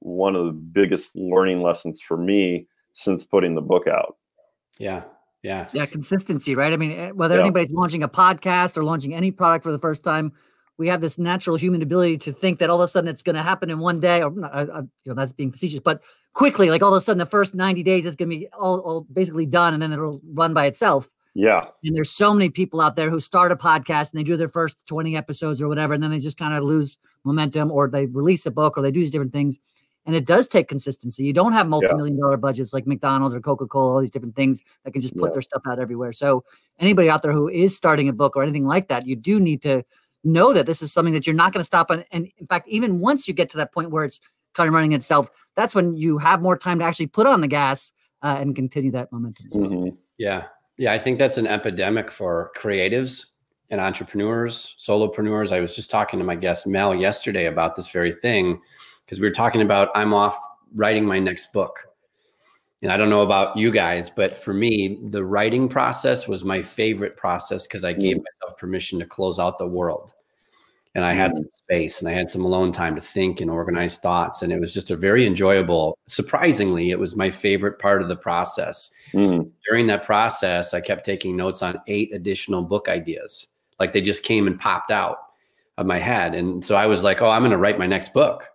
one 0.01 0.37
of 0.37 0.47
the 0.47 0.53
biggest 0.53 1.15
learning 1.17 1.63
lessons 1.63 2.01
for 2.01 2.17
me 2.17 2.67
since 2.93 3.25
putting 3.25 3.55
the 3.55 3.61
book 3.61 3.87
out 3.87 4.17
Yeah. 4.79 5.03
Yeah. 5.43 5.69
Yeah, 5.73 5.87
consistency, 5.87 6.55
right? 6.57 6.73
I 6.73 6.77
mean, 6.77 6.93
eh, 6.93 7.11
whether 7.11 7.37
Yeah. 7.37 7.43
anybody's 7.43 7.71
launching 7.71 8.03
a 8.03 8.09
podcast 8.09 8.77
or 8.77 8.85
launching 8.85 9.15
any 9.15 9.31
product 9.31 9.63
for 9.65 9.71
the 9.73 9.79
first 9.79 10.03
time, 10.03 10.33
we 10.79 10.89
have 10.89 11.01
this 11.01 11.17
natural 11.19 11.57
human 11.57 11.81
ability 11.83 12.19
to 12.19 12.33
think 12.33 12.59
that 12.59 12.71
all 12.71 12.81
of 12.81 12.85
a 12.85 12.89
sudden 12.89 13.09
it's 13.09 13.23
going 13.23 13.35
to 13.37 13.43
happen 13.43 13.71
in 13.71 13.79
one 13.79 13.99
day, 14.01 14.23
or 14.23 14.31
not, 14.31 14.53
uh, 14.53 14.67
uh, 14.73 14.83
you 15.05 15.11
know, 15.11 15.15
that's 15.15 15.33
being 15.33 15.51
facetious, 15.53 15.81
but 15.81 16.03
quickly, 16.35 16.71
like 16.71 16.83
all 16.83 16.93
of 16.93 16.99
a 16.99 17.01
sudden 17.01 17.19
the 17.19 17.27
first 17.27 17.55
90 17.55 17.83
days 17.83 18.05
is 18.05 18.15
going 18.17 18.31
to 18.31 18.37
be 18.37 18.49
all, 18.59 18.79
all 18.81 19.01
basically 19.13 19.47
done 19.47 19.75
and 19.75 19.83
then 19.83 19.93
it'll 19.93 20.21
run 20.35 20.55
by 20.55 20.67
itself. 20.67 21.09
Yeah 21.35 21.67
And 21.85 21.95
there's 21.97 22.11
so 22.11 22.33
many 22.35 22.51
people 22.51 22.81
out 22.81 22.97
there 22.97 23.11
who 23.11 23.21
start 23.21 23.53
a 23.53 23.57
podcast 23.57 24.11
and 24.13 24.19
they 24.19 24.25
do 24.25 24.37
their 24.37 24.49
first 24.49 24.87
20 24.87 25.17
episodes 25.17 25.61
or 25.63 25.69
whatever, 25.69 25.95
and 25.95 26.03
then 26.03 26.11
they 26.11 26.19
just 26.19 26.39
kind 26.39 26.55
of 26.55 26.65
lose 26.65 26.99
momentum 27.25 27.71
or 27.71 27.89
they 27.89 28.07
release 28.07 28.47
a 28.47 28.51
book 28.51 28.77
or 28.77 28.83
they 28.83 28.91
do 28.91 29.01
these 29.01 29.11
different 29.11 29.33
things. 29.33 29.59
And 30.07 30.17
it 30.17 30.25
does 30.25 30.49
take 30.49 30.69
consistency. 30.69 31.23
You 31.25 31.35
don't 31.35 31.53
have 31.53 31.69
multi-million 31.69 32.19
dollar 32.19 32.39
budgets 32.39 32.73
like 32.73 32.87
McDonald's 32.87 33.37
or 33.37 33.41
Coca-Cola, 33.43 33.93
all 33.93 34.01
these 34.01 34.11
different 34.11 34.37
things 34.37 34.63
that 34.85 34.93
can 34.93 35.03
just 35.03 35.15
put 35.15 35.27
Yeah. 35.29 35.33
their 35.35 35.43
stuff 35.43 35.63
out 35.67 35.79
everywhere. 35.79 36.15
So 36.15 36.45
anybody 36.79 37.11
out 37.11 37.23
there 37.23 37.33
who 37.33 37.47
is 37.49 37.77
starting 37.77 38.09
a 38.09 38.13
book 38.15 38.35
or 38.35 38.43
anything 38.43 38.67
like 38.67 38.89
that, 38.89 39.07
you 39.07 39.17
do 39.17 39.39
need 39.39 39.61
to 39.63 39.85
know 40.25 40.55
that 40.55 40.65
this 40.65 40.81
is 40.81 40.93
something 40.93 41.13
that 41.13 41.27
you're 41.27 41.37
not 41.37 41.53
going 41.53 41.61
to 41.61 41.65
stop 41.65 41.91
on. 41.91 42.05
And 42.11 42.27
in 42.39 42.47
fact, 42.47 42.69
even 42.69 43.01
once 43.01 43.29
you 43.29 43.35
get 43.35 43.51
to 43.51 43.59
that 43.59 43.73
point 43.73 43.91
where 43.91 44.05
it's 44.05 44.19
kind 44.55 44.67
of 44.67 44.73
running 44.75 44.93
itself, 44.93 45.31
that's 45.57 45.75
when 45.75 45.95
you 45.95 46.17
have 46.19 46.41
more 46.41 46.57
time 46.57 46.79
to 46.79 46.85
actually 46.87 47.09
put 47.09 47.27
on 47.27 47.43
the 47.43 47.49
gas 47.49 47.93
uh, 48.23 48.37
and 48.41 48.57
continue 48.57 48.91
that 48.93 49.13
momentum. 49.13 49.47
So, 49.53 49.59
Mhm. 49.61 49.97
Yeah. 50.17 50.47
Yeah. 50.79 50.93
I 50.93 50.99
think 50.99 51.19
that's 51.19 51.37
an 51.37 51.47
epidemic 51.47 52.11
for 52.11 52.51
creatives 52.57 53.27
and 53.71 53.81
entrepreneurs, 53.81 54.75
solopreneurs. 54.79 55.53
I 55.53 55.61
was 55.61 55.77
just 55.77 55.91
talking 55.91 56.19
to 56.19 56.25
my 56.25 56.35
guest 56.35 56.67
Mel 56.67 56.95
yesterday 56.95 57.47
about 57.47 57.77
this 57.77 57.89
very 57.89 58.13
thing 58.13 58.61
because 59.05 59.21
we 59.21 59.27
were 59.27 59.35
talking 59.35 59.63
about 59.63 59.91
I'm 59.95 60.15
off 60.15 60.39
writing 60.75 61.05
my 61.05 61.19
next 61.19 61.53
book. 61.53 61.85
And 62.81 62.93
I 62.93 62.97
don't 62.97 63.11
know 63.11 63.23
about 63.23 63.57
you 63.57 63.73
guys, 63.73 64.09
but 64.09 64.37
for 64.37 64.55
me, 64.55 65.01
the 65.11 65.25
writing 65.25 65.69
process 65.69 66.29
was 66.29 66.45
my 66.45 66.63
favorite 66.63 67.17
process 67.17 67.67
because 67.67 67.85
I 67.85 67.93
gave 67.93 68.17
mm. 68.17 68.23
myself 68.25 68.57
permission 68.57 69.01
to 69.01 69.05
close 69.05 69.41
out 69.41 69.59
the 69.59 69.67
world. 69.67 70.15
And 70.95 71.05
I 71.05 71.13
had 71.13 71.31
Mm. 71.33 71.37
some 71.37 71.49
space 71.53 72.01
and 72.01 72.09
I 72.09 72.13
had 72.13 72.29
some 72.31 72.45
alone 72.45 72.73
time 72.73 72.95
to 72.95 73.01
think 73.01 73.41
and 73.41 73.51
organize 73.51 73.99
thoughts. 73.99 74.43
And 74.43 74.53
it 74.53 74.59
was 74.61 74.73
just 74.75 74.91
a 74.91 74.97
very 74.97 75.27
enjoyable, 75.27 75.97
surprisingly, 76.07 76.91
it 76.91 76.99
was 76.99 77.15
my 77.15 77.31
favorite 77.31 77.79
part 77.79 78.03
of 78.03 78.09
the 78.09 78.17
process 78.17 78.91
Mhm. 79.13 79.51
during 79.67 79.87
that 79.89 80.03
process, 80.03 80.75
I 80.75 80.81
kept 80.81 81.05
taking 81.05 81.37
notes 81.37 81.63
on 81.63 81.81
eight 81.87 82.13
additional 82.15 82.63
book 82.63 82.89
ideas. 82.89 83.47
Like 83.79 83.93
they 83.93 84.01
just 84.01 84.23
came 84.23 84.47
and 84.47 84.59
popped 84.59 84.91
out 84.91 85.19
of 85.77 85.87
my 85.87 85.99
head. 85.99 86.35
And 86.35 86.65
so 86.65 86.75
I 86.75 86.87
was 86.87 87.05
like, 87.05 87.23
oh, 87.23 87.29
I'm 87.31 87.43
going 87.43 87.53
to 87.53 87.57
write 87.59 87.79
my 87.79 87.87
next 87.87 88.13
book 88.13 88.49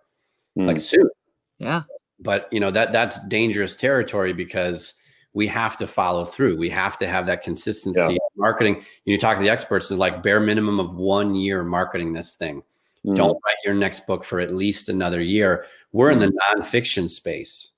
like 0.56 0.76
Mm. 0.76 0.80
soon. 0.80 1.10
yeah. 1.58 1.82
But 2.20 2.48
you 2.52 2.60
know, 2.60 2.70
that 2.70 2.92
that's 2.92 3.24
dangerous 3.26 3.74
territory 3.76 4.32
because 4.32 4.94
we 5.34 5.48
have 5.48 5.76
to 5.76 5.86
follow 5.86 6.24
through. 6.24 6.56
We 6.56 6.70
have 6.70 6.96
to 6.98 7.06
have 7.06 7.26
that 7.26 7.42
consistency 7.42 8.00
yeah. 8.00 8.18
marketing. 8.36 8.84
You 9.04 9.18
talk 9.18 9.36
to 9.36 9.42
the 9.42 9.50
experts, 9.50 9.90
it's 9.90 9.98
like 9.98 10.22
bare 10.22 10.40
minimum 10.40 10.80
of 10.80 10.94
one 10.94 11.34
year 11.34 11.62
marketing 11.64 12.12
this 12.12 12.36
thing. 12.36 12.62
Mm. 13.04 13.16
Don't 13.16 13.38
write 13.44 13.56
your 13.64 13.74
next 13.74 14.06
book 14.06 14.24
for 14.24 14.40
at 14.40 14.54
least 14.54 14.88
another 14.88 15.20
year. 15.20 15.66
We're 15.92 16.10
mm. 16.10 16.14
in 16.14 16.18
the 16.20 16.26
mm. 16.28 16.36
nonfiction 16.56 17.10
space. 17.10 17.70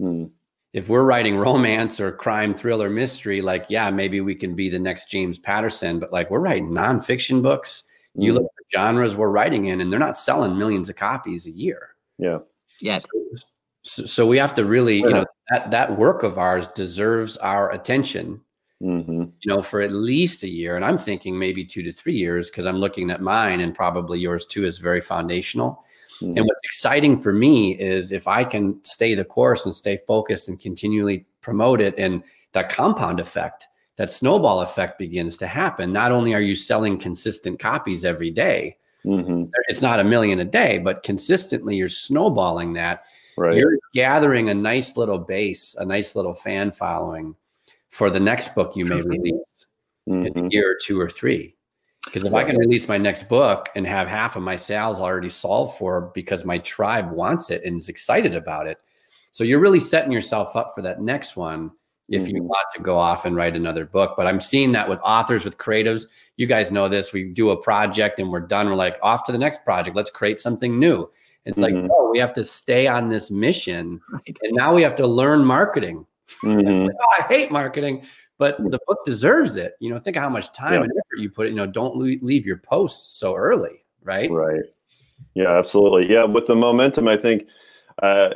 Mm. 0.00 0.30
If 0.72 0.88
we're 0.88 1.04
writing 1.04 1.36
romance 1.36 2.00
or 2.00 2.10
crime, 2.10 2.52
thriller, 2.52 2.90
mystery, 2.90 3.40
like, 3.40 3.66
yeah, 3.68 3.90
maybe 3.90 4.20
we 4.20 4.34
can 4.34 4.56
be 4.56 4.68
the 4.68 4.78
next 4.78 5.08
James 5.08 5.38
Patterson, 5.38 6.00
but 6.00 6.12
like 6.12 6.30
we're 6.30 6.40
writing 6.40 6.70
nonfiction 6.70 7.40
books. 7.42 7.84
You 8.16 8.32
mm. 8.32 8.34
look 8.34 8.44
at 8.44 8.50
the 8.56 8.78
genres 8.78 9.14
we're 9.14 9.28
writing 9.28 9.66
in, 9.66 9.80
and 9.80 9.92
they're 9.92 10.00
not 10.00 10.16
selling 10.16 10.58
millions 10.58 10.88
of 10.88 10.96
copies 10.96 11.46
a 11.46 11.52
year. 11.52 11.94
Yeah. 12.18 12.38
Yes. 12.80 13.04
So, 13.04 13.46
so, 13.84 14.26
we 14.26 14.38
have 14.38 14.54
to 14.54 14.64
really, 14.64 14.98
you 14.98 15.10
know, 15.10 15.26
that 15.50 15.70
that 15.70 15.98
work 15.98 16.22
of 16.22 16.38
ours 16.38 16.68
deserves 16.68 17.36
our 17.36 17.70
attention. 17.72 18.40
Mm-hmm. 18.82 19.22
You 19.40 19.46
know, 19.46 19.62
for 19.62 19.80
at 19.80 19.92
least 19.92 20.42
a 20.42 20.48
year, 20.48 20.76
and 20.76 20.84
I'm 20.84 20.98
thinking 20.98 21.38
maybe 21.38 21.64
two 21.64 21.82
to 21.82 21.92
three 21.92 22.16
years 22.16 22.50
because 22.50 22.66
I'm 22.66 22.76
looking 22.76 23.10
at 23.10 23.22
mine, 23.22 23.60
and 23.60 23.74
probably 23.74 24.18
yours 24.18 24.44
too 24.44 24.66
is 24.66 24.78
very 24.78 25.00
foundational. 25.00 25.84
Mm-hmm. 26.20 26.36
And 26.36 26.46
what's 26.46 26.64
exciting 26.64 27.18
for 27.18 27.32
me 27.32 27.78
is 27.78 28.12
if 28.12 28.28
I 28.28 28.44
can 28.44 28.78
stay 28.84 29.14
the 29.14 29.24
course 29.24 29.64
and 29.64 29.74
stay 29.74 29.98
focused 30.06 30.48
and 30.48 30.60
continually 30.60 31.24
promote 31.40 31.80
it, 31.80 31.94
and 31.98 32.22
that 32.52 32.68
compound 32.68 33.20
effect, 33.20 33.66
that 33.96 34.10
snowball 34.10 34.60
effect 34.60 34.98
begins 34.98 35.36
to 35.38 35.46
happen. 35.46 35.92
Not 35.92 36.12
only 36.12 36.34
are 36.34 36.40
you 36.40 36.54
selling 36.56 36.98
consistent 36.98 37.58
copies 37.60 38.04
every 38.04 38.30
day, 38.30 38.76
mm-hmm. 39.04 39.44
it's 39.68 39.82
not 39.82 40.00
a 40.00 40.04
million 40.04 40.40
a 40.40 40.44
day, 40.44 40.78
but 40.78 41.04
consistently 41.04 41.76
you're 41.76 41.88
snowballing 41.88 42.72
that 42.74 43.04
Right. 43.36 43.56
You're 43.56 43.78
gathering 43.94 44.48
a 44.48 44.54
nice 44.54 44.96
little 44.96 45.18
base, 45.18 45.74
a 45.78 45.84
nice 45.84 46.14
little 46.14 46.34
fan 46.34 46.72
following 46.72 47.34
for 47.90 48.10
the 48.10 48.20
next 48.20 48.54
book 48.54 48.74
you 48.74 48.84
may 48.84 49.00
release 49.00 49.66
mm-hmm. 50.08 50.26
in 50.26 50.26
a 50.26 50.30
mm-hmm. 50.30 50.48
year 50.50 50.72
or 50.72 50.76
two 50.82 51.00
or 51.00 51.08
three. 51.08 51.54
Because 52.04 52.24
if 52.24 52.34
I 52.34 52.44
can 52.44 52.58
release 52.58 52.86
my 52.86 52.98
next 52.98 53.28
book 53.28 53.70
and 53.74 53.86
have 53.86 54.08
half 54.08 54.36
of 54.36 54.42
my 54.42 54.56
sales 54.56 55.00
already 55.00 55.30
solved 55.30 55.78
for 55.78 56.12
because 56.14 56.44
my 56.44 56.58
tribe 56.58 57.10
wants 57.10 57.50
it 57.50 57.64
and 57.64 57.80
is 57.80 57.88
excited 57.88 58.36
about 58.36 58.66
it. 58.66 58.78
So 59.32 59.42
you're 59.42 59.60
really 59.60 59.80
setting 59.80 60.12
yourself 60.12 60.54
up 60.54 60.72
for 60.74 60.82
that 60.82 61.00
next 61.00 61.34
one 61.34 61.70
if 62.08 62.22
mm-hmm. 62.22 62.36
you 62.36 62.42
want 62.42 62.66
to 62.74 62.82
go 62.82 62.98
off 62.98 63.24
and 63.24 63.34
write 63.34 63.56
another 63.56 63.86
book. 63.86 64.14
But 64.16 64.26
I'm 64.26 64.40
seeing 64.40 64.72
that 64.72 64.88
with 64.88 64.98
authors, 65.02 65.44
with 65.44 65.56
creatives. 65.56 66.06
You 66.36 66.46
guys 66.46 66.70
know 66.70 66.88
this. 66.88 67.12
We 67.12 67.24
do 67.32 67.50
a 67.50 67.56
project 67.56 68.18
and 68.18 68.30
we're 68.30 68.40
done. 68.40 68.68
We're 68.68 68.74
like, 68.74 68.98
off 69.02 69.24
to 69.24 69.32
the 69.32 69.38
next 69.38 69.64
project. 69.64 69.96
Let's 69.96 70.10
create 70.10 70.38
something 70.38 70.78
new. 70.78 71.08
It's 71.44 71.58
mm-hmm. 71.58 71.74
like, 71.74 71.84
no, 71.84 72.08
we 72.10 72.18
have 72.18 72.32
to 72.34 72.44
stay 72.44 72.86
on 72.86 73.08
this 73.08 73.30
mission. 73.30 74.00
Right. 74.10 74.38
And 74.42 74.54
now 74.54 74.74
we 74.74 74.82
have 74.82 74.96
to 74.96 75.06
learn 75.06 75.44
marketing. 75.44 76.06
Mm-hmm. 76.42 76.88
oh, 76.88 77.06
I 77.18 77.22
hate 77.24 77.50
marketing, 77.50 78.04
but 78.38 78.56
the 78.58 78.78
book 78.86 78.98
deserves 79.04 79.56
it. 79.56 79.74
You 79.80 79.90
know, 79.90 79.98
think 79.98 80.16
of 80.16 80.22
how 80.22 80.28
much 80.28 80.52
time 80.52 80.74
yeah. 80.74 80.82
and 80.82 80.90
effort 80.92 81.18
you 81.18 81.30
put. 81.30 81.48
You 81.48 81.54
know, 81.54 81.66
don't 81.66 81.96
leave 81.96 82.46
your 82.46 82.58
post 82.58 83.18
so 83.18 83.34
early, 83.34 83.84
right? 84.02 84.30
Right. 84.30 84.64
Yeah, 85.34 85.56
absolutely. 85.58 86.10
Yeah, 86.10 86.24
with 86.24 86.46
the 86.46 86.56
momentum, 86.56 87.08
I 87.08 87.16
think 87.16 87.46
uh, 88.02 88.30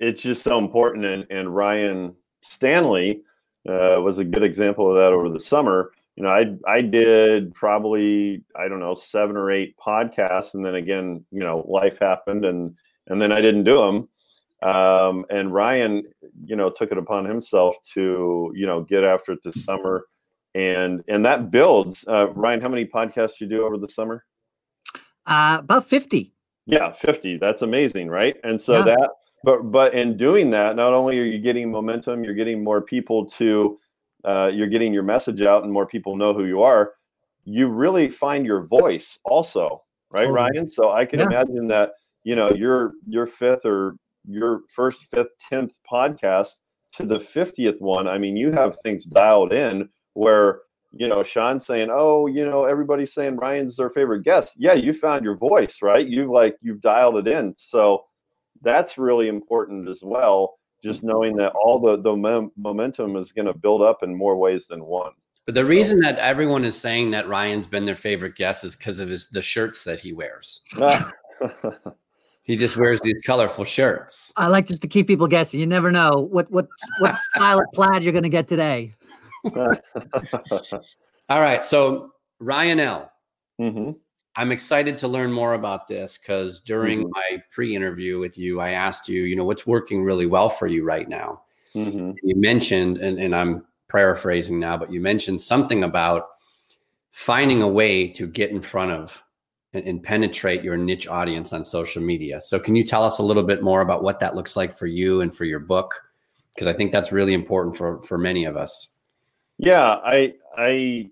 it's 0.00 0.22
just 0.22 0.42
so 0.42 0.58
important. 0.58 1.04
And, 1.04 1.26
and 1.30 1.54
Ryan 1.54 2.14
Stanley 2.42 3.22
uh, 3.68 4.00
was 4.00 4.18
a 4.18 4.24
good 4.24 4.42
example 4.42 4.90
of 4.90 4.96
that 4.96 5.12
over 5.12 5.28
the 5.28 5.40
summer 5.40 5.92
you 6.16 6.22
know, 6.22 6.30
I 6.30 6.56
I 6.66 6.80
did 6.80 7.54
probably 7.54 8.42
I 8.56 8.68
don't 8.68 8.80
know 8.80 8.94
seven 8.94 9.36
or 9.36 9.50
eight 9.50 9.76
podcasts, 9.76 10.54
and 10.54 10.64
then 10.64 10.74
again, 10.74 11.24
you 11.30 11.40
know, 11.40 11.64
life 11.68 11.98
happened, 12.00 12.44
and 12.46 12.74
and 13.06 13.20
then 13.20 13.32
I 13.32 13.40
didn't 13.42 13.64
do 13.64 13.76
them. 13.76 14.08
Um, 14.62 15.26
and 15.28 15.52
Ryan, 15.52 16.04
you 16.44 16.56
know, 16.56 16.70
took 16.70 16.90
it 16.90 16.96
upon 16.96 17.26
himself 17.26 17.76
to 17.92 18.50
you 18.54 18.66
know 18.66 18.80
get 18.80 19.04
after 19.04 19.32
it 19.32 19.40
this 19.44 19.62
summer, 19.62 20.06
and 20.54 21.04
and 21.06 21.24
that 21.26 21.50
builds. 21.50 22.06
Uh, 22.08 22.28
Ryan, 22.34 22.62
how 22.62 22.68
many 22.68 22.86
podcasts 22.86 23.38
you 23.38 23.46
do 23.46 23.66
over 23.66 23.76
the 23.76 23.88
summer? 23.88 24.24
Uh, 25.26 25.58
about 25.60 25.86
fifty. 25.86 26.32
Yeah, 26.64 26.92
fifty. 26.92 27.36
That's 27.36 27.60
amazing, 27.60 28.08
right? 28.08 28.36
And 28.42 28.58
so 28.58 28.78
yeah. 28.78 28.84
that, 28.84 29.10
but 29.44 29.70
but 29.70 29.92
in 29.92 30.16
doing 30.16 30.48
that, 30.52 30.76
not 30.76 30.94
only 30.94 31.20
are 31.20 31.24
you 31.24 31.38
getting 31.40 31.70
momentum, 31.70 32.24
you're 32.24 32.32
getting 32.32 32.64
more 32.64 32.80
people 32.80 33.26
to 33.32 33.78
uh, 34.26 34.50
you're 34.52 34.66
getting 34.66 34.92
your 34.92 35.04
message 35.04 35.40
out 35.40 35.62
and 35.62 35.72
more 35.72 35.86
people 35.86 36.16
know 36.16 36.34
who 36.34 36.44
you 36.44 36.62
are, 36.62 36.94
you 37.44 37.68
really 37.68 38.08
find 38.08 38.44
your 38.44 38.66
voice 38.66 39.18
also, 39.24 39.82
right, 40.10 40.22
totally. 40.22 40.34
Ryan? 40.34 40.68
So 40.68 40.90
I 40.90 41.04
can 41.04 41.20
yeah. 41.20 41.26
imagine 41.26 41.68
that 41.68 41.92
you 42.24 42.34
know 42.34 42.50
your 42.50 42.94
your 43.06 43.26
fifth 43.26 43.64
or 43.64 43.96
your 44.28 44.62
first, 44.68 45.04
fifth, 45.04 45.28
tenth 45.48 45.78
podcast 45.90 46.56
to 46.92 47.06
the 47.06 47.20
fiftieth 47.20 47.80
one. 47.80 48.08
I 48.08 48.18
mean, 48.18 48.36
you 48.36 48.50
have 48.50 48.76
things 48.82 49.04
dialed 49.04 49.52
in 49.52 49.88
where 50.14 50.60
you 50.92 51.06
know 51.06 51.22
Sean 51.22 51.60
saying, 51.60 51.88
"Oh, 51.92 52.26
you 52.26 52.44
know, 52.44 52.64
everybody's 52.64 53.14
saying 53.14 53.36
Ryan's 53.36 53.76
their 53.76 53.90
favorite 53.90 54.24
guest." 54.24 54.56
Yeah, 54.58 54.74
you 54.74 54.92
found 54.92 55.24
your 55.24 55.36
voice, 55.36 55.82
right? 55.82 56.06
You've 56.06 56.30
like 56.30 56.56
you've 56.60 56.80
dialed 56.80 57.18
it 57.18 57.28
in. 57.28 57.54
So 57.58 58.04
that's 58.62 58.98
really 58.98 59.28
important 59.28 59.88
as 59.88 60.00
well 60.02 60.56
just 60.82 61.02
knowing 61.02 61.36
that 61.36 61.52
all 61.52 61.78
the 61.80 62.00
the 62.00 62.14
mem- 62.14 62.52
momentum 62.56 63.16
is 63.16 63.32
going 63.32 63.46
to 63.46 63.54
build 63.54 63.82
up 63.82 64.02
in 64.02 64.14
more 64.14 64.36
ways 64.36 64.66
than 64.66 64.84
one. 64.84 65.12
But 65.46 65.54
the 65.54 65.64
reason 65.64 66.00
that 66.00 66.18
everyone 66.18 66.64
is 66.64 66.76
saying 66.76 67.12
that 67.12 67.28
Ryan's 67.28 67.68
been 67.68 67.84
their 67.84 67.94
favorite 67.94 68.34
guest 68.34 68.64
is 68.64 68.76
because 68.76 68.98
of 68.98 69.08
his 69.08 69.28
the 69.28 69.42
shirts 69.42 69.84
that 69.84 70.00
he 70.00 70.12
wears. 70.12 70.60
he 72.42 72.56
just 72.56 72.76
wears 72.76 73.00
these 73.00 73.18
colorful 73.24 73.64
shirts. 73.64 74.32
I 74.36 74.48
like 74.48 74.66
just 74.66 74.82
to 74.82 74.88
keep 74.88 75.06
people 75.06 75.28
guessing. 75.28 75.60
You 75.60 75.66
never 75.66 75.92
know 75.92 76.28
what 76.30 76.50
what 76.50 76.66
what 76.98 77.16
style 77.34 77.58
of 77.58 77.66
plaid 77.74 78.02
you're 78.02 78.12
going 78.12 78.24
to 78.24 78.28
get 78.28 78.48
today. 78.48 78.92
All 81.28 81.40
right, 81.40 81.62
so 81.62 82.10
Ryan 82.40 82.80
L. 82.80 83.12
Mm-hmm. 83.60 83.92
I'm 84.36 84.52
excited 84.52 84.98
to 84.98 85.08
learn 85.08 85.32
more 85.32 85.54
about 85.54 85.88
this 85.88 86.18
because 86.18 86.60
during 86.60 87.00
mm-hmm. 87.00 87.10
my 87.14 87.42
pre-interview 87.50 88.18
with 88.18 88.36
you, 88.36 88.60
I 88.60 88.70
asked 88.70 89.08
you, 89.08 89.22
you 89.22 89.34
know, 89.34 89.44
what's 89.44 89.66
working 89.66 90.04
really 90.04 90.26
well 90.26 90.50
for 90.50 90.66
you 90.66 90.84
right 90.84 91.08
now. 91.08 91.42
Mm-hmm. 91.74 92.12
You 92.22 92.36
mentioned, 92.36 92.98
and, 92.98 93.18
and 93.18 93.34
I'm 93.34 93.64
paraphrasing 93.88 94.60
now, 94.60 94.76
but 94.76 94.92
you 94.92 95.00
mentioned 95.00 95.40
something 95.40 95.84
about 95.84 96.26
finding 97.12 97.62
a 97.62 97.68
way 97.68 98.08
to 98.08 98.26
get 98.26 98.50
in 98.50 98.60
front 98.60 98.92
of 98.92 99.22
and, 99.72 99.86
and 99.86 100.02
penetrate 100.02 100.62
your 100.62 100.76
niche 100.76 101.08
audience 101.08 101.54
on 101.54 101.64
social 101.64 102.02
media. 102.02 102.40
So, 102.40 102.58
can 102.58 102.76
you 102.76 102.84
tell 102.84 103.04
us 103.04 103.18
a 103.18 103.22
little 103.22 103.42
bit 103.42 103.62
more 103.62 103.80
about 103.80 104.02
what 104.02 104.20
that 104.20 104.34
looks 104.34 104.56
like 104.56 104.76
for 104.76 104.86
you 104.86 105.22
and 105.22 105.34
for 105.34 105.44
your 105.44 105.60
book? 105.60 105.94
Because 106.54 106.66
I 106.66 106.72
think 106.74 106.92
that's 106.92 107.12
really 107.12 107.34
important 107.34 107.76
for 107.76 108.02
for 108.02 108.18
many 108.18 108.44
of 108.44 108.56
us. 108.56 108.88
Yeah, 109.58 109.98
I 110.04 110.34
I 110.56 111.10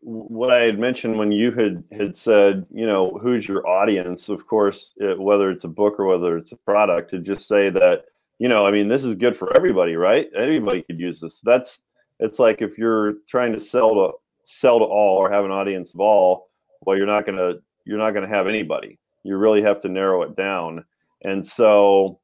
what 0.00 0.52
I 0.52 0.60
had 0.60 0.78
mentioned 0.78 1.18
when 1.18 1.32
you 1.32 1.50
had 1.52 1.82
had 1.92 2.16
said, 2.16 2.66
you 2.72 2.86
know, 2.86 3.18
who's 3.22 3.46
your 3.48 3.66
audience? 3.66 4.28
Of 4.28 4.46
course, 4.46 4.94
it, 4.96 5.18
whether 5.18 5.50
it's 5.50 5.64
a 5.64 5.68
book 5.68 5.98
or 5.98 6.06
whether 6.06 6.36
it's 6.36 6.52
a 6.52 6.56
product, 6.56 7.10
to 7.10 7.18
just 7.18 7.48
say 7.48 7.70
that, 7.70 8.04
you 8.38 8.48
know, 8.48 8.66
I 8.66 8.70
mean, 8.70 8.88
this 8.88 9.04
is 9.04 9.14
good 9.14 9.36
for 9.36 9.54
everybody, 9.56 9.96
right? 9.96 10.28
Anybody 10.36 10.82
could 10.82 11.00
use 11.00 11.20
this. 11.20 11.40
That's 11.42 11.80
it's 12.20 12.38
like 12.38 12.62
if 12.62 12.78
you're 12.78 13.14
trying 13.28 13.52
to 13.52 13.60
sell 13.60 13.94
to 13.94 14.12
sell 14.44 14.78
to 14.78 14.84
all 14.84 15.16
or 15.16 15.30
have 15.30 15.44
an 15.44 15.50
audience 15.50 15.92
of 15.92 16.00
all, 16.00 16.48
well, 16.82 16.96
you're 16.96 17.06
not 17.06 17.26
gonna 17.26 17.54
you're 17.84 17.98
not 17.98 18.12
gonna 18.12 18.28
have 18.28 18.46
anybody. 18.46 18.98
You 19.24 19.36
really 19.36 19.62
have 19.62 19.80
to 19.82 19.88
narrow 19.88 20.22
it 20.22 20.36
down, 20.36 20.84
and 21.22 21.44
so 21.44 22.20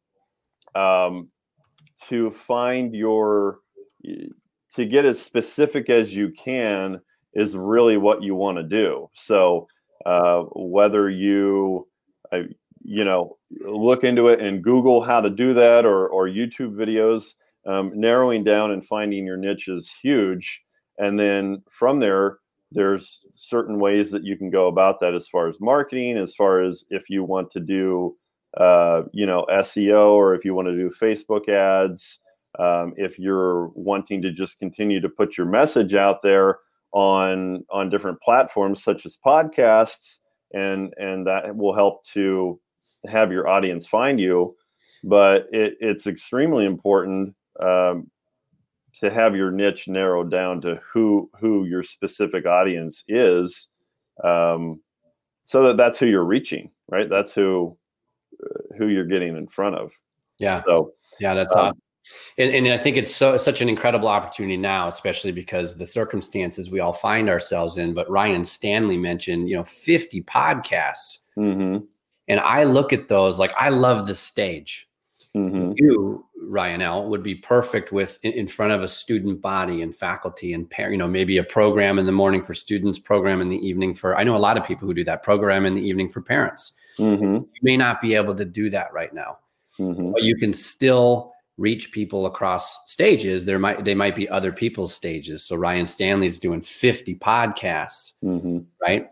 um, 0.75 1.29
to 2.09 2.31
find 2.31 2.95
your 2.95 3.59
to 4.75 4.87
get 4.87 5.05
as 5.05 5.21
specific 5.21 5.89
as 5.91 6.15
you 6.15 6.31
can 6.31 7.01
is 7.35 7.57
really 7.57 7.97
what 7.97 8.23
you 8.23 8.35
want 8.35 8.59
to 8.59 8.63
do. 8.63 9.09
So 9.15 9.67
uh, 10.07 10.43
whether 10.55 11.09
you, 11.11 11.89
uh, 12.33 12.43
you 12.83 13.05
know, 13.05 13.39
look 13.61 14.05
into 14.05 14.29
it 14.29 14.41
and 14.41 14.63
Google 14.63 15.03
how 15.03 15.21
to 15.21 15.31
do 15.31 15.55
that, 15.55 15.87
or 15.87 16.09
or 16.09 16.29
YouTube 16.29 16.75
videos, 16.75 17.35
um, 17.67 17.93
narrowing 17.95 18.45
down 18.45 18.73
and 18.73 18.85
finding 18.85 19.25
your 19.25 19.37
niche 19.37 19.69
is 19.69 19.91
huge. 20.03 20.63
And 20.99 21.19
then 21.19 21.63
from 21.71 21.99
there, 21.99 22.39
there's 22.71 23.25
certain 23.35 23.79
ways 23.79 24.11
that 24.11 24.25
you 24.25 24.37
can 24.37 24.51
go 24.51 24.67
about 24.67 25.01
that 25.01 25.15
as 25.15 25.29
far 25.29 25.49
as 25.49 25.61
marketing, 25.61 26.19
as 26.19 26.35
far 26.35 26.63
as 26.63 26.85
if 26.91 27.09
you 27.09 27.25
want 27.25 27.51
to 27.53 27.61
do, 27.61 28.17
uh, 28.59 29.03
you 29.13 29.27
know, 29.27 29.47
SEO, 29.51 30.11
or 30.11 30.35
if 30.35 30.45
you 30.45 30.55
want 30.55 30.69
to 30.69 30.77
do 30.77 30.91
Facebook 30.91 31.49
ads. 31.49 32.19
Um, 32.59 32.95
if 32.97 33.19
you're 33.19 33.69
wanting 33.75 34.23
to 34.23 34.31
just 34.31 34.59
continue 34.59 35.01
to 35.01 35.09
put 35.09 35.37
your 35.37 35.47
message 35.47 35.95
out 35.95 36.23
there, 36.23 36.59
on 36.95 37.65
on 37.71 37.91
different 37.91 38.21
platforms 38.23 38.83
such 38.83 39.05
as 39.05 39.19
podcasts 39.25 40.19
and 40.53 40.95
and 40.97 41.27
that 41.27 41.55
will 41.55 41.75
help 41.75 42.05
to 42.07 42.59
have 43.07 43.31
your 43.31 43.49
audience 43.49 43.87
find 43.87 44.19
you. 44.19 44.57
But 45.03 45.49
it, 45.53 45.77
it's 45.81 46.07
extremely 46.07 46.65
important 46.65 47.35
um, 47.61 48.11
to 49.01 49.11
have 49.11 49.37
your 49.37 49.51
niche 49.51 49.89
narrowed 49.89 50.31
down 50.31 50.61
to 50.63 50.81
who 50.91 51.31
who 51.39 51.67
your 51.67 51.83
specific 51.83 52.47
audience 52.47 53.05
is 53.09 53.69
um, 54.23 54.81
so 55.43 55.65
that 55.65 55.77
that's 55.77 55.99
who 55.99 56.07
you're 56.07 56.25
reaching 56.25 56.71
right? 56.89 57.09
That's 57.09 57.33
who 57.33 57.77
uh, 58.43 58.77
who 58.77 58.89
you're 58.89 59.07
getting 59.07 59.37
in 59.37 59.47
front 59.47 59.77
of. 59.77 59.93
Yeah. 60.39 60.63
So 60.67 60.93
yeah 61.21 61.35
that's 61.35 61.55
um, 61.55 61.61
awesome 61.61 61.81
And, 62.39 62.55
and 62.55 62.69
I 62.69 62.79
think 62.79 62.97
it's 62.97 63.15
so 63.15 63.37
such 63.37 63.61
an 63.61 63.69
incredible 63.69 64.09
opportunity 64.09 64.57
now, 64.57 64.89
especially 64.89 65.33
because 65.33 65.77
the 65.77 65.87
circumstances 65.87 66.71
we 66.71 66.81
all 66.81 66.93
find 66.93 67.29
ourselves 67.29 67.77
in. 67.77 67.95
But 67.95 68.11
Ryan 68.11 68.45
Stanley 68.45 68.97
mentioned, 68.97 69.49
you 69.49 69.57
know, 69.57 69.65
50 69.65 70.23
podcasts. 70.23 71.21
Mm-hmm. 71.37 71.85
And 72.29 72.41
I 72.41 72.65
look 72.65 72.93
at 72.93 73.09
those 73.09 73.39
like 73.39 73.53
I 73.59 73.69
love 73.69 74.07
the 74.07 74.15
stage. 74.15 74.89
Mm-hmm. 75.37 75.73
You, 75.77 76.25
Ryan 76.43 76.83
L, 76.83 77.09
would 77.09 77.23
be 77.23 77.35
perfect 77.35 77.91
with 77.91 78.19
in, 78.23 78.33
in, 78.33 78.47
front 78.47 78.71
of 78.71 78.83
a 78.83 78.89
student 78.89 79.41
body 79.41 79.83
and 79.83 79.95
faculty 79.95 80.53
and 80.53 80.71
pair, 80.71 80.93
you 80.93 80.97
know, 80.97 81.09
maybe 81.09 81.39
a 81.39 81.43
program 81.43 81.99
in 81.99 82.07
the 82.07 82.13
morning 82.13 82.45
for 82.45 82.55
students, 82.55 83.01
program 83.01 83.41
in 83.41 83.49
the 83.49 83.67
evening 83.67 83.95
for 83.95 84.17
I 84.17 84.23
know 84.23 84.37
a 84.37 84.39
lot 84.39 84.57
of 84.57 84.65
people 84.65 84.87
who 84.87 84.95
do 84.95 85.03
that, 85.05 85.25
program 85.25 85.67
in 85.67 85.75
the 85.75 85.83
evening 85.83 86.09
for 86.09 86.21
parents. 86.21 86.73
Mm-hmm. 86.99 87.35
You 87.35 87.61
may 87.63 87.77
not 87.77 88.01
be 88.01 88.15
able 88.15 88.37
to 88.37 88.45
do 88.45 88.71
that 88.71 88.93
right 88.93 89.13
now. 89.13 89.39
Mm-hmm. 89.79 90.13
But 90.13 90.23
you 90.23 90.37
can 90.37 90.53
still 90.53 91.34
reach 91.57 91.93
people 91.93 92.27
across 92.27 92.91
stages. 92.91 93.45
There 93.45 93.59
might 93.59 93.85
they 93.85 93.95
might 93.95 94.17
be 94.17 94.29
other 94.29 94.53
people's 94.53 94.95
stages. 94.95 95.45
So 95.45 95.57
Ryan 95.57 95.87
Stanley's 95.87 96.39
doing 96.39 96.61
50 96.61 97.15
podcasts, 97.17 98.13
Mm-hmm. 98.25 98.59
right? 98.83 99.09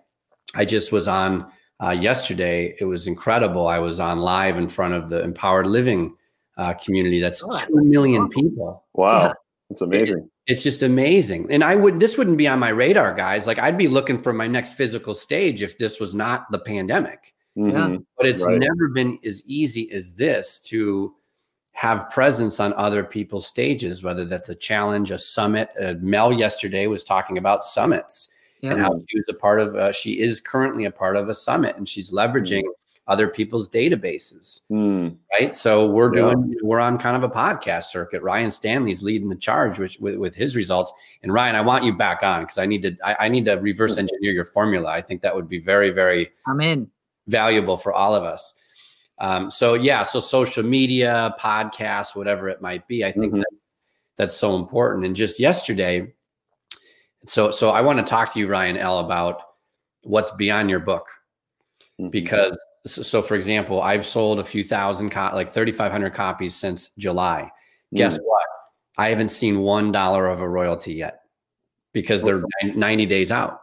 I 0.54 0.64
just 0.64 0.92
was 0.92 1.08
on 1.08 1.50
uh, 1.82 1.90
yesterday. 1.90 2.76
It 2.78 2.84
was 2.84 3.06
incredible. 3.06 3.66
I 3.66 3.78
was 3.78 4.00
on 4.00 4.18
live 4.20 4.56
in 4.58 4.68
front 4.68 4.94
of 4.94 5.08
the 5.08 5.22
Empowered 5.22 5.66
Living 5.66 6.14
uh, 6.58 6.74
community. 6.74 7.20
That's 7.20 7.42
Oh, 7.44 7.58
two 7.66 7.82
million 7.84 8.28
people. 8.28 8.84
Wow, 8.94 9.22
Yeah. 9.22 9.32
that's 9.70 9.82
amazing. 9.82 10.28
It's 10.48 10.62
just 10.64 10.82
amazing. 10.82 11.46
And 11.50 11.62
I 11.64 11.76
would 11.76 12.00
this 12.00 12.18
wouldn't 12.18 12.36
be 12.38 12.48
on 12.48 12.58
my 12.58 12.68
radar, 12.70 13.14
guys. 13.14 13.46
Like 13.46 13.58
I'd 13.60 13.78
be 13.78 13.88
looking 13.88 14.20
for 14.20 14.32
my 14.32 14.46
next 14.48 14.72
physical 14.74 15.14
stage 15.14 15.62
if 15.62 15.78
this 15.78 16.00
was 16.00 16.14
not 16.14 16.50
the 16.50 16.58
pandemic. 16.58 17.32
Mhm. 17.56 18.04
But 18.16 18.26
it's 18.26 18.44
Right. 18.44 18.58
never 18.58 18.88
been 18.88 19.18
as 19.24 19.42
easy 19.46 19.90
as 19.92 20.14
this 20.14 20.58
to 20.70 21.14
have 21.82 22.08
presence 22.10 22.60
on 22.60 22.72
other 22.74 23.02
people's 23.02 23.44
stages, 23.44 24.04
whether 24.04 24.24
that's 24.24 24.48
a 24.48 24.54
challenge, 24.54 25.10
a 25.10 25.18
summit. 25.18 25.68
Uh, 25.80 25.94
Mel 26.00 26.32
yesterday 26.32 26.86
was 26.86 27.02
talking 27.02 27.38
about 27.38 27.64
summits 27.64 28.28
Yeah. 28.60 28.70
and 28.74 28.80
how 28.80 28.94
she 28.94 29.18
was 29.18 29.24
a 29.28 29.34
part 29.34 29.58
of, 29.58 29.74
uh, 29.74 29.90
she 29.90 30.20
is 30.20 30.40
currently 30.40 30.84
a 30.84 30.92
part 30.92 31.16
of 31.16 31.28
a 31.28 31.34
summit 31.34 31.76
and 31.76 31.88
she's 31.88 32.12
leveraging 32.12 32.62
other 33.08 33.26
people's 33.26 33.68
databases, 33.68 34.60
Mm. 34.70 35.16
right? 35.32 35.56
So 35.56 35.88
we're 35.90 36.14
Yeah. 36.14 36.20
doing, 36.34 36.54
we're 36.62 36.78
on 36.78 36.98
kind 36.98 37.16
of 37.16 37.24
a 37.24 37.28
podcast 37.34 37.86
circuit. 37.90 38.22
Ryan 38.22 38.52
Stanley's 38.52 39.02
leading 39.02 39.28
the 39.28 39.34
charge 39.34 39.80
which, 39.80 39.98
with, 39.98 40.14
with 40.18 40.36
his 40.36 40.54
results. 40.54 40.92
And 41.24 41.32
Ryan, 41.32 41.56
I 41.56 41.62
want 41.62 41.82
you 41.82 41.92
back 41.92 42.22
on 42.22 42.42
because 42.42 42.58
I 42.58 42.66
need 42.66 42.82
to, 42.82 42.96
I, 43.04 43.26
I 43.26 43.28
need 43.28 43.44
to 43.46 43.54
reverse 43.54 43.98
engineer 43.98 44.30
your 44.30 44.44
formula. 44.44 44.88
I 44.88 45.00
think 45.00 45.20
that 45.22 45.34
would 45.34 45.48
be 45.48 45.58
very, 45.58 45.90
very 45.90 46.30
I'm 46.46 46.60
in. 46.60 46.88
valuable 47.26 47.76
for 47.76 47.92
all 47.92 48.14
of 48.14 48.22
us. 48.22 48.54
Um, 49.22 49.50
so 49.52 49.74
yeah, 49.74 50.02
so 50.02 50.18
social 50.20 50.64
media, 50.64 51.34
podcasts, 51.38 52.14
whatever 52.16 52.48
it 52.48 52.60
might 52.60 52.86
be, 52.88 53.04
I 53.04 53.12
think 53.12 53.32
Mhm. 53.32 53.36
that's, 53.38 53.62
that's 54.16 54.36
so 54.36 54.56
important. 54.56 55.06
And 55.06 55.14
just 55.14 55.38
yesterday, 55.38 56.12
so 57.24 57.52
so 57.52 57.70
I 57.70 57.80
want 57.82 58.00
to 58.00 58.04
talk 58.04 58.32
to 58.32 58.40
you, 58.40 58.48
Ryan 58.48 58.76
L, 58.76 58.98
about 58.98 59.40
what's 60.02 60.30
beyond 60.32 60.68
your 60.68 60.80
book 60.80 61.06
Mhm. 62.00 62.10
because 62.10 62.58
so, 62.84 63.22
for 63.22 63.36
example, 63.36 63.80
I've 63.80 64.04
sold 64.04 64.40
a 64.40 64.44
few 64.44 64.64
thousand, 64.64 65.10
co- 65.10 65.30
like 65.32 65.50
thirty 65.50 65.70
five 65.70 65.92
hundred 65.92 66.14
copies 66.14 66.56
since 66.56 66.90
July. 66.98 67.48
Guess 67.94 68.18
Mm. 68.18 68.24
what? 68.24 68.46
I 68.98 69.08
haven't 69.08 69.28
seen 69.28 69.60
one 69.60 69.92
dollar 69.92 70.26
of 70.26 70.40
a 70.40 70.48
royalty 70.48 70.94
yet 70.94 71.22
because 71.92 72.24
they're 72.24 72.42
ninety 72.74 73.06
days 73.06 73.30
out. 73.30 73.60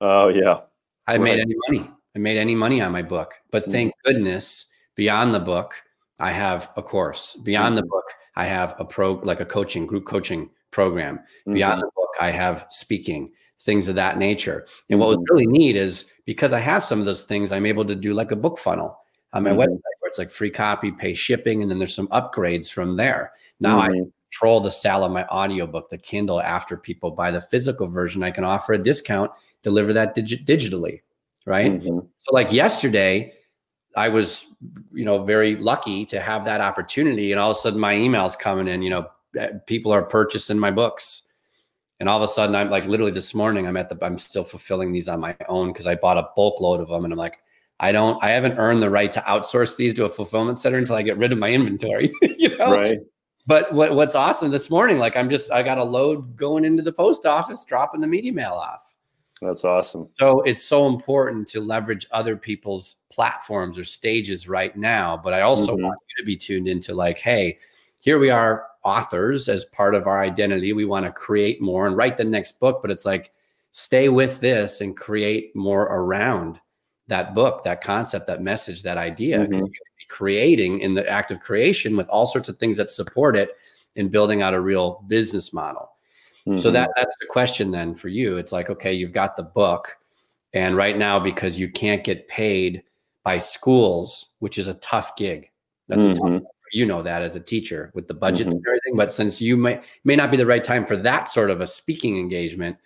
Oh 0.00 0.28
yeah. 0.28 0.62
I 1.06 1.18
made 1.18 1.40
any 1.40 1.54
money. 1.68 1.90
I 2.16 2.18
made 2.18 2.38
any 2.38 2.54
money 2.54 2.80
on 2.80 2.90
my 2.90 3.02
book. 3.02 3.34
But 3.50 3.66
thank 3.66 3.92
goodness, 4.02 4.64
beyond 4.94 5.34
the 5.34 5.40
book, 5.40 5.74
I 6.18 6.30
have 6.30 6.70
a 6.76 6.82
course. 6.82 7.36
Beyond 7.42 7.76
the 7.76 7.82
book, 7.82 8.04
I 8.36 8.44
have 8.44 8.74
a 8.78 8.84
pro 8.84 9.14
like 9.14 9.40
a 9.40 9.44
coaching, 9.46 9.86
group 9.86 10.06
coaching 10.06 10.50
program. 10.70 11.20
Beyond 11.46 11.82
the 11.82 11.90
book, 11.94 12.10
I 12.20 12.30
have 12.30 12.66
speaking, 12.68 13.32
things 13.60 13.88
of 13.88 13.94
that 13.94 14.18
nature. 14.18 14.66
And 14.90 14.98
what 15.00 15.08
was 15.08 15.18
Mhm. 15.18 15.26
really 15.30 15.46
neat 15.46 15.76
is 15.76 16.10
because 16.24 16.52
I 16.52 16.60
have 16.60 16.84
some 16.84 17.00
of 17.00 17.06
those 17.06 17.24
things, 17.24 17.52
I'm 17.52 17.66
able 17.66 17.84
to 17.84 17.94
do 17.94 18.12
like 18.12 18.30
a 18.32 18.36
book 18.36 18.58
funnel 18.58 18.98
on 19.32 19.42
my 19.44 19.50
Mhm. 19.50 19.58
website 19.58 19.98
where 20.00 20.08
it's 20.08 20.18
like 20.18 20.30
free 20.30 20.50
copy, 20.50 20.92
pay 20.92 21.14
shipping, 21.14 21.62
and 21.62 21.70
then 21.70 21.78
there's 21.78 21.94
some 21.94 22.08
upgrades 22.08 22.70
from 22.70 22.96
there. 22.96 23.32
Now 23.60 23.80
I 23.80 23.88
Mhm. 23.88 24.12
control 24.30 24.60
the 24.60 24.70
sale 24.70 25.04
of 25.04 25.12
my 25.12 25.24
audiobook, 25.28 25.90
the 25.90 25.98
Kindle, 25.98 26.40
after 26.40 26.76
people 26.76 27.12
buy 27.12 27.30
the 27.30 27.40
physical 27.40 27.86
version, 27.86 28.22
I 28.22 28.30
can 28.32 28.44
offer 28.44 28.72
a 28.72 28.78
discount, 28.82 29.30
deliver 29.62 29.92
that 29.92 30.14
digi- 30.16 30.44
digitally, 30.44 31.00
right? 31.46 31.72
Mhm. 31.80 32.08
So, 32.20 32.34
like 32.34 32.52
yesterday, 32.52 33.32
I 33.96 34.08
was, 34.08 34.46
you 34.92 35.04
know, 35.04 35.22
very 35.22 35.56
lucky 35.56 36.04
to 36.06 36.20
have 36.20 36.44
that 36.44 36.60
opportunity, 36.60 37.32
and 37.32 37.40
all 37.40 37.50
of 37.50 37.56
a 37.56 37.60
sudden, 37.60 37.78
my 37.80 37.94
emails 37.94 38.38
coming 38.38 38.68
in. 38.68 38.82
You 38.82 38.90
know, 38.90 39.06
eh, 39.38 39.50
people 39.66 39.92
are 39.92 40.02
purchasing 40.02 40.58
my 40.58 40.70
books, 40.70 41.22
and 42.00 42.08
all 42.08 42.16
of 42.16 42.22
a 42.22 42.28
sudden, 42.28 42.56
I'm 42.56 42.70
like, 42.70 42.86
literally 42.86 43.12
this 43.12 43.34
morning, 43.34 43.66
I'm 43.66 43.76
at 43.76 43.88
the, 43.88 43.98
I'm 44.04 44.18
still 44.18 44.44
fulfilling 44.44 44.92
these 44.92 45.08
on 45.08 45.20
my 45.20 45.36
own 45.48 45.72
because 45.72 45.86
I 45.86 45.94
bought 45.94 46.18
a 46.18 46.28
bulk 46.34 46.60
load 46.60 46.80
of 46.80 46.88
them, 46.88 47.04
and 47.04 47.12
I'm 47.12 47.18
like, 47.18 47.38
I 47.80 47.92
don't, 47.92 48.22
I 48.22 48.30
haven't 48.30 48.58
earned 48.58 48.82
the 48.82 48.90
right 48.90 49.12
to 49.12 49.20
outsource 49.22 49.76
these 49.76 49.94
to 49.94 50.04
a 50.04 50.08
fulfillment 50.08 50.58
center 50.58 50.78
until 50.78 50.96
I 50.96 51.02
get 51.02 51.18
rid 51.18 51.32
of 51.32 51.38
my 51.38 51.50
inventory. 51.50 52.12
you 52.22 52.56
know, 52.56 52.70
Right. 52.70 52.98
but 53.46 53.72
what, 53.74 53.94
what's 53.96 54.14
awesome 54.14 54.50
this 54.50 54.70
morning, 54.70 54.98
like 54.98 55.16
I'm 55.16 55.28
just, 55.28 55.50
I 55.50 55.62
got 55.62 55.78
a 55.78 55.84
load 55.84 56.36
going 56.36 56.64
into 56.64 56.82
the 56.82 56.92
post 56.92 57.26
office, 57.26 57.64
dropping 57.64 58.00
the 58.00 58.06
media 58.06 58.32
mail 58.32 58.52
off. 58.52 58.93
That's 59.44 59.64
awesome. 59.64 60.08
So 60.14 60.40
it's 60.42 60.62
so 60.62 60.86
important 60.86 61.46
to 61.48 61.60
leverage 61.60 62.06
other 62.12 62.36
people's 62.36 62.96
platforms 63.10 63.78
or 63.78 63.84
stages 63.84 64.48
right 64.48 64.74
now. 64.76 65.20
But 65.22 65.34
I 65.34 65.42
also 65.42 65.76
Mhm. 65.76 65.82
want 65.82 65.98
you 66.08 66.22
to 66.22 66.26
be 66.26 66.36
tuned 66.36 66.66
into 66.68 66.94
like, 66.94 67.18
hey, 67.18 67.58
here 68.00 68.18
we 68.18 68.30
are 68.30 68.66
authors 68.84 69.48
as 69.48 69.64
part 69.66 69.94
of 69.94 70.06
our 70.06 70.20
identity. 70.22 70.72
We 70.72 70.84
want 70.84 71.06
to 71.06 71.12
create 71.12 71.60
more 71.60 71.86
and 71.86 71.96
write 71.96 72.16
the 72.16 72.24
next 72.24 72.58
book, 72.60 72.80
but 72.82 72.90
it's 72.90 73.04
like, 73.06 73.32
stay 73.72 74.08
with 74.08 74.40
this 74.40 74.80
and 74.80 74.96
create 74.96 75.54
more 75.56 75.82
around 75.84 76.60
that 77.08 77.34
book, 77.34 77.64
that 77.64 77.82
concept, 77.82 78.26
that 78.28 78.40
message, 78.42 78.82
that 78.82 78.96
idea. 78.98 79.38
'cause 79.38 79.46
Mhm. 79.48 79.50
You're 79.52 79.60
going 79.60 79.72
to 79.72 79.98
be 79.98 80.04
creating 80.08 80.80
in 80.80 80.94
the 80.94 81.08
act 81.08 81.30
of 81.30 81.40
creation 81.40 81.96
with 81.96 82.08
all 82.08 82.26
sorts 82.26 82.48
of 82.48 82.58
things 82.58 82.76
that 82.78 82.90
support 82.90 83.36
it 83.36 83.50
and 83.96 84.10
building 84.10 84.42
out 84.42 84.54
a 84.54 84.60
real 84.60 85.02
business 85.08 85.52
model. 85.52 85.90
So 86.56 86.68
Mhm. 86.68 86.72
that 86.74 86.90
that's 86.96 87.16
the 87.20 87.26
question 87.26 87.70
then 87.70 87.94
for 87.94 88.08
you. 88.08 88.36
It's 88.36 88.52
like, 88.52 88.68
okay, 88.68 88.92
you've 88.92 89.12
got 89.14 89.34
the 89.36 89.42
book, 89.42 89.96
and 90.52 90.76
right 90.76 90.96
now 90.98 91.18
because 91.18 91.58
you 91.58 91.70
can't 91.70 92.04
get 92.04 92.28
paid 92.28 92.82
by 93.22 93.38
schools, 93.38 94.32
which 94.40 94.58
is 94.58 94.68
a 94.68 94.74
tough 94.74 95.16
gig. 95.16 95.50
That's 95.88 96.04
a 96.04 96.14
tough, 96.14 96.24
Mhm. 96.28 96.44
you 96.72 96.84
know 96.84 97.02
that 97.02 97.22
as 97.22 97.34
a 97.36 97.40
teacher 97.40 97.90
with 97.94 98.08
the 98.08 98.14
budgets 98.14 98.54
Mhm. 98.54 98.58
and 98.58 98.66
everything. 98.66 98.96
But 98.96 99.10
since 99.10 99.40
you 99.40 99.56
may 99.56 99.80
may 100.04 100.16
not 100.16 100.30
be 100.30 100.36
the 100.36 100.44
right 100.46 100.62
time 100.62 100.84
for 100.84 100.96
that 100.98 101.28
sort 101.30 101.50
of 101.50 101.60
a 101.62 101.66
speaking 101.66 102.18
engagement, 102.18 102.76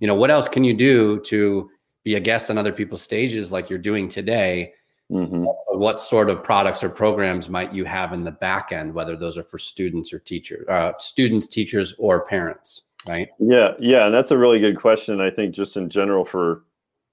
you 0.00 0.06
know, 0.06 0.14
what 0.14 0.30
else 0.30 0.48
can 0.48 0.64
you 0.64 0.72
do 0.74 1.20
to 1.26 1.70
be 2.04 2.14
a 2.14 2.20
guest 2.20 2.50
on 2.50 2.56
other 2.58 2.72
people's 2.72 3.02
stages 3.02 3.52
like 3.52 3.68
you're 3.68 3.78
doing 3.78 4.08
today? 4.08 4.72
Mhm. 5.10 5.44
What 5.72 5.98
sort 6.00 6.30
of 6.30 6.42
products 6.42 6.82
or 6.82 6.88
programs 6.88 7.50
might 7.50 7.74
you 7.74 7.84
have 7.84 8.12
in 8.14 8.24
the 8.24 8.30
back 8.30 8.72
end, 8.72 8.94
whether 8.94 9.14
those 9.16 9.36
are 9.36 9.42
for 9.44 9.58
students 9.58 10.12
or 10.12 10.18
teachers, 10.20 10.66
uh, 10.68 10.92
students, 10.98 11.46
teachers, 11.46 11.94
or 11.98 12.24
parents, 12.24 12.82
right? 13.06 13.28
Yeah, 13.38 13.72
yeah, 13.78 14.06
and 14.06 14.14
that's 14.14 14.30
a 14.30 14.38
really 14.38 14.60
good 14.60 14.78
question. 14.78 15.20
I 15.20 15.30
think 15.30 15.54
just 15.54 15.76
in 15.76 15.88
general 15.90 16.24
for, 16.24 16.64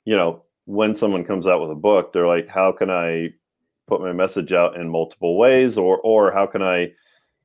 you 0.06 0.16
know, 0.16 0.44
when 0.66 0.96
someone 0.96 1.26
comes 1.26 1.48
out 1.48 1.62
with 1.62 1.72
a 1.72 1.76
book, 1.76 2.14
they're 2.14 2.28
like, 2.28 2.48
how 2.48 2.72
can 2.72 2.90
I 2.90 3.30
put 3.88 4.02
my 4.02 4.14
message 4.14 4.54
out 4.54 4.76
in 4.76 4.90
multiple 4.90 5.38
ways, 5.38 5.78
or 5.78 6.00
or 6.00 6.32
how 6.32 6.46
can 6.46 6.62
I 6.62 6.92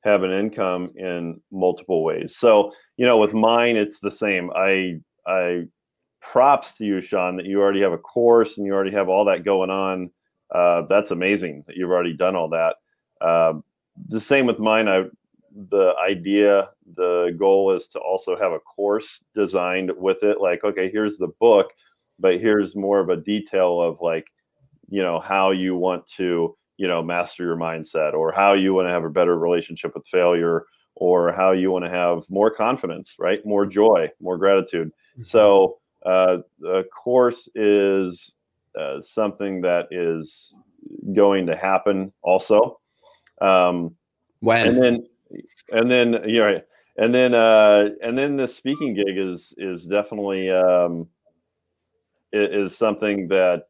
have 0.00 0.22
an 0.22 0.30
income 0.30 0.92
in 0.96 1.40
multiple 1.50 2.04
ways? 2.04 2.36
So, 2.36 2.72
you 2.96 3.06
know, 3.06 3.18
with 3.18 3.34
mine, 3.34 3.76
it's 3.76 3.98
the 3.98 4.10
same. 4.10 4.50
I 4.54 5.00
I 5.26 5.64
props 6.20 6.74
to 6.74 6.84
you, 6.84 7.00
Sean, 7.00 7.36
that 7.36 7.46
you 7.46 7.60
already 7.60 7.80
have 7.80 7.92
a 7.92 7.98
course 7.98 8.58
and 8.58 8.66
you 8.66 8.74
already 8.74 8.92
have 8.92 9.08
all 9.08 9.24
that 9.24 9.44
going 9.44 9.70
on. 9.70 10.10
Uh, 10.54 10.82
that's 10.88 11.10
amazing 11.10 11.64
that 11.66 11.76
you've 11.76 11.90
already 11.90 12.16
done 12.16 12.36
all 12.36 12.48
that. 12.48 12.76
Um, 13.20 13.64
the 14.08 14.20
same 14.20 14.46
with 14.46 14.58
mine. 14.58 14.88
I 14.88 15.04
the 15.70 15.94
idea, 15.98 16.68
the 16.94 17.34
goal 17.38 17.74
is 17.74 17.88
to 17.88 17.98
also 17.98 18.36
have 18.36 18.52
a 18.52 18.60
course 18.60 19.24
designed 19.34 19.90
with 19.96 20.22
it. 20.22 20.40
Like, 20.40 20.64
okay, 20.64 20.90
here's 20.90 21.16
the 21.16 21.28
book, 21.40 21.72
but 22.18 22.40
here's 22.40 22.76
more 22.76 23.00
of 23.00 23.08
a 23.08 23.16
detail 23.16 23.80
of 23.80 24.00
like, 24.00 24.26
you 24.88 25.02
know, 25.02 25.18
how 25.18 25.50
you 25.50 25.74
want 25.76 26.06
to, 26.16 26.56
you 26.76 26.88
know, 26.88 27.02
master 27.02 27.44
your 27.44 27.56
mindset 27.56 28.14
or 28.14 28.32
how 28.32 28.52
you 28.52 28.72
want 28.74 28.86
to 28.86 28.92
have 28.92 29.04
a 29.04 29.10
better 29.10 29.38
relationship 29.38 29.94
with 29.94 30.06
failure 30.06 30.66
or 30.94 31.32
how 31.32 31.52
you 31.52 31.70
want 31.70 31.84
to 31.84 31.90
have 31.90 32.28
more 32.30 32.50
confidence, 32.50 33.16
right? 33.18 33.44
More 33.44 33.66
joy, 33.66 34.10
more 34.20 34.38
gratitude. 34.38 34.92
So, 35.24 35.78
uh, 36.04 36.38
the 36.60 36.84
course 36.84 37.48
is 37.54 38.32
uh, 38.78 39.00
something 39.02 39.60
that 39.62 39.88
is 39.90 40.54
going 41.12 41.46
to 41.46 41.56
happen 41.56 42.12
also. 42.22 42.78
Um, 43.40 43.96
when 44.40 44.66
and 44.66 44.82
then 44.82 45.06
and 45.72 45.90
then 45.90 46.20
you 46.28 46.40
know 46.40 46.60
and 46.98 47.14
then 47.14 47.34
uh 47.34 47.88
and 48.02 48.16
then 48.16 48.36
the 48.36 48.48
speaking 48.48 48.94
gig 48.94 49.16
is 49.16 49.54
is 49.58 49.86
definitely 49.86 50.50
um 50.50 51.08
is 52.32 52.76
something 52.76 53.28
that 53.28 53.64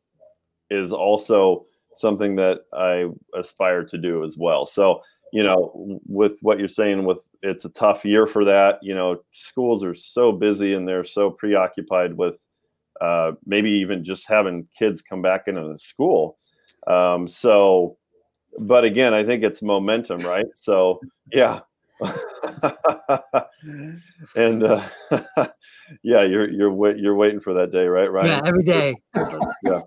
is 0.71 0.93
also 0.93 1.67
something 1.97 2.37
that 2.37 2.61
i 2.75 3.07
aspire 3.39 3.85
to 3.85 3.99
do 3.99 4.25
as 4.25 4.37
well 4.37 4.67
so 4.67 5.01
you 5.33 5.43
know, 5.43 6.01
with 6.07 6.39
what 6.41 6.59
you're 6.59 6.69
saying, 6.69 7.05
with 7.05 7.19
it's 7.43 7.65
a 7.65 7.71
tough 7.71 8.05
year 8.05 8.27
for 8.27 8.45
that. 8.45 8.79
You 8.83 8.95
know, 8.95 9.21
schools 9.33 9.85
are 9.85 9.95
so 9.95 10.33
busy 10.33 10.75
and 10.75 10.87
they're 10.87 11.05
so 11.05 11.31
preoccupied 11.31 12.15
with 12.15 12.39
uh, 13.01 13.33
maybe 13.45 13.71
even 13.71 14.05
just 14.05 14.27
having 14.27 14.67
kids 14.79 15.03
come 15.03 15.23
back 15.23 15.43
into 15.47 15.69
the 15.71 15.79
school. 15.79 16.39
Um, 16.87 17.29
so, 17.29 17.99
but 18.61 18.85
again, 18.85 19.15
I 19.15 19.25
think 19.25 19.43
it's 19.43 19.63
momentum, 19.63 20.21
right? 20.21 20.47
So, 20.57 21.01
yeah. 21.33 21.61
and 24.37 24.63
uh, 24.65 24.83
yeah, 26.03 26.23
you're 26.23 26.51
you're 26.51 26.73
wait, 26.73 26.99
you're 26.99 27.15
waiting 27.15 27.41
for 27.41 27.55
that 27.55 27.73
day, 27.73 27.87
right? 27.87 28.11
Right. 28.11 28.27
Yeah, 28.27 28.43
every 28.45 28.63
day. 28.63 28.97
yeah. 29.63 29.81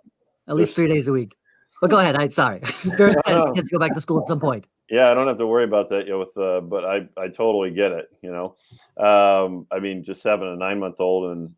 At 0.47 0.55
least 0.55 0.73
three 0.73 0.87
days 0.87 1.07
a 1.07 1.13
week. 1.13 1.35
But 1.81 1.91
go 1.91 1.99
ahead. 1.99 2.15
I'm 2.15 2.31
sorry. 2.31 2.61
Very 2.97 3.13
excited 3.13 3.55
kids 3.55 3.69
go 3.69 3.79
back 3.79 3.93
to 3.93 4.01
school 4.01 4.19
at 4.21 4.27
some 4.27 4.39
point. 4.39 4.67
Yeah, 4.89 5.11
I 5.11 5.13
don't 5.13 5.27
have 5.27 5.37
to 5.37 5.47
worry 5.47 5.63
about 5.63 5.89
that 5.91 6.07
yet. 6.07 6.17
With 6.17 6.35
uh, 6.37 6.61
but 6.61 6.83
I 6.83 7.07
I 7.15 7.27
totally 7.27 7.71
get 7.71 7.91
it. 7.91 8.07
You 8.21 8.31
know, 8.31 8.55
um, 9.03 9.67
I 9.71 9.79
mean, 9.79 10.03
just 10.03 10.23
having 10.23 10.51
a 10.51 10.55
nine 10.55 10.79
month 10.79 10.95
old 10.99 11.31
and 11.31 11.53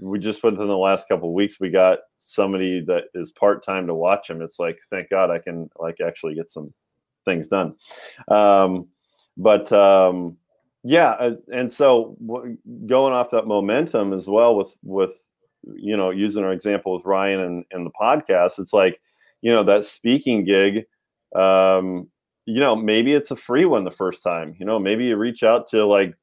we 0.00 0.18
just 0.18 0.42
within 0.42 0.66
the 0.66 0.76
last 0.76 1.08
couple 1.08 1.28
of 1.28 1.34
weeks 1.34 1.60
we 1.60 1.70
got 1.70 1.98
somebody 2.18 2.80
that 2.80 3.04
is 3.14 3.30
part 3.32 3.64
time 3.64 3.86
to 3.86 3.94
watch 3.94 4.28
him. 4.28 4.42
It's 4.42 4.58
like 4.58 4.78
thank 4.90 5.10
God 5.10 5.30
I 5.30 5.38
can 5.38 5.68
like 5.78 6.00
actually 6.00 6.34
get 6.34 6.50
some 6.50 6.72
things 7.24 7.48
done. 7.48 7.74
Um, 8.28 8.88
but 9.36 9.72
um, 9.72 10.36
yeah, 10.84 11.10
uh, 11.10 11.36
and 11.52 11.72
so 11.72 12.16
going 12.86 13.12
off 13.12 13.30
that 13.30 13.46
momentum 13.46 14.12
as 14.12 14.28
well 14.28 14.56
with 14.56 14.76
with 14.82 15.12
you 15.74 15.96
know 15.96 16.10
using 16.10 16.44
our 16.44 16.52
example 16.52 16.92
with 16.94 17.04
Ryan 17.04 17.40
and, 17.40 17.64
and 17.70 17.86
the 17.86 17.92
podcast, 18.00 18.58
it's 18.58 18.72
like 18.72 19.00
you 19.40 19.50
know 19.50 19.62
that 19.64 19.86
speaking 19.86 20.44
gig 20.44 20.84
um, 21.34 22.08
you 22.46 22.60
know, 22.60 22.74
maybe 22.74 23.12
it's 23.12 23.30
a 23.30 23.36
free 23.36 23.64
one 23.64 23.84
the 23.84 23.90
first 23.90 24.22
time. 24.22 24.54
You 24.58 24.66
know, 24.66 24.78
maybe 24.78 25.04
you 25.04 25.16
reach 25.16 25.42
out 25.42 25.68
to 25.70 25.84
like 25.86 26.14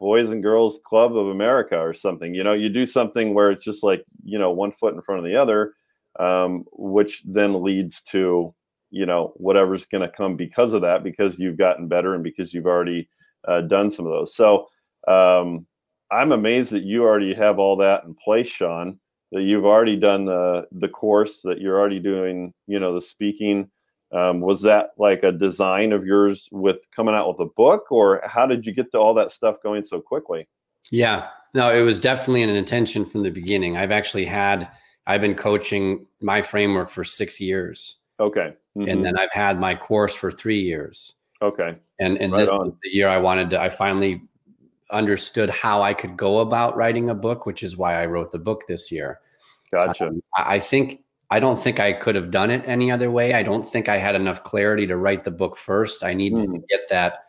Boys 0.00 0.30
and 0.30 0.42
Girls 0.42 0.80
Club 0.84 1.16
of 1.16 1.28
America 1.28 1.78
or 1.78 1.94
something. 1.94 2.34
You 2.34 2.44
know, 2.44 2.54
you 2.54 2.68
do 2.68 2.86
something 2.86 3.34
where 3.34 3.50
it's 3.50 3.64
just 3.64 3.82
like, 3.82 4.04
you 4.24 4.38
know, 4.38 4.50
one 4.50 4.72
foot 4.72 4.94
in 4.94 5.02
front 5.02 5.18
of 5.18 5.24
the 5.24 5.36
other, 5.36 5.74
um, 6.18 6.64
which 6.72 7.22
then 7.26 7.62
leads 7.62 8.00
to, 8.02 8.54
you 8.90 9.06
know, 9.06 9.32
whatever's 9.36 9.86
going 9.86 10.02
to 10.02 10.16
come 10.16 10.36
because 10.36 10.72
of 10.72 10.82
that, 10.82 11.02
because 11.02 11.38
you've 11.38 11.58
gotten 11.58 11.88
better 11.88 12.14
and 12.14 12.24
because 12.24 12.54
you've 12.54 12.66
already 12.66 13.08
uh, 13.46 13.60
done 13.62 13.90
some 13.90 14.06
of 14.06 14.12
those. 14.12 14.34
So 14.34 14.68
um, 15.06 15.66
I'm 16.10 16.32
amazed 16.32 16.72
that 16.72 16.84
you 16.84 17.04
already 17.04 17.34
have 17.34 17.58
all 17.58 17.76
that 17.76 18.04
in 18.04 18.14
place, 18.14 18.48
Sean, 18.48 18.98
that 19.32 19.42
you've 19.42 19.66
already 19.66 19.96
done 19.96 20.24
the, 20.24 20.66
the 20.72 20.88
course, 20.88 21.42
that 21.42 21.60
you're 21.60 21.78
already 21.78 22.00
doing, 22.00 22.54
you 22.66 22.78
know, 22.78 22.94
the 22.94 23.02
speaking 23.02 23.70
um, 24.12 24.40
was 24.40 24.62
that 24.62 24.90
like 24.96 25.22
a 25.22 25.32
design 25.32 25.92
of 25.92 26.06
yours 26.06 26.48
with 26.50 26.78
coming 26.96 27.14
out 27.14 27.28
with 27.28 27.46
a 27.46 27.50
book, 27.56 27.92
or 27.92 28.22
how 28.24 28.46
did 28.46 28.66
you 28.66 28.72
get 28.72 28.90
to 28.92 28.98
all 28.98 29.12
that 29.14 29.32
stuff 29.32 29.56
going 29.62 29.84
so 29.84 30.00
quickly? 30.00 30.48
Yeah, 30.90 31.28
no, 31.52 31.70
it 31.70 31.82
was 31.82 31.98
definitely 32.00 32.42
an 32.42 32.50
intention 32.50 33.04
from 33.04 33.22
the 33.22 33.30
beginning. 33.30 33.76
I've 33.76 33.90
actually 33.90 34.24
had, 34.24 34.70
I've 35.06 35.20
been 35.20 35.34
coaching 35.34 36.06
my 36.22 36.40
framework 36.40 36.88
for 36.88 37.04
six 37.04 37.38
years. 37.38 37.96
Okay. 38.20 38.54
Mm-hmm. 38.78 38.90
And 38.90 39.04
then 39.04 39.18
I've 39.18 39.32
had 39.32 39.58
my 39.58 39.74
course 39.74 40.14
for 40.14 40.30
three 40.30 40.60
years. 40.60 41.14
Okay. 41.42 41.76
And 41.98 42.16
and 42.18 42.32
right 42.32 42.40
this 42.40 42.50
was 42.50 42.72
the 42.82 42.90
year 42.90 43.08
I 43.08 43.18
wanted 43.18 43.50
to, 43.50 43.60
I 43.60 43.70
finally 43.70 44.22
understood 44.90 45.50
how 45.50 45.82
I 45.82 45.94
could 45.94 46.16
go 46.16 46.38
about 46.38 46.76
writing 46.76 47.10
a 47.10 47.14
book, 47.14 47.46
which 47.46 47.62
is 47.62 47.76
why 47.76 48.00
I 48.00 48.06
wrote 48.06 48.32
the 48.32 48.38
book 48.38 48.66
this 48.66 48.90
year. 48.90 49.20
Gotcha. 49.70 50.06
Um, 50.06 50.22
I 50.36 50.58
think 50.58 51.02
I 51.30 51.40
don't 51.40 51.60
think 51.60 51.78
I 51.78 51.92
could 51.92 52.14
have 52.14 52.30
done 52.30 52.50
it 52.50 52.66
any 52.66 52.90
other 52.90 53.10
way. 53.10 53.34
I 53.34 53.42
don't 53.42 53.68
think 53.68 53.88
I 53.88 53.98
had 53.98 54.14
enough 54.14 54.44
clarity 54.44 54.86
to 54.86 54.96
write 54.96 55.24
the 55.24 55.30
book 55.30 55.56
first. 55.56 56.02
I 56.02 56.14
needed 56.14 56.38
mm. 56.38 56.52
to 56.52 56.66
get 56.68 56.88
that. 56.88 57.24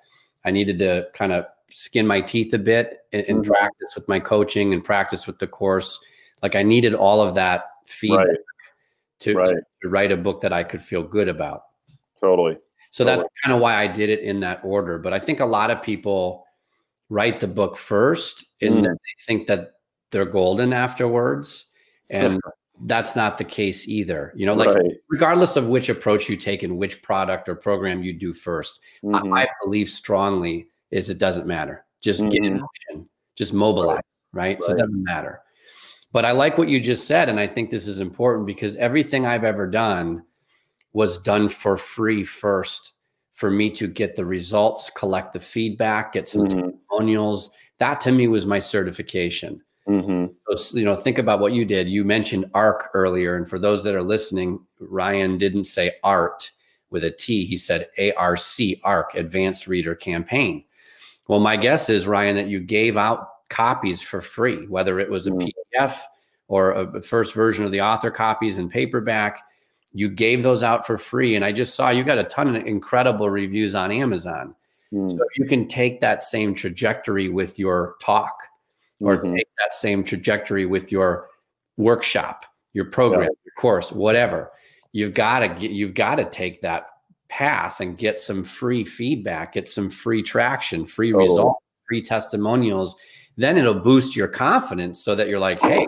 I 0.45 0.51
needed 0.51 0.79
to 0.79 1.07
kind 1.13 1.33
of 1.33 1.45
skin 1.69 2.07
my 2.07 2.21
teeth 2.21 2.53
a 2.53 2.59
bit 2.59 2.99
and, 3.11 3.25
and 3.27 3.43
mm. 3.43 3.47
practice 3.47 3.93
with 3.95 4.07
my 4.07 4.19
coaching 4.19 4.73
and 4.73 4.83
practice 4.83 5.27
with 5.27 5.39
the 5.39 5.47
course. 5.47 5.99
Like 6.41 6.55
I 6.55 6.63
needed 6.63 6.93
all 6.93 7.21
of 7.21 7.35
that 7.35 7.65
feedback 7.87 8.27
right. 8.27 8.37
To, 9.21 9.35
right. 9.35 9.49
to, 9.49 9.61
to, 9.81 9.89
write 9.89 10.11
a 10.11 10.17
book 10.17 10.41
that 10.41 10.53
I 10.53 10.63
could 10.63 10.81
feel 10.81 11.03
good 11.03 11.27
about. 11.27 11.63
Totally. 12.21 12.57
So 12.91 13.03
totally. 13.03 13.21
that's 13.21 13.29
kind 13.43 13.55
of 13.55 13.61
why 13.61 13.75
I 13.75 13.87
did 13.87 14.09
it 14.09 14.21
in 14.21 14.39
that 14.41 14.61
order. 14.63 14.97
But 14.97 15.13
I 15.13 15.19
think 15.19 15.39
a 15.39 15.45
lot 15.45 15.71
of 15.71 15.81
people 15.81 16.45
write 17.09 17.39
the 17.39 17.47
book 17.47 17.77
first 17.77 18.45
and 18.61 18.75
mm. 18.75 18.83
they 18.83 19.23
think 19.25 19.47
that 19.47 19.73
they're 20.11 20.25
golden 20.25 20.73
afterwards. 20.73 21.65
And 22.09 22.39
that's 22.85 23.15
not 23.15 23.37
the 23.37 23.43
case 23.43 23.87
either. 23.87 24.31
You 24.35 24.45
know, 24.45 24.53
like 24.53 24.69
right. 24.69 24.91
regardless 25.09 25.55
of 25.55 25.67
which 25.67 25.89
approach 25.89 26.29
you 26.29 26.37
take 26.37 26.63
and 26.63 26.77
which 26.77 27.01
product 27.01 27.49
or 27.49 27.55
program 27.55 28.03
you 28.03 28.13
do 28.13 28.33
1st 28.33 28.79
mm-hmm. 29.03 29.33
I, 29.33 29.43
I, 29.43 29.47
believe 29.63 29.89
strongly 29.89 30.67
is 30.91 31.09
it 31.09 31.17
doesn't 31.17 31.45
matter. 31.45 31.85
Just 32.01 32.21
mm-hmm. 32.21 32.29
get 32.29 32.43
in 32.43 32.53
mm-hmm. 32.53 32.95
motion, 32.95 33.09
just 33.35 33.53
mobilize, 33.53 34.01
right. 34.33 34.43
right? 34.43 34.63
So 34.63 34.73
it 34.73 34.77
doesn't 34.77 35.03
matter. 35.03 35.41
But 36.11 36.25
I 36.25 36.31
like 36.31 36.57
what 36.57 36.69
you 36.69 36.79
just 36.79 37.05
said, 37.05 37.29
and 37.29 37.39
I 37.39 37.47
think 37.47 37.69
this 37.69 37.87
is 37.87 37.99
important 37.99 38.47
because 38.47 38.75
everything 38.77 39.25
I've 39.25 39.43
ever 39.43 39.67
done 39.67 40.23
was 40.93 41.19
done 41.19 41.49
for 41.49 41.77
free 41.77 42.23
first 42.23 42.93
for 43.33 43.51
me 43.51 43.69
to 43.71 43.87
get 43.87 44.15
the 44.15 44.25
results, 44.25 44.89
collect 44.89 45.33
the 45.33 45.39
feedback, 45.39 46.13
get 46.13 46.27
some 46.27 46.47
mm-hmm. 46.47 46.71
testimonials. 46.71 47.51
That 47.77 47.99
to 48.01 48.11
me 48.11 48.27
was 48.27 48.45
my 48.45 48.59
certification. 48.59 49.61
Mm-hmm. 49.87 50.55
So, 50.55 50.77
you 50.77 50.83
know, 50.83 50.95
think 50.95 51.17
about 51.17 51.39
what 51.39 51.53
you 51.53 51.63
did. 51.63 51.89
You 51.89 52.03
mentioned 52.03 52.45
ARC 52.53 52.89
earlier. 52.93 53.35
And 53.35 53.49
for 53.49 53.57
those 53.57 53.83
that 53.83 53.95
are 53.95 54.03
listening, 54.03 54.59
Ryan 54.79 55.37
didn't 55.37 55.63
say 55.65 55.93
art 56.03 56.51
with 56.89 57.03
a 57.03 57.11
T. 57.11 57.45
He 57.45 57.57
said 57.57 57.87
ARC, 58.17 58.39
ARC, 58.83 59.15
Advanced 59.15 59.67
Reader 59.67 59.95
Campaign. 59.95 60.65
Well, 61.27 61.39
my 61.39 61.55
guess 61.55 61.89
is, 61.89 62.07
Ryan, 62.07 62.35
that 62.35 62.47
you 62.47 62.59
gave 62.59 62.97
out 62.97 63.29
copies 63.49 64.01
for 64.01 64.21
free, 64.21 64.67
whether 64.67 64.99
it 64.99 65.09
was 65.09 65.27
a 65.27 65.31
mm-hmm. 65.31 65.49
PDF 65.77 65.99
or 66.47 66.71
a 66.71 67.01
first 67.01 67.33
version 67.33 67.63
of 67.63 67.71
the 67.71 67.81
author 67.81 68.11
copies 68.11 68.57
in 68.57 68.69
paperback. 68.69 69.41
You 69.93 70.09
gave 70.09 70.43
those 70.43 70.63
out 70.63 70.85
for 70.85 70.97
free. 70.97 71.35
And 71.35 71.45
I 71.45 71.51
just 71.51 71.75
saw 71.75 71.89
you 71.89 72.03
got 72.03 72.17
a 72.17 72.23
ton 72.25 72.55
of 72.55 72.65
incredible 72.65 73.29
reviews 73.29 73.75
on 73.75 73.91
Amazon. 73.91 74.55
Mm. 74.93 75.09
So 75.11 75.19
you 75.35 75.45
can 75.45 75.67
take 75.67 76.01
that 76.01 76.23
same 76.23 76.55
trajectory 76.55 77.29
with 77.29 77.59
your 77.59 77.95
talk 78.01 78.35
or 79.01 79.17
mm-hmm. 79.17 79.35
take 79.35 79.47
that 79.59 79.73
same 79.73 80.03
trajectory 80.03 80.65
with 80.65 80.91
your 80.91 81.27
workshop, 81.77 82.45
your 82.73 82.85
program, 82.85 83.23
yeah. 83.23 83.29
your 83.45 83.53
course, 83.57 83.91
whatever. 83.91 84.51
You've 84.91 85.13
got 85.13 85.39
to 85.39 85.49
get, 85.49 85.71
you've 85.71 85.93
got 85.93 86.15
to 86.15 86.25
take 86.25 86.61
that 86.61 86.87
path 87.29 87.79
and 87.79 87.97
get 87.97 88.19
some 88.19 88.43
free 88.43 88.83
feedback, 88.83 89.53
get 89.53 89.69
some 89.69 89.89
free 89.89 90.23
traction, 90.23 90.85
free 90.85 91.11
totally. 91.11 91.29
results, 91.29 91.63
free 91.87 92.01
testimonials. 92.01 92.95
Then 93.39 93.57
it'll 93.57 93.73
boost 93.73 94.17
your 94.17 94.27
confidence 94.27 95.01
so 95.01 95.15
that 95.15 95.29
you're 95.29 95.39
like, 95.39 95.61
hey, 95.61 95.87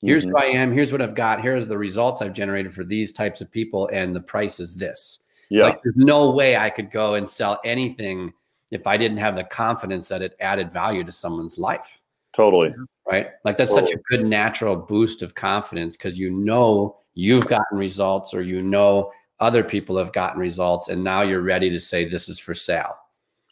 here's 0.00 0.24
mm-hmm. 0.24 0.30
who 0.30 0.38
I 0.38 0.46
am, 0.46 0.72
here's 0.72 0.90
what 0.90 1.02
I've 1.02 1.14
got, 1.14 1.42
here's 1.42 1.66
the 1.66 1.76
results 1.76 2.22
I've 2.22 2.32
generated 2.32 2.72
for 2.72 2.84
these 2.84 3.12
types 3.12 3.42
of 3.42 3.50
people, 3.50 3.90
and 3.92 4.16
the 4.16 4.20
price 4.20 4.58
is 4.58 4.76
this. 4.76 5.18
Yeah. 5.50 5.64
Like 5.64 5.82
there's 5.82 5.96
no 5.96 6.30
way 6.30 6.56
I 6.56 6.70
could 6.70 6.90
go 6.90 7.14
and 7.14 7.28
sell 7.28 7.60
anything 7.66 8.32
if 8.70 8.86
I 8.86 8.96
didn't 8.96 9.18
have 9.18 9.36
the 9.36 9.44
confidence 9.44 10.08
that 10.08 10.22
it 10.22 10.36
added 10.40 10.72
value 10.72 11.04
to 11.04 11.12
someone's 11.12 11.58
life. 11.58 12.00
Totally. 12.34 12.74
Right. 13.06 13.26
Like 13.44 13.58
that's 13.58 13.74
totally. 13.74 13.88
such 13.88 13.96
a 13.98 14.16
good 14.16 14.24
natural 14.24 14.74
boost 14.76 15.20
of 15.20 15.34
confidence 15.34 15.98
because 15.98 16.18
you 16.18 16.30
know 16.30 16.96
you've 17.12 17.46
gotten 17.46 17.76
results 17.76 18.32
or 18.32 18.40
you 18.40 18.62
know 18.62 19.12
other 19.38 19.62
people 19.62 19.98
have 19.98 20.12
gotten 20.12 20.40
results 20.40 20.88
and 20.88 21.04
now 21.04 21.20
you're 21.20 21.42
ready 21.42 21.68
to 21.68 21.80
say 21.80 22.08
this 22.08 22.26
is 22.30 22.38
for 22.38 22.54
sale. 22.54 22.96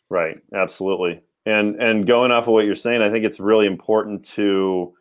Right. 0.09 0.39
Absolutely. 0.55 1.21
And 1.49 1.81
and 1.81 2.07
going 2.07 2.31
off 2.31 2.47
of 2.47 2.53
what 2.53 2.67
you're 2.67 2.77
saying, 2.77 3.03
I 3.03 3.11
think 3.11 3.25
it's 3.25 3.41
really 3.41 3.67
important 3.67 4.29
to 4.35 4.93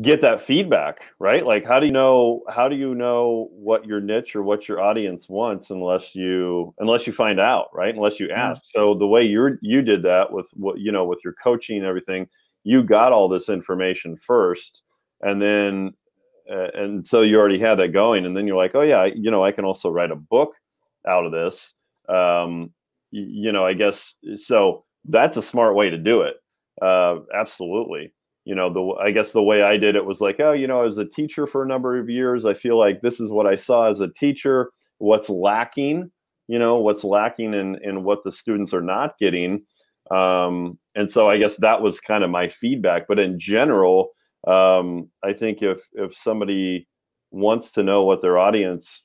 get 0.00 0.20
that 0.20 0.40
feedback, 0.40 1.00
right? 1.18 1.44
Like 1.44 1.66
how 1.66 1.80
do 1.80 1.86
you 1.86 1.92
know 1.92 2.42
how 2.48 2.68
do 2.68 2.76
you 2.76 2.94
know 2.94 3.48
what 3.52 3.84
your 3.84 4.00
niche 4.00 4.36
or 4.36 4.42
what 4.42 4.68
your 4.68 4.80
audience 4.80 5.28
wants 5.28 5.70
unless 5.70 6.14
you 6.14 6.74
unless 6.78 7.06
you 7.06 7.12
find 7.12 7.40
out, 7.40 7.68
right? 7.74 7.94
Unless 7.94 8.20
you 8.20 8.30
ask. 8.30 8.62
Mm-hmm. 8.62 8.80
So 8.80 8.94
the 8.94 9.06
way 9.06 9.24
you're 9.24 9.58
you 9.60 9.82
did 9.82 10.02
that 10.04 10.32
with 10.32 10.48
what 10.54 10.78
you 10.78 10.92
know 10.92 11.04
with 11.04 11.18
your 11.24 11.34
coaching 11.42 11.78
and 11.78 11.86
everything, 11.86 12.28
you 12.64 12.82
got 12.82 13.12
all 13.12 13.28
this 13.28 13.48
information 13.48 14.16
first 14.16 14.82
and 15.22 15.40
then 15.40 15.92
uh, 16.50 16.68
and 16.74 17.06
so 17.06 17.20
you 17.20 17.38
already 17.38 17.58
had 17.58 17.76
that 17.76 17.88
going 17.88 18.24
and 18.24 18.36
then 18.36 18.46
you're 18.46 18.56
like 18.56 18.74
oh 18.74 18.82
yeah 18.82 19.04
you 19.04 19.30
know 19.30 19.44
i 19.44 19.52
can 19.52 19.64
also 19.64 19.90
write 19.90 20.10
a 20.10 20.16
book 20.16 20.54
out 21.06 21.26
of 21.26 21.32
this 21.32 21.74
um, 22.08 22.70
you, 23.10 23.26
you 23.28 23.52
know 23.52 23.64
i 23.64 23.72
guess 23.72 24.14
so 24.36 24.84
that's 25.08 25.36
a 25.36 25.42
smart 25.42 25.74
way 25.74 25.90
to 25.90 25.98
do 25.98 26.22
it 26.22 26.36
uh, 26.82 27.16
absolutely 27.34 28.12
you 28.44 28.54
know 28.54 28.72
the 28.72 29.02
i 29.02 29.10
guess 29.10 29.32
the 29.32 29.42
way 29.42 29.62
i 29.62 29.76
did 29.76 29.96
it 29.96 30.04
was 30.04 30.20
like 30.20 30.40
oh 30.40 30.52
you 30.52 30.66
know 30.66 30.84
as 30.86 30.98
a 30.98 31.04
teacher 31.04 31.46
for 31.46 31.62
a 31.62 31.68
number 31.68 31.98
of 31.98 32.08
years 32.08 32.44
i 32.44 32.54
feel 32.54 32.78
like 32.78 33.00
this 33.00 33.20
is 33.20 33.30
what 33.30 33.46
i 33.46 33.54
saw 33.54 33.84
as 33.84 34.00
a 34.00 34.12
teacher 34.12 34.70
what's 34.98 35.28
lacking 35.28 36.10
you 36.46 36.58
know 36.58 36.76
what's 36.76 37.04
lacking 37.04 37.52
in 37.52 37.76
in 37.82 38.04
what 38.04 38.22
the 38.24 38.32
students 38.32 38.72
are 38.72 38.80
not 38.80 39.18
getting 39.18 39.62
um, 40.10 40.78
and 40.94 41.10
so 41.10 41.28
I 41.28 41.38
guess 41.38 41.56
that 41.58 41.82
was 41.82 42.00
kind 42.00 42.24
of 42.24 42.30
my 42.30 42.48
feedback. 42.48 43.06
But 43.08 43.18
in 43.18 43.38
general, 43.38 44.10
um, 44.46 45.10
I 45.22 45.32
think 45.32 45.62
if 45.62 45.80
if 45.92 46.16
somebody 46.16 46.88
wants 47.30 47.72
to 47.72 47.82
know 47.82 48.04
what 48.04 48.22
their 48.22 48.38
audience 48.38 49.02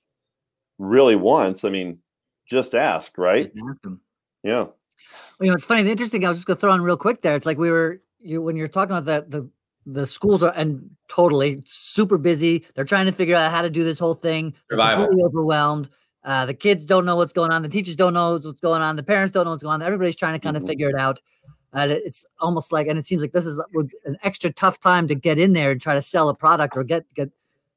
really 0.80 1.16
wants, 1.16 1.64
I 1.64 1.70
mean, 1.70 2.00
just 2.50 2.74
ask, 2.74 3.18
right? 3.18 3.46
Just 3.46 3.66
ask 3.70 3.82
them. 3.82 4.02
Yeah. 4.44 4.68
You 5.40 5.48
know, 5.48 5.54
it's 5.54 5.66
funny. 5.66 5.84
The 5.84 5.92
interesting. 5.92 6.26
I 6.26 6.30
was 6.30 6.38
just 6.40 6.48
gonna 6.48 6.60
throw 6.60 6.72
on 6.72 6.82
real 6.82 6.98
quick 6.98 7.22
there. 7.22 7.36
It's 7.36 7.46
like 7.46 7.58
we 7.58 7.70
were 7.72 8.02
you 8.20 8.42
when 8.42 8.56
you're 8.56 8.68
talking 8.68 8.96
about 8.96 9.06
the 9.30 9.40
the 9.40 9.50
the 9.86 10.08
schools 10.08 10.44
are 10.44 10.54
and 10.56 10.90
totally 11.10 11.62
super 11.68 12.18
busy. 12.18 12.66
They're 12.76 12.86
trying 12.86 13.06
to 13.08 13.12
figure 13.12 13.36
out 13.36 13.52
how 13.52 13.62
to 13.62 13.70
do 13.70 13.84
this 13.84 14.00
whole 14.00 14.14
thing. 14.14 14.52
They're 14.70 14.78
Survival. 14.78 15.06
completely 15.06 15.26
overwhelmed. 15.26 15.90
Uh, 16.24 16.46
the 16.46 16.54
kids 16.54 16.86
don't 16.86 17.04
know 17.06 17.18
what's 17.18 17.34
going 17.34 17.52
on. 17.52 17.64
The 17.64 17.68
teachers 17.70 17.98
don't 17.98 18.14
know 18.14 18.34
what's 18.34 18.62
going 18.62 18.82
on. 18.82 18.96
The 18.96 19.04
parents 19.04 19.34
don't 19.34 19.44
know 19.44 19.52
what's 19.52 19.64
going 19.64 19.74
on. 19.74 19.82
Everybody's 19.82 20.16
trying 20.16 20.34
to 20.34 20.40
kind 20.40 20.56
of 20.56 20.64
Mhm. 20.64 20.68
figure 20.68 20.90
it 20.90 20.96
out. 20.96 21.20
And 21.74 21.92
it's 21.92 22.26
almost 22.40 22.72
like, 22.72 22.88
and 22.88 22.98
it 22.98 23.06
seems 23.06 23.22
like 23.22 23.34
this 23.34 23.46
is 23.46 23.60
an 24.06 24.18
extra 24.24 24.54
tough 24.54 24.80
time 24.80 25.08
to 25.10 25.16
get 25.16 25.38
in 25.38 25.52
there 25.52 25.72
and 25.72 25.82
try 25.82 25.96
to 25.96 26.02
sell 26.02 26.30
a 26.30 26.36
product 26.36 26.78
or 26.78 26.84
get 26.86 27.04
get 27.16 27.30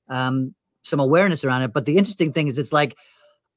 um, 0.09 0.55
some 0.85 1.01
awareness 1.01 1.43
around 1.45 1.63
it. 1.63 1.73
But 1.73 1.87
the 1.87 1.97
interesting 1.99 2.33
thing 2.33 2.47
is, 2.47 2.57
it's 2.59 2.73
like 2.73 2.97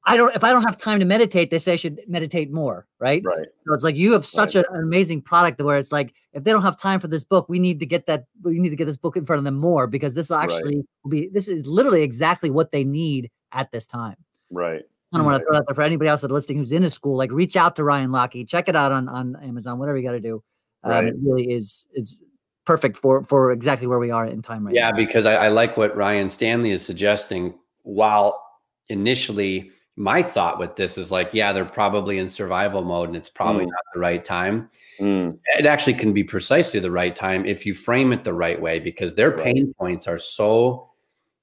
I 0.06 0.16
don't 0.16 0.34
if 0.34 0.42
I 0.44 0.50
don't 0.52 0.62
have 0.62 0.78
time 0.78 0.98
to 1.00 1.04
meditate, 1.04 1.50
they 1.50 1.58
say 1.58 1.74
I 1.74 1.76
should 1.76 2.00
meditate 2.08 2.50
more, 2.50 2.86
right? 2.98 3.22
Right. 3.24 3.46
So 3.66 3.74
it's 3.74 3.84
like 3.84 3.96
you 3.96 4.12
have 4.14 4.24
such 4.24 4.54
a- 4.54 4.70
an 4.72 4.82
amazing 4.82 5.20
product 5.22 5.60
where 5.60 5.76
it's 5.78 5.92
like 5.92 6.14
if 6.32 6.42
they 6.44 6.52
don't 6.52 6.62
have 6.62 6.76
time 6.76 7.00
for 7.00 7.08
this 7.08 7.22
book, 7.24 7.48
we 7.48 7.58
need 7.58 7.80
to 7.80 7.86
get 7.86 8.06
that 8.06 8.24
we 8.42 8.58
need 8.58 8.70
to 8.70 8.76
get 8.76 8.86
this 8.86 8.96
book 8.96 9.16
in 9.16 9.26
front 9.26 9.38
of 9.38 9.44
them 9.44 9.56
more 9.56 9.86
because 9.86 10.14
this 10.14 10.30
will 10.30 10.38
Right. 10.38 10.50
actually 10.50 10.84
will 11.04 11.10
be 11.10 11.28
this 11.28 11.48
is 11.48 11.66
literally 11.66 12.02
exactly 12.02 12.48
what 12.50 12.72
they 12.72 12.82
need 12.84 13.30
at 13.52 13.70
this 13.72 13.86
time. 13.86 14.16
Right. 14.50 14.82
I 15.12 15.16
don't 15.16 15.26
want 15.26 15.38
to 15.40 15.44
throw 15.44 15.54
that 15.54 15.64
there 15.66 15.74
for 15.74 15.82
anybody 15.82 16.08
else 16.08 16.20
that's 16.22 16.32
listening 16.32 16.58
who's 16.58 16.72
in 16.72 16.84
a 16.84 16.90
school. 16.90 17.16
Like 17.16 17.32
reach 17.32 17.56
out 17.56 17.76
to 17.76 17.84
Ryan 17.84 18.10
Lockee, 18.10 18.48
check 18.48 18.68
it 18.68 18.76
out 18.76 18.92
on 18.92 19.08
on 19.08 19.36
Amazon, 19.42 19.78
whatever 19.78 19.98
you 19.98 20.04
got 20.06 20.12
to 20.12 20.20
do. 20.20 20.42
Um, 20.84 20.90
Right. 20.92 21.04
It 21.08 21.16
really 21.22 21.50
is 21.52 21.86
it's 21.92 22.22
perfect 22.64 22.96
for 22.96 23.22
for 23.24 23.52
exactly 23.52 23.86
where 23.86 23.98
we 23.98 24.10
are 24.10 24.24
in 24.26 24.40
time 24.40 24.64
right 24.64 24.74
Yeah, 24.74 24.90
now. 24.90 24.96
because 24.96 25.26
I, 25.26 25.34
I 25.34 25.48
like 25.48 25.76
what 25.76 25.94
Ryan 25.94 26.28
Stanley 26.30 26.70
is 26.70 26.80
suggesting. 26.82 27.52
While 27.82 28.40
initially 28.88 29.70
my 30.00 30.22
thought 30.22 30.58
with 30.58 30.76
this 30.76 30.96
is 30.96 31.12
like, 31.12 31.28
yeah, 31.34 31.52
they're 31.52 31.64
probably 31.66 32.18
in 32.18 32.26
survival 32.26 32.82
mode 32.82 33.08
and 33.08 33.16
it's 33.16 33.28
probably 33.28 33.66
Mm. 33.66 33.70
not 33.70 33.84
the 33.92 34.00
right 34.00 34.24
time. 34.24 34.70
Mm, 34.98 35.38
It 35.58 35.66
actually 35.66 35.92
can 35.94 36.14
be 36.14 36.24
precisely 36.24 36.80
the 36.80 36.90
right 36.90 37.14
time 37.14 37.44
if 37.44 37.66
you 37.66 37.74
frame 37.74 38.10
it 38.12 38.24
the 38.24 38.32
right 38.32 38.58
way 38.60 38.78
because 38.80 39.14
their 39.14 39.30
Right. 39.30 39.44
pain 39.54 39.74
points 39.78 40.08
are 40.08 40.16
so 40.16 40.88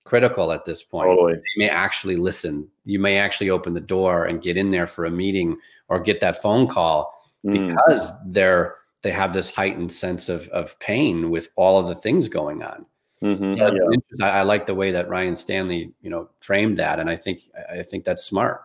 critical 0.05 0.51
at 0.51 0.65
this 0.65 0.81
point. 0.81 1.09
totally. 1.09 1.33
They 1.35 1.65
may 1.65 1.69
actually 1.69 2.15
listen. 2.15 2.67
You 2.85 2.97
may 2.99 3.17
actually 3.19 3.51
open 3.51 3.73
the 3.75 3.81
door 3.95 4.25
and 4.25 4.41
get 4.41 4.57
in 4.57 4.71
there 4.71 4.87
for 4.87 5.05
a 5.05 5.11
meeting 5.11 5.57
or 5.89 5.99
get 5.99 6.19
that 6.21 6.41
phone 6.41 6.67
call 6.67 7.13
Mm, 7.45 7.69
because 7.69 8.11
they're 8.25 8.75
they 9.03 9.11
have 9.11 9.33
this 9.33 9.51
heightened 9.51 9.91
sense 9.91 10.29
of 10.29 10.49
of 10.49 10.77
pain 10.79 11.29
with 11.29 11.49
all 11.55 11.77
of 11.79 11.87
the 11.87 11.95
things 12.01 12.27
going 12.27 12.63
on. 12.63 12.87
Mhm, 13.21 13.57
Yeah. 13.57 13.71
yeah. 14.19 14.25
I, 14.25 14.39
I 14.39 14.41
like 14.43 14.65
the 14.65 14.75
way 14.75 14.91
that 14.91 15.09
Ryan 15.09 15.35
Stanley, 15.35 15.91
you 16.01 16.09
know, 16.09 16.29
framed 16.39 16.77
that, 16.77 16.99
and 16.99 17.09
I 17.09 17.15
think 17.15 17.41
I 17.71 17.83
think 17.83 18.03
that's 18.05 18.23
smart. 18.23 18.61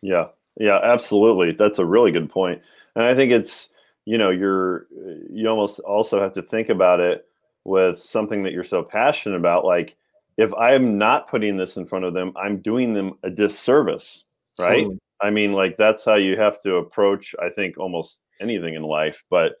Yeah, 0.00 0.26
yeah, 0.58 0.78
absolutely. 0.82 1.52
That's 1.52 1.78
a 1.78 1.84
really 1.84 2.10
good 2.12 2.30
point, 2.30 2.60
and 2.94 3.04
I 3.04 3.14
think 3.14 3.32
it's 3.32 3.68
you 4.04 4.18
know 4.18 4.30
you're 4.30 4.86
you 5.30 5.48
almost 5.48 5.78
also 5.80 6.20
have 6.20 6.32
to 6.34 6.42
think 6.42 6.68
about 6.68 7.00
it 7.00 7.26
with 7.64 8.00
something 8.02 8.42
that 8.42 8.52
you're 8.52 8.64
so 8.64 8.82
passionate 8.82 9.36
about. 9.36 9.64
Like 9.64 9.96
if 10.36 10.52
I'm 10.54 10.98
not 10.98 11.28
putting 11.28 11.56
this 11.56 11.76
in 11.76 11.86
front 11.86 12.04
of 12.04 12.14
them, 12.14 12.32
I'm 12.36 12.58
doing 12.58 12.94
them 12.94 13.18
a 13.22 13.30
disservice, 13.30 14.24
right? 14.58 14.82
Totally. 14.82 14.98
I 15.20 15.30
mean, 15.30 15.52
like 15.52 15.76
that's 15.76 16.04
how 16.04 16.16
you 16.16 16.36
have 16.36 16.60
to 16.62 16.76
approach. 16.76 17.34
I 17.40 17.48
think 17.50 17.78
almost 17.78 18.20
anything 18.40 18.74
in 18.74 18.82
life, 18.82 19.22
but 19.30 19.52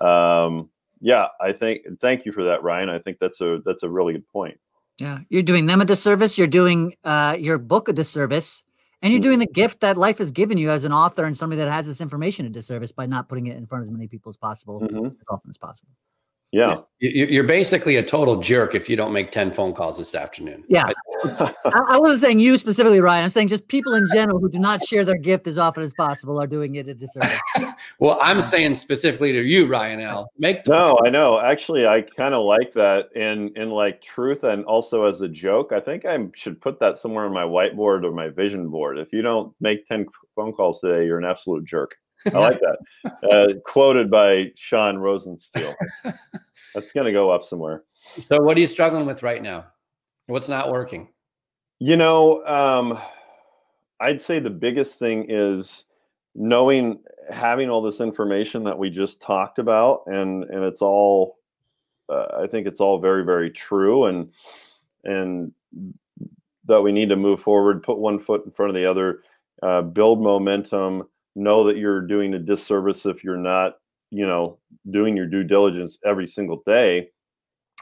um, 0.00 0.70
yeah, 1.00 1.28
I 1.40 1.52
think. 1.52 1.82
Thank 2.00 2.26
you 2.26 2.32
for 2.32 2.44
that, 2.44 2.62
Ryan. 2.62 2.88
I 2.88 2.98
think 2.98 3.18
that's 3.20 3.40
a 3.40 3.60
that's 3.64 3.82
a 3.82 3.88
really 3.88 4.12
good 4.14 4.28
point. 4.28 4.58
Yeah, 4.98 5.20
you're 5.30 5.42
doing 5.42 5.66
them 5.66 5.80
a 5.80 5.84
disservice. 5.84 6.36
You're 6.36 6.46
doing 6.46 6.94
uh, 7.04 7.36
your 7.38 7.58
book 7.58 7.88
a 7.88 7.92
disservice, 7.92 8.62
and 9.02 9.12
you're 9.12 9.22
doing 9.22 9.38
the 9.38 9.46
gift 9.46 9.80
that 9.80 9.96
life 9.96 10.18
has 10.18 10.30
given 10.30 10.58
you 10.58 10.70
as 10.70 10.84
an 10.84 10.92
author 10.92 11.24
and 11.24 11.36
somebody 11.36 11.62
that 11.62 11.70
has 11.70 11.86
this 11.86 12.00
information 12.00 12.44
a 12.46 12.50
disservice 12.50 12.92
by 12.92 13.06
not 13.06 13.28
putting 13.28 13.46
it 13.46 13.56
in 13.56 13.66
front 13.66 13.82
of 13.82 13.88
as 13.88 13.92
many 13.92 14.08
people 14.08 14.28
as 14.28 14.36
possible, 14.36 14.80
Mhm. 14.80 15.06
as 15.06 15.26
often 15.30 15.48
as 15.48 15.56
possible. 15.56 15.90
Yeah, 16.52 16.78
You- 16.98 17.10
you- 17.10 17.26
You're 17.26 17.44
basically 17.44 17.96
a 17.96 18.02
total 18.02 18.40
jerk 18.40 18.74
if 18.74 18.88
you 18.90 18.96
don't 18.96 19.12
make 19.12 19.30
ten 19.30 19.52
phone 19.52 19.72
calls 19.72 19.96
this 19.98 20.14
afternoon. 20.16 20.64
Yeah, 20.68 20.90
I, 21.24 21.52
I 21.90 21.98
wasn't 21.98 22.20
saying 22.20 22.40
you 22.40 22.56
specifically, 22.58 23.00
Ryan. 23.00 23.24
I'm 23.24 23.30
saying 23.30 23.48
just 23.48 23.68
people 23.68 23.94
in 23.94 24.04
general 24.12 24.40
who 24.40 24.50
do 24.50 24.58
not 24.58 24.82
share 24.84 25.04
their 25.04 25.16
gift 25.16 25.46
as 25.46 25.58
often 25.58 25.84
as 25.84 25.94
possible 25.94 26.40
are 26.42 26.48
doing 26.48 26.74
it 26.74 26.88
a 26.88 26.94
disservice. 26.94 27.40
Well, 27.98 28.18
I'm 28.22 28.40
saying 28.42 28.74
specifically 28.76 29.32
to 29.32 29.42
you, 29.42 29.66
Ryan 29.66 30.00
L. 30.00 30.30
Make 30.38 30.64
the 30.64 30.70
No, 30.72 30.98
I 31.04 31.10
know. 31.10 31.38
Actually, 31.40 31.86
I 31.86 32.02
kind 32.02 32.34
of 32.34 32.44
like 32.44 32.72
that 32.72 33.10
in 33.14 33.50
in 33.56 33.70
like 33.70 34.02
truth 34.02 34.44
and 34.44 34.64
also 34.64 35.04
as 35.04 35.20
a 35.20 35.28
joke. 35.28 35.72
I 35.72 35.80
think 35.80 36.04
I 36.04 36.18
should 36.34 36.60
put 36.60 36.80
that 36.80 36.98
somewhere 36.98 37.24
on 37.26 37.32
my 37.32 37.42
whiteboard 37.44 38.04
or 38.04 38.12
my 38.12 38.28
vision 38.28 38.68
board. 38.68 38.98
If 38.98 39.12
you 39.12 39.22
don't 39.22 39.54
make 39.60 39.86
10 39.88 40.06
phone 40.34 40.52
calls 40.52 40.80
today, 40.80 41.06
you're 41.06 41.18
an 41.18 41.24
absolute 41.24 41.64
jerk. 41.64 41.94
I 42.26 42.38
like 42.38 42.60
that. 42.60 42.78
Uh, 43.30 43.46
quoted 43.64 44.10
by 44.10 44.52
Sean 44.56 44.96
Rosensteel. 44.96 45.74
That's 46.74 46.92
going 46.92 47.06
to 47.06 47.12
go 47.12 47.30
up 47.30 47.42
somewhere. 47.42 47.84
So, 48.18 48.40
what 48.40 48.56
are 48.56 48.60
you 48.60 48.66
struggling 48.66 49.06
with 49.06 49.22
right 49.22 49.42
now? 49.42 49.66
What's 50.26 50.48
not 50.48 50.70
working? 50.70 51.08
You 51.78 51.96
know, 51.96 52.44
um, 52.46 52.98
I'd 54.00 54.20
say 54.20 54.38
the 54.38 54.50
biggest 54.50 54.98
thing 54.98 55.26
is 55.28 55.84
knowing 56.34 57.02
having 57.30 57.68
all 57.68 57.82
this 57.82 58.00
information 58.00 58.64
that 58.64 58.78
we 58.78 58.90
just 58.90 59.20
talked 59.20 59.58
about, 59.58 60.02
and 60.06 60.44
and 60.44 60.64
it's 60.64 60.82
all. 60.82 61.38
Uh, 62.08 62.42
I 62.42 62.46
think 62.48 62.66
it's 62.66 62.80
all 62.80 62.98
very 62.98 63.24
very 63.24 63.50
true, 63.50 64.06
and 64.06 64.32
and 65.04 65.52
that 66.66 66.82
we 66.82 66.92
need 66.92 67.08
to 67.08 67.16
move 67.16 67.40
forward, 67.40 67.82
put 67.82 67.98
one 67.98 68.18
foot 68.18 68.44
in 68.44 68.52
front 68.52 68.70
of 68.70 68.74
the 68.76 68.88
other, 68.88 69.20
uh, 69.62 69.82
build 69.82 70.22
momentum. 70.22 71.08
Know 71.34 71.64
that 71.64 71.76
you're 71.76 72.00
doing 72.00 72.34
a 72.34 72.38
disservice 72.38 73.06
if 73.06 73.22
you're 73.24 73.36
not, 73.36 73.78
you 74.10 74.26
know, 74.26 74.58
doing 74.90 75.16
your 75.16 75.26
due 75.26 75.44
diligence 75.44 75.98
every 76.04 76.26
single 76.26 76.62
day. 76.66 77.10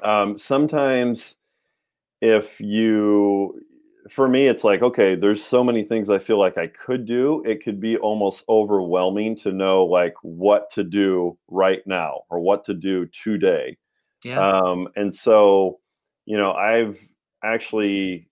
Um, 0.03 0.39
sometimes 0.39 1.37
if 2.20 2.61
you 2.61 3.61
for 4.11 4.29
me 4.29 4.47
it's 4.47 4.64
like 4.64 4.83
okay 4.83 5.14
there's 5.14 5.43
so 5.43 5.62
many 5.62 5.85
things 5.85 6.09
i 6.09 6.18
feel 6.18 6.39
like 6.39 6.57
i 6.57 6.66
could 6.66 7.05
do 7.05 7.43
it 7.45 7.62
could 7.62 7.79
be 7.79 7.97
almost 7.99 8.43
overwhelming 8.49 9.37
to 9.37 9.53
know 9.53 9.85
like 9.85 10.14
what 10.22 10.70
to 10.70 10.83
do 10.83 11.37
right 11.49 11.83
now 11.87 12.20
or 12.31 12.41
what 12.41 12.64
to 12.64 12.74
do 12.74 13.07
today 13.07 13.76
Yeah, 14.24 14.61
um 14.70 14.89
and 14.97 15.14
so 15.14 15.79
you 16.24 16.37
know 16.37 16.53
i've 16.53 17.07
actually 17.45 18.29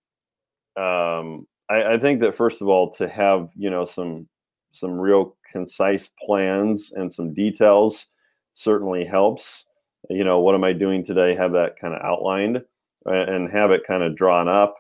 um 0.77 1.47
I, 1.69 1.95
I 1.95 1.99
think 1.99 2.21
that 2.21 2.35
first 2.35 2.63
of 2.63 2.69
all 2.69 2.91
to 2.95 3.09
have 3.09 3.51
you 3.55 3.71
know 3.71 3.85
some 3.85 4.29
some 4.73 4.93
real 4.99 5.36
concise 5.51 6.11
plans 6.25 6.93
and 6.95 7.13
some 7.13 7.35
details 7.35 8.07
certainly 8.55 9.05
helps. 9.05 9.65
You 10.09 10.25
know 10.25 10.41
what 10.41 10.55
am 10.55 10.65
i 10.65 10.73
doing 10.73 11.05
today? 11.05 11.35
Have 11.35 11.53
that 11.53 11.79
kind 11.79 11.95
of 11.95 12.03
outlined 12.03 12.63
and 13.05 13.51
have 13.51 13.71
it 13.71 13.87
kind 13.87 14.03
of 14.03 14.17
drawn 14.17 14.49
up. 14.49 14.77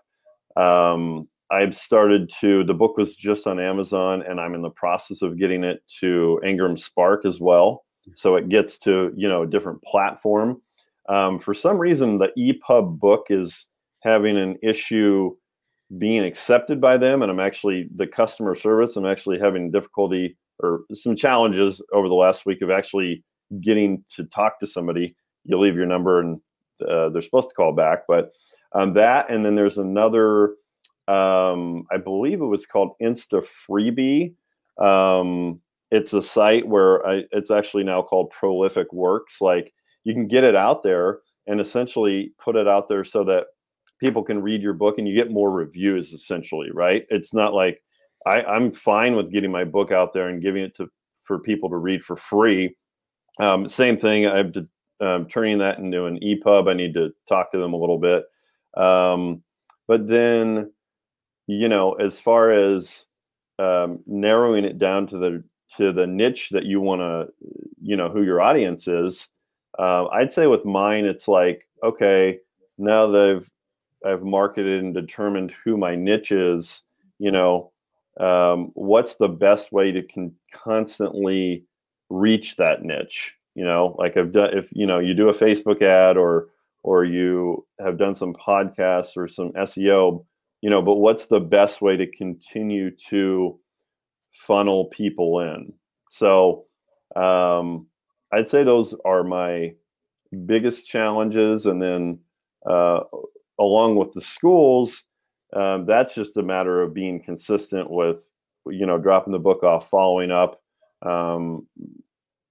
Um, 0.56 1.28
i've 1.50 1.76
started 1.76 2.28
to 2.40 2.64
the 2.64 2.74
book 2.74 2.96
was 2.96 3.14
just 3.14 3.46
on 3.46 3.60
amazon 3.60 4.20
and 4.22 4.40
i'm 4.40 4.52
in 4.52 4.62
the 4.62 4.70
process 4.70 5.22
of 5.22 5.38
getting 5.38 5.62
it 5.62 5.80
to 6.00 6.40
IngramSpark 6.44 7.24
as 7.24 7.40
well. 7.40 7.84
So 8.14 8.36
it 8.36 8.48
gets 8.48 8.78
to 8.78 9.12
you 9.16 9.28
know 9.28 9.42
a 9.42 9.46
different 9.46 9.82
platform. 9.82 10.60
Um, 11.08 11.38
for 11.38 11.54
some 11.54 11.78
reason 11.78 12.18
the 12.18 12.32
epub 12.38 12.98
book 12.98 13.26
is 13.30 13.66
having 14.02 14.36
an 14.36 14.56
issue 14.62 15.36
being 15.98 16.24
accepted 16.24 16.80
by 16.80 16.96
them 16.96 17.22
and 17.22 17.30
i'm 17.30 17.38
actually 17.38 17.88
the 17.94 18.06
customer 18.06 18.56
service 18.56 18.96
i'm 18.96 19.06
actually 19.06 19.38
having 19.38 19.70
difficulty 19.70 20.36
or 20.60 20.80
some 20.94 21.16
challenges 21.16 21.82
over 21.92 22.08
the 22.08 22.14
last 22.14 22.46
week 22.46 22.62
of 22.62 22.70
actually 22.70 23.22
getting 23.60 24.04
to 24.10 24.24
talk 24.24 24.58
to 24.58 24.66
somebody 24.66 25.14
you 25.44 25.58
leave 25.58 25.76
your 25.76 25.86
number 25.86 26.20
and 26.20 26.40
uh, 26.88 27.08
they're 27.08 27.22
supposed 27.22 27.48
to 27.48 27.54
call 27.54 27.72
back 27.72 28.00
but 28.08 28.32
um, 28.72 28.92
that 28.92 29.30
and 29.30 29.44
then 29.44 29.54
there's 29.54 29.78
another 29.78 30.54
um, 31.08 31.84
i 31.92 31.96
believe 31.96 32.40
it 32.40 32.46
was 32.46 32.66
called 32.66 32.92
insta 33.00 33.46
freebie 33.68 34.34
um, 34.84 35.60
it's 35.90 36.12
a 36.12 36.22
site 36.22 36.66
where 36.66 37.06
I, 37.06 37.24
it's 37.32 37.50
actually 37.50 37.84
now 37.84 38.02
called 38.02 38.30
prolific 38.30 38.92
works. 38.92 39.40
Like 39.40 39.72
you 40.04 40.14
can 40.14 40.26
get 40.26 40.44
it 40.44 40.54
out 40.54 40.82
there 40.82 41.20
and 41.46 41.60
essentially 41.60 42.32
put 42.42 42.56
it 42.56 42.66
out 42.66 42.88
there 42.88 43.04
so 43.04 43.24
that 43.24 43.46
people 44.00 44.22
can 44.22 44.42
read 44.42 44.62
your 44.62 44.74
book 44.74 44.98
and 44.98 45.08
you 45.08 45.14
get 45.14 45.30
more 45.30 45.50
reviews 45.50 46.12
essentially 46.12 46.70
right? 46.72 47.06
It's 47.08 47.32
not 47.32 47.54
like 47.54 47.82
I, 48.26 48.42
i'm 48.42 48.72
fine 48.72 49.16
with 49.16 49.32
getting 49.32 49.50
my 49.50 49.64
book 49.64 49.92
out 49.92 50.12
there 50.12 50.28
and 50.28 50.42
giving 50.42 50.62
it 50.62 50.76
to 50.76 50.90
for 51.24 51.38
people 51.38 51.68
to 51.70 51.76
read 51.76 52.04
for 52.04 52.16
free. 52.16 52.76
Um, 53.40 53.68
same 53.68 53.98
thing 53.98 54.22
to, 54.52 54.68
um, 55.00 55.26
turning 55.26 55.58
that 55.58 55.78
into 55.78 56.06
an 56.06 56.18
epub 56.20 56.70
i 56.70 56.72
need 56.72 56.94
to 56.94 57.12
talk 57.28 57.52
to 57.52 57.58
them 57.58 57.72
a 57.72 57.76
little 57.76 57.98
bit. 57.98 58.24
Um, 58.76 59.42
but 59.88 60.06
then 60.06 60.72
you 61.46 61.68
know 61.68 61.92
as 61.94 62.18
far 62.18 62.52
as 62.52 63.06
um, 63.58 64.00
narrowing 64.06 64.64
it 64.64 64.78
down 64.78 65.06
to 65.08 65.18
the 65.18 65.44
to 65.76 65.92
the 65.92 66.06
niche 66.06 66.50
that 66.50 66.64
you 66.64 66.80
want 66.80 67.00
to 67.00 67.28
you 67.80 67.96
know 67.96 68.08
who 68.08 68.22
your 68.22 68.40
audience 68.40 68.86
is 68.88 69.28
uh, 69.78 70.06
i'd 70.08 70.32
say 70.32 70.46
with 70.46 70.64
mine 70.64 71.04
it's 71.04 71.28
like 71.28 71.66
okay 71.82 72.38
now 72.78 73.06
that 73.06 73.30
i've 73.36 73.50
i've 74.10 74.22
marketed 74.22 74.82
and 74.82 74.94
determined 74.94 75.52
who 75.64 75.76
my 75.76 75.94
niche 75.94 76.32
is 76.32 76.82
you 77.18 77.30
know 77.30 77.72
um, 78.20 78.70
what's 78.74 79.16
the 79.16 79.28
best 79.28 79.72
way 79.72 79.92
to 79.92 80.02
con- 80.02 80.34
constantly 80.52 81.64
reach 82.08 82.56
that 82.56 82.82
niche? 82.82 83.34
You 83.56 83.64
know 83.64 83.96
like 83.98 84.18
i've 84.18 84.32
done 84.32 84.50
if 84.52 84.68
you 84.72 84.86
know 84.86 84.98
you 84.98 85.14
do 85.14 85.30
a 85.30 85.34
facebook 85.34 85.80
ad 85.80 86.18
or 86.18 86.48
or 86.82 87.06
you 87.06 87.66
have 87.80 87.96
done 87.96 88.14
some 88.14 88.34
podcasts 88.34 89.16
or 89.16 89.28
some 89.28 89.50
seo 89.52 90.24
you 90.60 90.68
know 90.68 90.82
but 90.82 90.96
what's 90.96 91.26
the 91.26 91.40
best 91.40 91.80
way 91.80 91.96
to 91.96 92.06
continue 92.06 92.90
to 93.08 93.58
funnel 94.34 94.84
people 94.86 95.40
in? 95.40 95.72
So 96.10 96.66
um, 97.16 97.86
i'd 98.34 98.46
say 98.46 98.62
those 98.62 98.94
are 99.06 99.24
my 99.24 99.72
biggest 100.44 100.86
challenges 100.86 101.64
and 101.64 101.80
then 101.82 102.18
uh, 102.68 103.00
along 103.58 103.96
with 103.96 104.12
the 104.12 104.20
schools 104.20 105.02
um, 105.54 105.86
that's 105.86 106.14
just 106.14 106.36
a 106.36 106.42
matter 106.42 106.82
of 106.82 106.94
being 106.94 107.20
consistent 107.20 107.90
with 107.90 108.32
you 108.66 108.86
know 108.86 108.98
dropping 108.98 109.32
the 109.32 109.38
book 109.38 109.62
off 109.62 109.88
following 109.88 110.30
up 110.30 110.60
um, 111.02 111.66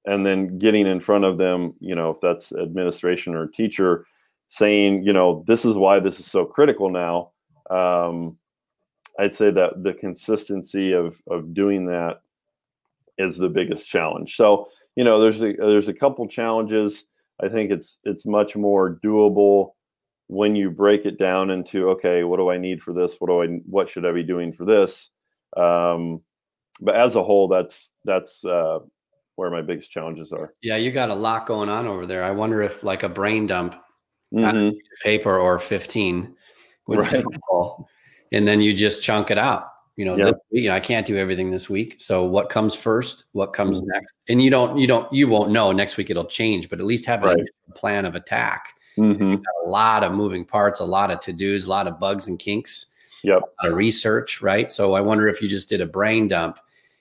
and 0.06 0.26
then 0.26 0.58
getting 0.58 0.88
in 0.88 1.00
front 1.00 1.26
of 1.26 1.38
them 1.38 1.74
you 1.80 1.96
know 1.96 2.12
if 2.12 2.22
that's 2.22 2.52
administration 2.54 3.36
or 3.36 3.48
teacher 3.48 4.06
saying 4.50 5.04
you 5.04 5.14
know 5.14 5.44
this 5.48 5.66
is 5.66 5.76
why 5.76 6.00
this 6.00 6.20
is 6.20 6.26
so 6.26 6.46
critical 6.46 6.90
now. 6.90 7.32
Um, 7.70 8.38
i'd 9.18 9.34
say 9.34 9.50
that 9.50 9.82
the 9.82 9.94
consistency 9.94 10.92
of 10.92 11.22
of 11.28 11.54
doing 11.54 11.86
that 11.88 12.22
is 13.18 13.38
the 13.38 13.50
biggest 13.50 13.88
challenge. 13.88 14.36
So 14.36 14.70
you 14.96 15.04
know 15.04 15.20
there's 15.20 15.42
a 15.42 15.54
there's 15.54 15.88
a 15.88 15.94
couple 15.94 16.28
challenges. 16.28 17.06
I 17.42 17.50
think 17.50 17.72
it's 17.72 18.00
it's 18.04 18.26
much 18.26 18.56
more 18.56 19.00
doable 19.04 19.74
when 20.28 20.56
you 20.56 20.72
break 20.72 21.06
it 21.06 21.18
down 21.18 21.50
into 21.50 21.90
okay 21.90 22.24
what 22.24 22.38
do 22.38 22.50
i 22.50 22.58
need 22.58 22.82
for 22.82 22.94
this 22.94 23.16
what 23.20 23.28
do 23.28 23.44
i 23.44 23.60
what 23.70 23.90
should 23.90 24.06
i 24.06 24.12
be 24.12 24.24
doing 24.24 24.52
for 24.52 24.66
this 24.66 25.10
um, 25.58 26.22
but 26.82 26.96
as 26.96 27.16
a 27.16 27.24
whole 27.24 27.48
that's 27.48 27.90
that's 28.04 28.44
uh, 28.44 28.80
where 29.36 29.50
my 29.50 29.62
biggest 29.62 29.92
challenges 29.92 30.32
are 30.32 30.54
yeah 30.62 30.76
you 30.76 30.92
got 30.92 31.10
a 31.10 31.16
lot 31.16 31.46
going 31.46 31.70
on 31.70 31.88
over 31.88 32.06
there 32.06 32.24
i 32.24 32.32
wonder 32.32 32.62
if 32.62 32.84
like 32.84 33.04
a 33.04 33.10
brain 33.10 33.46
dump 33.46 33.76
mm-hmm. 34.34 34.76
paper 35.04 35.38
or 35.38 35.60
15 35.60 36.36
would 36.88 37.00
right. 37.00 37.24
and 38.32 38.48
then 38.48 38.62
you 38.62 38.74
just 38.74 39.04
chunk 39.04 39.32
it 39.32 39.38
out 39.38 39.68
you 39.96 40.04
know, 40.04 40.18
yep. 40.18 40.26
this, 40.52 40.64
you 40.64 40.70
know 40.70 40.76
i 40.76 40.80
can't 40.80 41.06
do 41.06 41.16
everything 41.16 41.50
this 41.50 41.70
week 41.70 41.96
so 42.00 42.26
what 42.26 42.50
comes 42.50 42.74
first 42.74 43.26
what 43.32 43.54
comes 43.54 43.80
mm-hmm. 43.80 43.92
next 43.92 44.18
and 44.28 44.42
you 44.42 44.50
don't 44.50 44.78
you 44.78 44.88
don't 44.88 45.12
you 45.14 45.28
won't 45.28 45.52
know 45.52 45.72
next 45.72 45.98
week 45.98 46.10
it'll 46.10 46.26
change 46.26 46.70
but 46.70 46.80
at 46.80 46.86
least 46.86 47.06
have 47.06 47.22
right. 47.24 47.38
a 47.70 47.72
plan 47.72 48.06
of 48.06 48.16
attack 48.16 48.74
Mm-hmm. 48.98 49.36
A 49.66 49.70
lot 49.70 50.04
of 50.04 50.14
moving 50.14 50.46
parts, 50.46 50.80
a 50.80 50.86
lot 50.86 51.12
of 51.12 51.20
to 51.22 51.34
dos, 51.34 51.66
a 51.66 51.70
lot 51.70 51.88
of 51.88 52.00
bugs 52.00 52.28
and 52.28 52.40
kinks. 52.40 52.88
Yep. 53.24 53.38
A 53.38 53.66
lot 53.66 53.72
of 53.72 53.78
research, 53.78 54.42
right? 54.42 54.70
So 54.70 54.94
I 54.94 55.02
wonder 55.02 55.28
if 55.28 55.42
you 55.42 55.50
just 55.50 55.68
did 55.68 55.82
a 55.82 55.86
brain 55.86 56.28
dump 56.28 56.60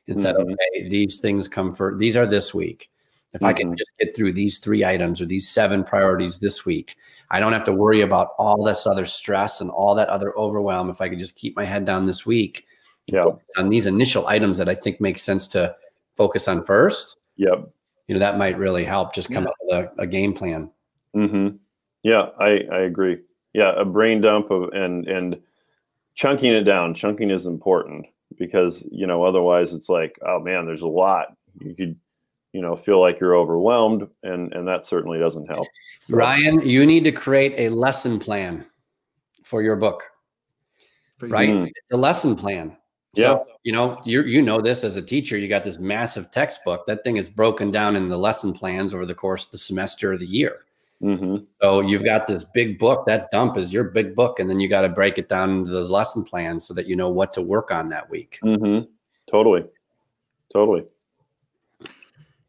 and 0.08 0.18
said, 0.18 0.34
mm-hmm. 0.36 0.52
okay, 0.52 0.88
these 0.88 1.18
things 1.18 1.48
come 1.48 1.74
for 1.74 1.96
these 1.98 2.16
are 2.16 2.26
this 2.26 2.54
week. 2.54 2.90
If 3.32 3.40
mm-hmm. 3.40 3.46
I 3.46 3.52
can 3.52 3.66
mm-hmm. 3.68 3.76
just 3.76 3.96
get 3.98 4.16
through 4.16 4.32
these 4.32 4.58
three 4.58 4.84
items 4.84 5.20
or 5.20 5.26
these 5.26 5.48
seven 5.48 5.84
priorities 5.84 6.38
this 6.38 6.64
week, 6.64 6.96
I 7.30 7.40
don't 7.40 7.52
have 7.52 7.64
to 7.64 7.72
worry 7.72 8.00
about 8.00 8.30
all 8.38 8.64
this 8.64 8.86
other 8.86 9.06
stress 9.06 9.60
and 9.60 9.70
all 9.70 9.94
that 9.96 10.08
other 10.08 10.36
overwhelm. 10.38 10.88
If 10.88 11.00
I 11.00 11.08
could 11.08 11.18
just 11.18 11.36
keep 11.36 11.56
my 11.56 11.64
head 11.64 11.84
down 11.84 12.06
this 12.06 12.24
week 12.24 12.66
yeah. 13.06 13.24
on 13.58 13.68
these 13.68 13.86
initial 13.86 14.26
items 14.26 14.58
that 14.58 14.68
I 14.68 14.74
think 14.74 15.00
make 15.00 15.18
sense 15.18 15.46
to 15.48 15.74
focus 16.16 16.48
on 16.48 16.64
first. 16.64 17.18
Yep. 17.36 17.70
You 18.06 18.14
know, 18.14 18.20
that 18.20 18.38
might 18.38 18.58
really 18.58 18.84
help 18.84 19.14
just 19.14 19.30
come 19.30 19.44
yeah. 19.44 19.50
up 19.50 19.56
with 19.62 19.84
a, 19.98 20.02
a 20.02 20.06
game 20.06 20.32
plan. 20.32 20.70
Mm-hmm. 21.16 21.56
Yeah, 22.04 22.28
I, 22.38 22.60
I 22.70 22.80
agree. 22.80 23.18
Yeah, 23.54 23.72
a 23.76 23.84
brain 23.84 24.20
dump 24.20 24.50
of 24.50 24.68
and 24.72 25.08
and 25.08 25.40
chunking 26.14 26.52
it 26.52 26.62
down. 26.62 26.94
Chunking 26.94 27.30
is 27.30 27.46
important 27.46 28.06
because 28.38 28.86
you 28.92 29.06
know 29.06 29.24
otherwise 29.24 29.72
it's 29.72 29.88
like 29.88 30.16
oh 30.24 30.38
man, 30.38 30.66
there's 30.66 30.82
a 30.82 30.86
lot. 30.86 31.34
You 31.60 31.74
could 31.74 31.96
you 32.52 32.60
know 32.60 32.76
feel 32.76 33.00
like 33.00 33.18
you're 33.18 33.36
overwhelmed, 33.36 34.06
and 34.22 34.52
and 34.52 34.68
that 34.68 34.86
certainly 34.86 35.18
doesn't 35.18 35.46
help. 35.46 35.66
So, 36.08 36.16
Ryan, 36.16 36.60
you 36.60 36.84
need 36.84 37.04
to 37.04 37.12
create 37.12 37.54
a 37.56 37.70
lesson 37.70 38.18
plan 38.18 38.66
for 39.42 39.62
your 39.62 39.76
book. 39.76 40.04
right, 41.20 41.48
mm. 41.48 41.66
it's 41.66 41.92
a 41.92 41.96
lesson 41.96 42.36
plan. 42.36 42.76
So, 43.16 43.22
yeah. 43.22 43.54
you 43.62 43.72
know, 43.72 44.00
you 44.04 44.24
you 44.24 44.42
know 44.42 44.60
this 44.60 44.84
as 44.84 44.96
a 44.96 45.02
teacher. 45.02 45.38
You 45.38 45.48
got 45.48 45.64
this 45.64 45.78
massive 45.78 46.30
textbook. 46.30 46.86
That 46.86 47.02
thing 47.02 47.16
is 47.16 47.30
broken 47.30 47.70
down 47.70 47.96
into 47.96 48.14
lesson 48.16 48.52
plans 48.52 48.92
over 48.92 49.06
the 49.06 49.14
course 49.14 49.46
of 49.46 49.52
the 49.52 49.58
semester 49.58 50.12
or 50.12 50.18
the 50.18 50.26
year. 50.26 50.63
Mm-hmm. 51.02 51.44
So 51.60 51.80
you've 51.80 52.04
got 52.04 52.26
this 52.26 52.44
big 52.44 52.78
book. 52.78 53.06
That 53.06 53.30
dump 53.30 53.58
is 53.58 53.72
your 53.72 53.84
big 53.84 54.14
book, 54.14 54.38
and 54.38 54.48
then 54.48 54.60
you 54.60 54.68
got 54.68 54.82
to 54.82 54.88
break 54.88 55.18
it 55.18 55.28
down 55.28 55.50
into 55.50 55.72
those 55.72 55.90
lesson 55.90 56.24
plans 56.24 56.66
so 56.66 56.74
that 56.74 56.86
you 56.86 56.96
know 56.96 57.10
what 57.10 57.32
to 57.34 57.42
work 57.42 57.70
on 57.70 57.88
that 57.90 58.08
week. 58.08 58.38
Mm-hmm. 58.42 58.86
Totally, 59.30 59.64
totally. 60.52 60.84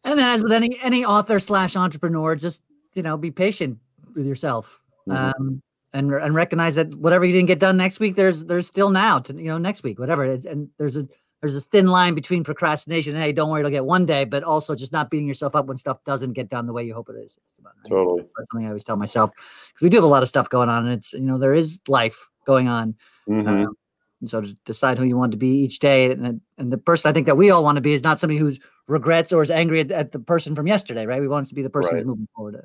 And 0.03 0.19
then, 0.19 0.27
as 0.29 0.43
with 0.43 0.51
any 0.51 0.77
any 0.81 1.03
author 1.03 1.39
slash 1.39 1.75
entrepreneur, 1.75 2.35
just 2.35 2.61
you 2.93 3.03
know, 3.03 3.17
be 3.17 3.31
patient 3.31 3.79
with 4.13 4.25
yourself, 4.25 4.85
mm-hmm. 5.07 5.41
um, 5.41 5.61
and 5.93 6.11
and 6.13 6.35
recognize 6.35 6.75
that 6.75 6.93
whatever 6.95 7.25
you 7.25 7.33
didn't 7.33 7.47
get 7.47 7.59
done 7.59 7.77
next 7.77 7.99
week, 7.99 8.15
there's 8.15 8.45
there's 8.45 8.67
still 8.67 8.89
now 8.89 9.19
to 9.19 9.33
you 9.33 9.49
know 9.49 9.57
next 9.57 9.83
week, 9.83 9.99
whatever. 9.99 10.23
It's, 10.23 10.45
and 10.45 10.69
there's 10.77 10.95
a 10.95 11.07
there's 11.41 11.53
this 11.53 11.65
thin 11.65 11.87
line 11.87 12.15
between 12.15 12.43
procrastination 12.43 13.15
and 13.15 13.23
hey, 13.23 13.31
don't 13.31 13.49
worry, 13.49 13.61
it'll 13.61 13.71
get 13.71 13.85
one 13.85 14.05
day, 14.05 14.25
but 14.25 14.43
also 14.43 14.75
just 14.75 14.91
not 14.91 15.09
beating 15.09 15.27
yourself 15.27 15.55
up 15.55 15.67
when 15.67 15.77
stuff 15.77 16.03
doesn't 16.03 16.33
get 16.33 16.49
done 16.49 16.65
the 16.65 16.73
way 16.73 16.83
you 16.83 16.93
hope 16.93 17.09
it 17.09 17.15
is. 17.17 17.37
Right? 17.63 17.73
Totally. 17.87 18.21
That's 18.37 18.49
something 18.51 18.65
I 18.65 18.69
always 18.69 18.83
tell 18.83 18.95
myself 18.95 19.31
because 19.33 19.81
we 19.81 19.89
do 19.89 19.97
have 19.97 20.03
a 20.03 20.07
lot 20.07 20.23
of 20.23 20.29
stuff 20.29 20.49
going 20.49 20.69
on, 20.69 20.85
and 20.85 20.93
it's 20.93 21.13
you 21.13 21.21
know 21.21 21.37
there 21.37 21.53
is 21.53 21.79
life 21.87 22.29
going 22.45 22.67
on. 22.67 22.95
Mm-hmm. 23.29 23.47
Um, 23.47 23.77
so 24.25 24.41
to 24.41 24.53
decide 24.65 24.97
who 24.97 25.05
you 25.05 25.17
want 25.17 25.33
to 25.33 25.37
be 25.37 25.63
each 25.63 25.79
day, 25.79 26.11
and 26.11 26.41
and 26.57 26.71
the 26.71 26.77
person 26.77 27.09
I 27.09 27.13
think 27.13 27.27
that 27.27 27.37
we 27.37 27.51
all 27.51 27.63
want 27.63 27.75
to 27.75 27.81
be 27.81 27.93
is 27.93 28.03
not 28.03 28.19
somebody 28.19 28.39
who 28.39 28.53
regrets 28.87 29.33
or 29.33 29.43
is 29.43 29.51
angry 29.51 29.81
at, 29.81 29.91
at, 29.91 30.11
the 30.11 30.19
person 30.19 30.55
from 30.55 30.67
yesterday, 30.67 31.05
right? 31.05 31.21
We 31.21 31.27
want 31.27 31.47
to 31.47 31.55
be 31.55 31.63
the 31.63 31.69
person 31.69 31.91
right. 31.91 31.99
who's 31.99 32.07
moving 32.07 32.27
forward. 32.35 32.61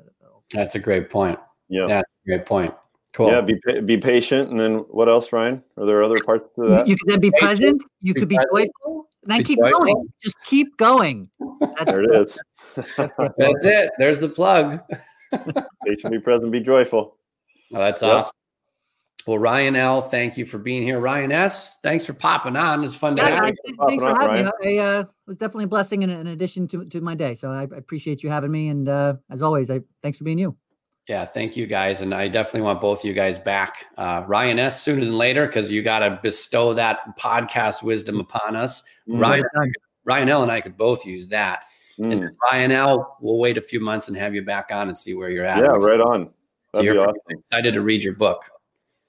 That's 0.53 0.75
a 0.75 0.79
great 0.79 1.09
point. 1.09 1.39
Yeah, 1.69 1.87
that's 1.87 2.09
a 2.25 2.29
great 2.29 2.45
point. 2.45 2.73
Cool. 3.13 3.29
Yeah, 3.29 3.41
be 3.41 3.59
be 3.81 3.97
patient, 3.97 4.51
and 4.51 4.59
then 4.59 4.75
what 4.89 5.09
else, 5.09 5.33
Ryan? 5.33 5.61
Are 5.77 5.85
there 5.85 6.01
other 6.01 6.23
parts 6.23 6.47
to 6.55 6.69
that? 6.69 6.87
You 6.87 6.95
could 6.95 7.09
then 7.09 7.19
be 7.19 7.29
patient, 7.31 7.47
present. 7.47 7.83
You 8.01 8.13
be 8.13 8.21
could 8.21 8.29
be 8.29 8.37
present. 8.37 8.71
joyful. 8.85 9.09
And 9.23 9.31
then 9.31 9.37
be 9.39 9.43
keep 9.43 9.59
joyful. 9.59 9.79
going. 9.79 10.07
Just 10.21 10.37
keep 10.45 10.77
going. 10.77 11.29
That's 11.59 11.85
there 11.85 12.03
it 12.03 12.11
is. 12.11 12.39
That's 12.97 13.65
it. 13.65 13.91
There's 13.97 14.21
the 14.21 14.29
plug. 14.29 14.79
patient, 15.85 16.13
be 16.13 16.19
present, 16.19 16.51
be 16.53 16.61
joyful. 16.61 17.17
Oh, 17.73 17.79
that's 17.79 18.01
yep. 18.01 18.11
awesome. 18.11 18.31
Well, 19.27 19.37
Ryan 19.37 19.75
L, 19.75 20.01
thank 20.01 20.37
you 20.37 20.45
for 20.45 20.57
being 20.57 20.83
here. 20.83 20.99
Ryan 20.99 21.31
S, 21.31 21.77
thanks 21.83 22.05
for 22.05 22.13
popping 22.13 22.55
on. 22.55 22.83
It's 22.83 22.95
fun 22.95 23.15
to 23.17 23.21
yeah, 23.21 23.45
have 23.45 23.53
you. 23.65 23.75
Thanks 23.87 24.03
for 24.03 24.09
having 24.09 24.45
Ryan. 24.45 24.51
me. 24.61 24.79
I, 24.79 24.83
uh, 24.83 24.99
it 25.01 25.07
was 25.27 25.37
definitely 25.37 25.65
a 25.65 25.67
blessing 25.67 26.01
in, 26.03 26.09
in 26.09 26.27
addition 26.27 26.67
to, 26.69 26.85
to 26.85 27.01
my 27.01 27.13
day. 27.13 27.35
So 27.35 27.51
I, 27.51 27.61
I 27.61 27.77
appreciate 27.77 28.23
you 28.23 28.29
having 28.29 28.51
me. 28.51 28.69
And 28.69 28.89
uh, 28.89 29.15
as 29.29 29.41
always, 29.41 29.69
I 29.69 29.81
thanks 30.01 30.17
for 30.17 30.23
being 30.23 30.39
you. 30.39 30.57
Yeah, 31.07 31.25
thank 31.25 31.57
you 31.57 31.65
guys. 31.67 32.01
And 32.01 32.13
I 32.13 32.27
definitely 32.27 32.61
want 32.61 32.79
both 32.79 32.99
of 32.99 33.05
you 33.05 33.13
guys 33.13 33.39
back. 33.39 33.85
Uh, 33.97 34.23
Ryan 34.27 34.59
S. 34.59 34.81
sooner 34.81 35.03
than 35.03 35.17
later, 35.17 35.47
because 35.47 35.71
you 35.71 35.81
got 35.81 35.99
to 35.99 36.19
bestow 36.21 36.73
that 36.75 37.17
podcast 37.17 37.83
wisdom 37.83 38.19
upon 38.19 38.55
us. 38.55 38.83
Mm. 39.09 39.19
Ryan, 39.19 39.45
Ryan 40.05 40.29
L. 40.29 40.43
and 40.43 40.51
I 40.51 40.61
could 40.61 40.77
both 40.77 41.05
use 41.05 41.27
that. 41.29 41.63
Mm. 41.99 42.11
And 42.11 42.29
Ryan 42.43 42.71
L., 42.71 43.17
we'll 43.19 43.39
wait 43.39 43.57
a 43.57 43.61
few 43.61 43.79
months 43.79 44.07
and 44.07 44.17
have 44.17 44.33
you 44.33 44.43
back 44.43 44.69
on 44.71 44.87
and 44.87 44.97
see 44.97 45.13
where 45.13 45.29
you're 45.29 45.45
at. 45.45 45.57
Yeah, 45.57 45.71
right 45.71 45.99
on. 45.99 46.29
That'd 46.73 46.91
be 46.91 46.97
awesome. 46.97 47.15
Excited 47.29 47.73
to 47.73 47.81
read 47.81 48.03
your 48.03 48.13
book. 48.13 48.43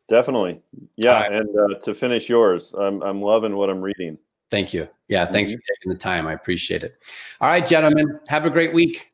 Definitely. 0.09 0.61
Yeah. 0.97 1.23
Right. 1.23 1.33
And 1.33 1.49
uh, 1.57 1.79
to 1.81 1.95
finish 1.95 2.29
yours, 2.29 2.75
I'm, 2.75 3.03
I'm 3.03 3.23
loving 3.23 3.57
what 3.57 3.71
I'm 3.71 3.81
reading. 3.81 4.19
Thank 4.51 4.75
you. 4.75 4.89
Yeah. 5.09 5.27
Thanks 5.27 5.51
mm-hmm. 5.51 5.57
for 5.57 5.63
taking 5.75 5.93
the 5.93 5.99
time. 5.99 6.27
I 6.27 6.33
appreciate 6.33 6.83
it. 6.83 6.97
All 7.41 7.49
right, 7.49 7.67
gentlemen. 7.67 8.19
Have 8.29 8.45
a 8.45 8.51
great 8.51 8.75
week. 8.75 9.13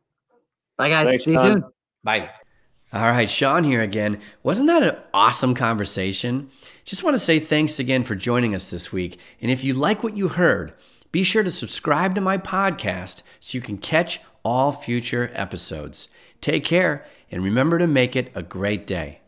Bye, 0.76 0.88
guys. 0.88 1.06
Thanks, 1.06 1.24
See 1.24 1.32
you 1.32 1.38
soon. 1.38 1.64
Bye. 2.02 2.30
All 2.90 3.02
right, 3.02 3.28
Sean 3.28 3.64
here 3.64 3.82
again. 3.82 4.18
Wasn't 4.42 4.66
that 4.68 4.82
an 4.82 4.96
awesome 5.12 5.54
conversation? 5.54 6.50
Just 6.84 7.04
want 7.04 7.14
to 7.14 7.18
say 7.18 7.38
thanks 7.38 7.78
again 7.78 8.02
for 8.02 8.14
joining 8.14 8.54
us 8.54 8.70
this 8.70 8.90
week. 8.90 9.18
And 9.42 9.50
if 9.50 9.62
you 9.62 9.74
like 9.74 10.02
what 10.02 10.16
you 10.16 10.28
heard, 10.28 10.72
be 11.12 11.22
sure 11.22 11.42
to 11.42 11.50
subscribe 11.50 12.14
to 12.14 12.22
my 12.22 12.38
podcast 12.38 13.22
so 13.40 13.56
you 13.56 13.60
can 13.60 13.76
catch 13.76 14.20
all 14.42 14.72
future 14.72 15.30
episodes. 15.34 16.08
Take 16.40 16.64
care 16.64 17.06
and 17.30 17.44
remember 17.44 17.78
to 17.78 17.86
make 17.86 18.16
it 18.16 18.32
a 18.34 18.42
great 18.42 18.86
day. 18.86 19.20